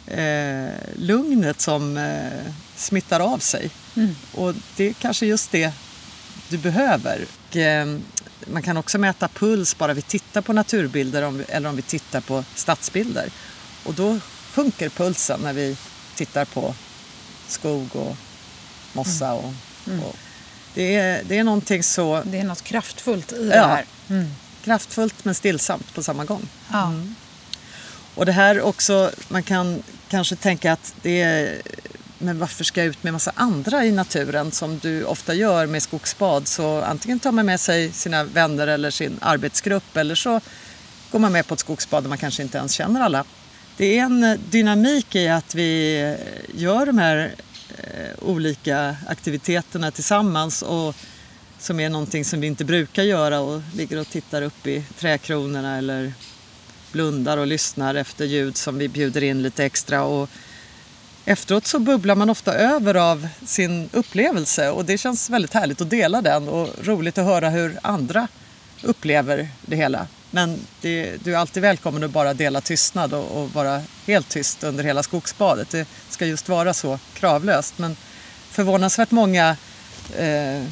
eh, 0.08 0.70
lugnet 0.96 1.62
som 1.62 1.98
eh, 1.98 2.52
smittar 2.76 3.20
av 3.20 3.38
sig. 3.38 3.70
Mm. 3.96 4.16
Och 4.32 4.54
det 4.76 4.90
är 4.90 4.94
kanske 4.94 5.26
just 5.26 5.52
det 5.52 5.72
du 6.50 6.58
behöver. 6.58 7.26
Och, 7.50 7.56
eh, 7.56 7.98
man 8.52 8.62
kan 8.62 8.78
också 8.78 8.98
mäta 8.98 9.28
puls 9.28 9.78
bara 9.78 9.94
vi 9.94 10.02
tittar 10.02 10.42
på 10.42 10.54
naturbilder 10.54 11.22
om, 11.22 11.44
eller 11.48 11.70
om 11.70 11.76
vi 11.76 11.82
tittar 11.82 12.22
på 12.22 12.44
stadsbilder. 12.56 13.30
Och 13.84 13.94
då 13.94 14.20
sjunker 14.54 14.90
pulsen 14.90 15.40
när 15.40 15.54
vi 15.54 15.78
tittar 16.16 16.46
på 16.46 16.76
skog 17.48 17.96
och 17.96 18.18
mossa. 18.94 19.34
Och, 19.34 19.54
mm. 19.88 20.04
och 20.04 20.16
det, 20.74 20.96
är, 20.96 21.24
det 21.28 21.38
är 21.38 21.44
någonting 21.44 21.84
så... 21.84 22.22
Det 22.26 22.40
är 22.40 22.44
något 22.44 22.62
kraftfullt 22.62 23.32
i 23.32 23.48
det 23.48 23.56
här. 23.56 23.86
Mm. 24.10 24.26
Kraftfullt 24.64 25.26
men 25.26 25.36
stillsamt 25.36 25.94
på 25.94 26.04
samma 26.04 26.26
gång. 26.26 26.48
Ja. 26.72 26.88
Mm. 26.88 27.16
Och 28.16 28.26
det 28.26 28.32
här 28.32 28.62
också, 28.62 29.12
man 29.28 29.44
kan 29.44 29.84
kanske 30.08 30.36
tänka 30.36 30.74
att 30.74 30.94
det 31.02 31.22
är 31.22 31.62
men 32.26 32.40
varför 32.40 32.64
ska 32.64 32.80
jag 32.82 32.88
ut 32.88 33.04
med 33.04 33.14
massa 33.14 33.32
andra 33.36 33.86
i 33.86 33.92
naturen 33.92 34.52
som 34.52 34.80
du 34.80 35.04
ofta 35.04 35.34
gör 35.34 35.66
med 35.66 35.84
skogsbad? 35.84 36.48
Så 36.48 36.82
antingen 36.82 37.20
tar 37.20 37.32
man 37.32 37.46
med 37.46 37.60
sig 37.60 37.92
sina 37.92 38.24
vänner 38.24 38.68
eller 38.68 38.92
sin 38.92 39.18
arbetsgrupp 39.22 39.98
eller 39.98 40.16
så 40.16 40.42
går 41.12 41.20
man 41.20 41.32
med 41.32 41.48
på 41.48 41.54
ett 41.54 41.60
skogsbad 41.60 42.04
där 42.04 42.10
man 42.10 42.18
kanske 42.18 42.44
inte 42.44 42.58
ens 42.58 42.72
känner 42.72 43.02
alla. 43.02 43.26
Det 43.78 43.98
är 43.98 44.04
en 44.04 44.24
eh, 44.24 44.40
dynamik 44.50 45.16
i 45.16 45.28
att 45.28 45.56
vi 45.56 46.02
eh, 46.02 46.62
gör 46.62 46.86
de 46.86 46.98
här 46.98 47.36
eh, 47.78 48.24
olika 48.24 48.96
aktiviteterna 49.08 49.92
tillsammans 49.92 50.62
och 50.62 50.96
som 51.60 51.80
är 51.80 51.90
någonting 51.90 52.26
som 52.26 52.42
vi 52.42 52.48
inte 52.48 52.66
brukar 52.66 53.04
göra 53.04 53.40
och 53.40 53.62
ligger 53.76 54.00
och 54.00 54.08
tittar 54.08 54.42
upp 54.42 54.68
i 54.68 54.84
trädkronorna 55.00 55.78
eller 55.78 56.14
blundar 56.92 57.38
och 57.38 57.48
lyssnar 57.48 57.96
efter 57.96 58.26
ljud 58.26 58.58
som 58.58 58.78
vi 58.78 58.88
bjuder 58.88 59.24
in 59.24 59.42
lite 59.42 59.66
extra. 59.66 60.04
Och 60.04 60.30
efteråt 61.26 61.68
så 61.68 61.80
bubblar 61.80 62.16
man 62.16 62.30
ofta 62.30 62.54
över 62.54 62.96
av 62.96 63.28
sin 63.46 63.90
upplevelse 63.94 64.70
och 64.70 64.86
det 64.86 64.98
känns 64.98 65.30
väldigt 65.30 65.54
härligt 65.54 65.82
att 65.82 65.90
dela 65.90 66.22
den 66.22 66.50
och 66.50 66.70
roligt 66.84 67.18
att 67.18 67.26
höra 67.26 67.50
hur 67.50 67.80
andra 67.82 68.28
upplever 68.84 69.50
det 69.62 69.76
hela. 69.76 70.08
Men 70.32 70.60
det, 70.82 71.24
du 71.24 71.34
är 71.34 71.38
alltid 71.38 71.62
välkommen 71.62 72.04
att 72.04 72.12
bara 72.12 72.34
dela 72.34 72.62
tystnad 72.62 73.14
och, 73.14 73.44
och, 73.44 73.54
vara 73.54 73.82
helt 74.08 74.30
tyst 74.30 74.64
under 74.64 74.84
hela 74.84 75.04
skogsbadet. 75.04 75.70
Det 75.70 75.88
ska 76.10 76.26
just 76.26 76.50
vara 76.50 76.74
så 76.74 77.00
kravlöst. 77.14 77.78
Men 77.78 77.98
förvånansvärt 78.50 79.12
många 79.12 79.58
eh, 80.18 80.64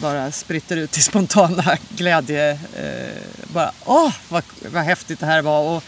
bara 0.00 0.32
spritter 0.32 0.76
ut 0.76 0.98
i 0.98 1.00
spontana 1.02 1.76
glädje. 1.88 2.50
Eh, 2.50 3.22
bara 3.52 3.72
åh, 3.84 4.14
vad, 4.28 4.42
vad 4.72 4.82
häftigt 4.82 5.20
det 5.20 5.26
här 5.26 5.42
var. 5.42 5.76
Och, 5.76 5.84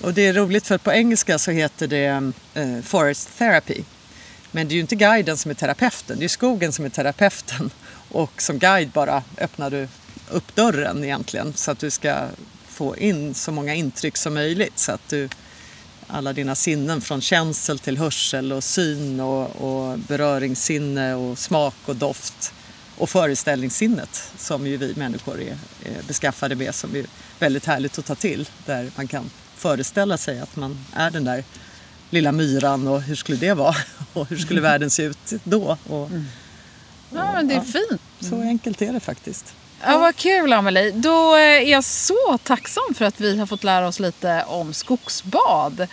och 0.00 0.14
det 0.14 0.26
är 0.26 0.32
roligt 0.32 0.66
för 0.66 0.78
på 0.78 0.92
engelska 0.92 1.38
så 1.38 1.50
heter 1.50 1.86
det 1.86 2.32
eh, 2.54 2.80
Forest 2.82 3.38
Therapy. 3.38 3.82
Men 4.50 4.68
det 4.68 4.72
är 4.72 4.74
ju 4.74 4.80
inte 4.80 4.96
guiden 4.96 5.36
som 5.36 5.50
är 5.50 5.54
terapeuten, 5.54 6.18
det 6.18 6.24
är 6.24 6.28
skogen 6.28 6.72
som 6.72 6.84
är 6.84 6.88
terapeuten. 6.88 7.70
Och 8.12 8.42
som 8.42 8.58
guide 8.58 8.90
bara 8.90 9.22
öppnar 9.38 9.70
du 9.70 9.88
upp 10.30 10.54
dörren 10.54 11.04
egentligen 11.04 11.52
så 11.56 11.70
att 11.70 11.78
du 11.78 11.90
ska 11.90 12.28
få 12.68 12.96
in 12.96 13.34
så 13.34 13.52
många 13.52 13.74
intryck 13.74 14.16
som 14.16 14.34
möjligt. 14.34 14.78
Så 14.78 14.92
att 14.92 15.08
du, 15.08 15.28
alla 16.06 16.32
dina 16.32 16.54
sinnen 16.54 17.00
från 17.00 17.20
känsel 17.20 17.78
till 17.78 17.98
hörsel 17.98 18.52
och 18.52 18.64
syn 18.64 19.20
och, 19.20 19.56
och 19.56 19.98
beröringssinne 19.98 21.14
och 21.14 21.38
smak 21.38 21.74
och 21.86 21.96
doft 21.96 22.52
och 22.96 23.10
föreställningssinnet 23.10 24.30
som 24.36 24.66
ju 24.66 24.76
vi 24.76 24.94
människor 24.96 25.40
är, 25.40 25.58
är 25.84 26.02
beskaffade 26.06 26.54
med 26.54 26.74
som 26.74 26.96
är 26.96 27.06
väldigt 27.38 27.66
härligt 27.66 27.98
att 27.98 28.06
ta 28.06 28.14
till. 28.14 28.48
Där 28.66 28.90
man 28.96 29.08
kan 29.08 29.30
föreställa 29.60 30.16
sig 30.16 30.40
att 30.40 30.56
man 30.56 30.78
är 30.92 31.10
den 31.10 31.24
där 31.24 31.44
lilla 32.10 32.32
myran 32.32 32.88
och 32.88 33.02
hur 33.02 33.14
skulle 33.14 33.38
det 33.38 33.54
vara? 33.54 33.74
Och 34.12 34.28
hur 34.28 34.36
skulle 34.36 34.60
världen 34.60 34.90
se 34.90 35.02
ut 35.02 35.32
då? 35.44 35.76
Och, 35.88 36.06
mm. 36.06 36.26
Ja, 37.14 37.32
men 37.32 37.48
det 37.48 37.54
är 37.54 37.56
ja, 37.56 37.62
fint. 37.62 38.00
Så 38.20 38.40
enkelt 38.40 38.82
är 38.82 38.92
det 38.92 39.00
faktiskt. 39.00 39.54
Ja, 39.86 39.98
vad 39.98 40.16
kul 40.16 40.52
Amelie. 40.52 40.90
Då 40.90 41.34
är 41.34 41.60
jag 41.60 41.84
så 41.84 42.38
tacksam 42.42 42.94
för 42.94 43.04
att 43.04 43.20
vi 43.20 43.38
har 43.38 43.46
fått 43.46 43.64
lära 43.64 43.88
oss 43.88 44.00
lite 44.00 44.44
om 44.46 44.72
skogsbad. 44.72 45.86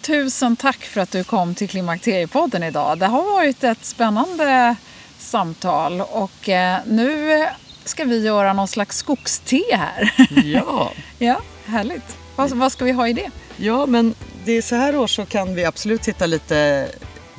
Tusen 0.00 0.56
tack 0.56 0.84
för 0.84 1.00
att 1.00 1.10
du 1.10 1.24
kom 1.24 1.54
till 1.54 1.68
Klimakteriepodden 1.68 2.62
idag. 2.62 2.98
Det 2.98 3.06
har 3.06 3.22
varit 3.22 3.64
ett 3.64 3.84
spännande 3.84 4.76
samtal 5.18 6.00
och 6.00 6.48
eh, 6.48 6.78
nu 6.86 7.46
ska 7.84 8.04
vi 8.04 8.22
göra 8.22 8.52
någon 8.52 8.68
slags 8.68 8.96
skogste 8.96 9.62
här. 9.72 10.14
Ja. 10.44 10.92
ja, 11.18 11.40
härligt. 11.68 12.16
Vad, 12.36 12.50
vad 12.50 12.72
ska 12.72 12.84
vi 12.84 12.92
ha 12.92 13.08
i 13.08 13.12
det? 13.12 13.30
Ja, 13.56 13.86
men 13.86 14.14
det 14.44 14.52
är 14.52 14.62
så 14.62 14.74
här 14.74 14.96
år 14.96 15.06
så 15.06 15.26
kan 15.26 15.54
vi 15.54 15.64
absolut 15.64 16.08
hitta 16.08 16.26
lite 16.26 16.88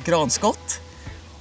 granskott 0.04 0.80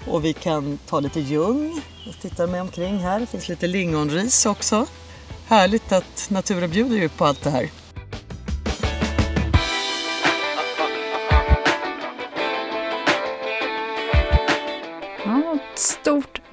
och 0.07 0.25
vi 0.25 0.33
kan 0.33 0.79
ta 0.87 0.99
lite 0.99 1.19
ljung. 1.19 1.81
Jag 2.05 2.19
tittar 2.21 2.47
mig 2.47 2.61
omkring 2.61 2.97
här. 2.97 3.19
Det 3.19 3.25
finns 3.25 3.49
lite 3.49 3.67
lingonris 3.67 4.45
också. 4.45 4.85
Härligt 5.47 5.91
att 5.91 6.29
naturen 6.29 6.69
bjuder 6.69 6.97
ju 6.97 7.09
på 7.09 7.25
allt 7.25 7.43
det 7.43 7.49
här. 7.49 7.69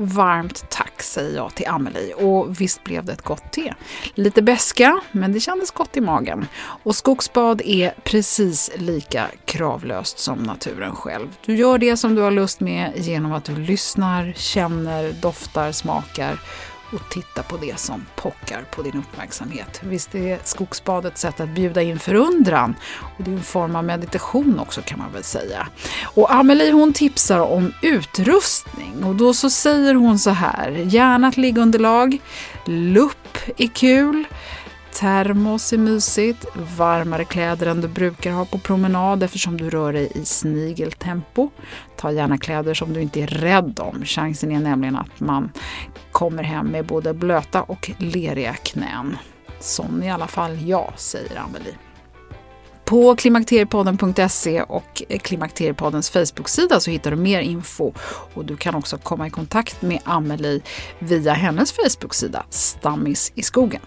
Varmt 0.08 0.70
tack 0.70 1.02
säger 1.02 1.36
jag 1.36 1.54
till 1.54 1.66
Amelie 1.66 2.14
och 2.14 2.60
visst 2.60 2.84
blev 2.84 3.04
det 3.04 3.12
ett 3.12 3.22
gott 3.22 3.52
te. 3.52 3.74
Lite 4.14 4.42
beska 4.42 5.00
men 5.12 5.32
det 5.32 5.40
kändes 5.40 5.70
gott 5.70 5.96
i 5.96 6.00
magen. 6.00 6.46
Och 6.82 6.96
skogsbad 6.96 7.62
är 7.64 7.94
precis 8.04 8.70
lika 8.76 9.26
kravlöst 9.44 10.18
som 10.18 10.38
naturen 10.38 10.94
själv. 10.94 11.28
Du 11.44 11.56
gör 11.56 11.78
det 11.78 11.96
som 11.96 12.14
du 12.14 12.22
har 12.22 12.30
lust 12.30 12.60
med 12.60 12.92
genom 12.96 13.32
att 13.32 13.44
du 13.44 13.56
lyssnar, 13.56 14.32
känner, 14.36 15.12
doftar, 15.12 15.72
smakar 15.72 16.38
och 16.92 17.10
titta 17.10 17.42
på 17.42 17.56
det 17.56 17.78
som 17.78 18.06
pockar 18.16 18.64
på 18.70 18.82
din 18.82 18.98
uppmärksamhet. 18.98 19.80
Visst 19.82 20.14
är 20.14 20.38
skogsbadet 20.44 21.12
ett 21.12 21.18
sätt 21.18 21.40
att 21.40 21.48
bjuda 21.48 21.82
in 21.82 21.98
förundran? 21.98 22.74
Och 23.18 23.24
det 23.24 23.30
är 23.30 23.34
en 23.34 23.42
form 23.42 23.76
av 23.76 23.84
meditation 23.84 24.58
också 24.58 24.82
kan 24.82 24.98
man 24.98 25.12
väl 25.12 25.24
säga. 25.24 25.68
Och 26.04 26.34
Amelie 26.34 26.72
hon 26.72 26.92
tipsar 26.92 27.40
om 27.40 27.72
utrustning. 27.82 29.04
Och 29.04 29.14
då 29.14 29.34
så 29.34 29.50
säger 29.50 29.94
hon 29.94 30.18
så 30.18 30.30
här, 30.30 30.70
gärna 30.70 31.28
ett 31.28 31.36
liggunderlag, 31.36 32.18
lupp 32.66 33.38
är 33.56 33.66
kul, 33.66 34.24
Termos 34.98 35.72
är 35.72 35.78
mysigt, 35.78 36.46
varmare 36.76 37.24
kläder 37.24 37.66
än 37.66 37.80
du 37.80 37.88
brukar 37.88 38.32
ha 38.32 38.44
på 38.44 38.58
promenad 38.58 39.22
eftersom 39.22 39.56
du 39.56 39.70
rör 39.70 39.92
dig 39.92 40.12
i 40.14 40.24
snigeltempo. 40.24 41.50
Ta 41.96 42.12
gärna 42.12 42.38
kläder 42.38 42.74
som 42.74 42.92
du 42.92 43.00
inte 43.02 43.20
är 43.20 43.26
rädd 43.26 43.80
om. 43.80 44.04
Chansen 44.04 44.52
är 44.52 44.60
nämligen 44.60 44.96
att 44.96 45.20
man 45.20 45.52
kommer 46.12 46.42
hem 46.42 46.66
med 46.66 46.86
både 46.86 47.14
blöta 47.14 47.62
och 47.62 47.90
leriga 47.98 48.54
knän. 48.54 49.16
Som 49.60 50.02
i 50.02 50.10
alla 50.10 50.26
fall 50.26 50.68
jag, 50.68 50.92
säger 50.96 51.36
Amelie. 51.40 51.74
På 52.84 53.16
klimakteriepodden.se 53.16 54.62
och 54.62 55.02
Klimakteriepoddens 55.22 56.10
Facebook-sida 56.10 56.80
så 56.80 56.90
hittar 56.90 57.10
du 57.10 57.16
mer 57.16 57.40
info 57.40 57.92
och 58.34 58.44
du 58.44 58.56
kan 58.56 58.74
också 58.74 58.98
komma 58.98 59.26
i 59.26 59.30
kontakt 59.30 59.82
med 59.82 60.00
Amelie 60.04 60.60
via 60.98 61.32
hennes 61.32 61.72
Facebook-sida 61.72 62.46
Stammis 62.50 63.32
i 63.34 63.42
skogen. 63.42 63.80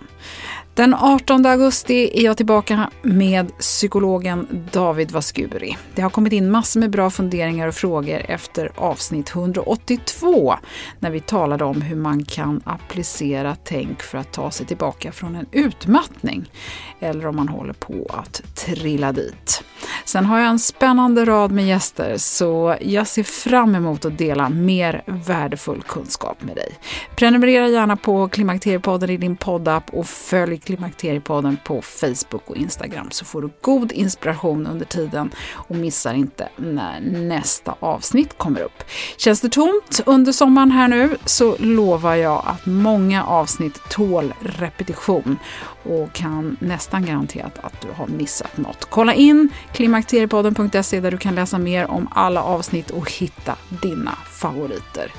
Den 0.79 0.93
18 0.93 1.45
augusti 1.45 2.11
är 2.13 2.23
jag 2.23 2.37
tillbaka 2.37 2.89
med 3.01 3.57
psykologen 3.57 4.67
David 4.71 5.11
Vaskuri. 5.11 5.77
Det 5.95 6.01
har 6.01 6.09
kommit 6.09 6.33
in 6.33 6.51
massor 6.51 6.79
med 6.79 6.89
bra 6.89 7.09
funderingar 7.09 7.67
och 7.67 7.75
frågor 7.75 8.21
efter 8.27 8.71
avsnitt 8.75 9.35
182 9.35 10.55
när 10.99 11.11
vi 11.11 11.19
talade 11.19 11.63
om 11.63 11.81
hur 11.81 11.95
man 11.95 12.25
kan 12.25 12.61
applicera 12.65 13.55
tänk 13.63 14.01
för 14.01 14.17
att 14.17 14.33
ta 14.33 14.51
sig 14.51 14.65
tillbaka 14.65 15.11
från 15.11 15.35
en 15.35 15.45
utmattning 15.51 16.51
eller 16.99 17.27
om 17.27 17.35
man 17.35 17.47
håller 17.47 17.73
på 17.73 18.05
att 18.09 18.41
trilla 18.55 19.11
dit. 19.11 19.63
Sen 20.05 20.25
har 20.25 20.39
jag 20.39 20.49
en 20.49 20.59
spännande 20.59 21.25
rad 21.25 21.51
med 21.51 21.67
gäster 21.67 22.17
så 22.17 22.77
jag 22.81 23.07
ser 23.07 23.23
fram 23.23 23.75
emot 23.75 24.05
att 24.05 24.17
dela 24.17 24.49
mer 24.49 25.03
värdefull 25.05 25.81
kunskap 25.81 26.43
med 26.43 26.55
dig. 26.55 26.77
Prenumerera 27.15 27.67
gärna 27.67 27.95
på 27.95 28.29
Klimakteriepodden 28.29 29.09
i 29.09 29.17
din 29.17 29.35
poddapp 29.35 29.89
och 29.89 30.07
följ 30.07 30.57
Klimakteriepodden 30.69 31.57
på 31.63 31.81
Facebook 31.81 32.49
och 32.49 32.57
Instagram 32.57 33.11
så 33.11 33.25
får 33.25 33.41
du 33.41 33.49
god 33.61 33.91
inspiration 33.91 34.67
under 34.67 34.85
tiden 34.85 35.31
och 35.53 35.75
missar 35.75 36.13
inte 36.13 36.49
när 36.55 37.01
nästa 37.01 37.75
avsnitt 37.79 38.37
kommer 38.37 38.61
upp. 38.61 38.83
Känns 39.17 39.41
det 39.41 39.49
tomt 39.49 40.01
under 40.05 40.31
sommaren 40.31 40.71
här 40.71 40.87
nu 40.87 41.17
så 41.25 41.55
lovar 41.59 42.15
jag 42.15 42.43
att 42.45 42.65
många 42.65 43.25
avsnitt 43.25 43.81
tål 43.89 44.33
repetition 44.39 45.37
och 45.83 46.13
kan 46.13 46.57
nästan 46.59 47.05
garanterat 47.05 47.59
att 47.61 47.81
du 47.81 47.87
har 47.95 48.07
missat 48.07 48.57
något. 48.57 48.85
Kolla 48.85 49.13
in 49.13 49.49
klimakteriepodden.se 49.73 50.99
där 50.99 51.11
du 51.11 51.17
kan 51.17 51.35
läsa 51.35 51.57
mer 51.57 51.91
om 51.91 52.07
alla 52.11 52.43
avsnitt 52.43 52.89
och 52.89 53.11
hitta 53.11 53.55
dina 53.81 54.15
favoriter. 54.39 55.11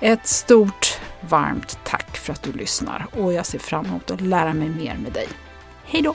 Ett 0.00 0.26
stort 0.26 1.00
varmt 1.20 1.78
tack 1.84 2.16
för 2.16 2.32
att 2.32 2.42
du 2.42 2.52
lyssnar 2.52 3.06
och 3.12 3.32
jag 3.32 3.46
ser 3.46 3.58
fram 3.58 3.86
emot 3.86 4.10
att 4.10 4.20
lära 4.20 4.54
mig 4.54 4.68
mer 4.68 4.96
med 4.96 5.12
dig. 5.12 5.28
Hej 5.84 6.02
då! 6.02 6.14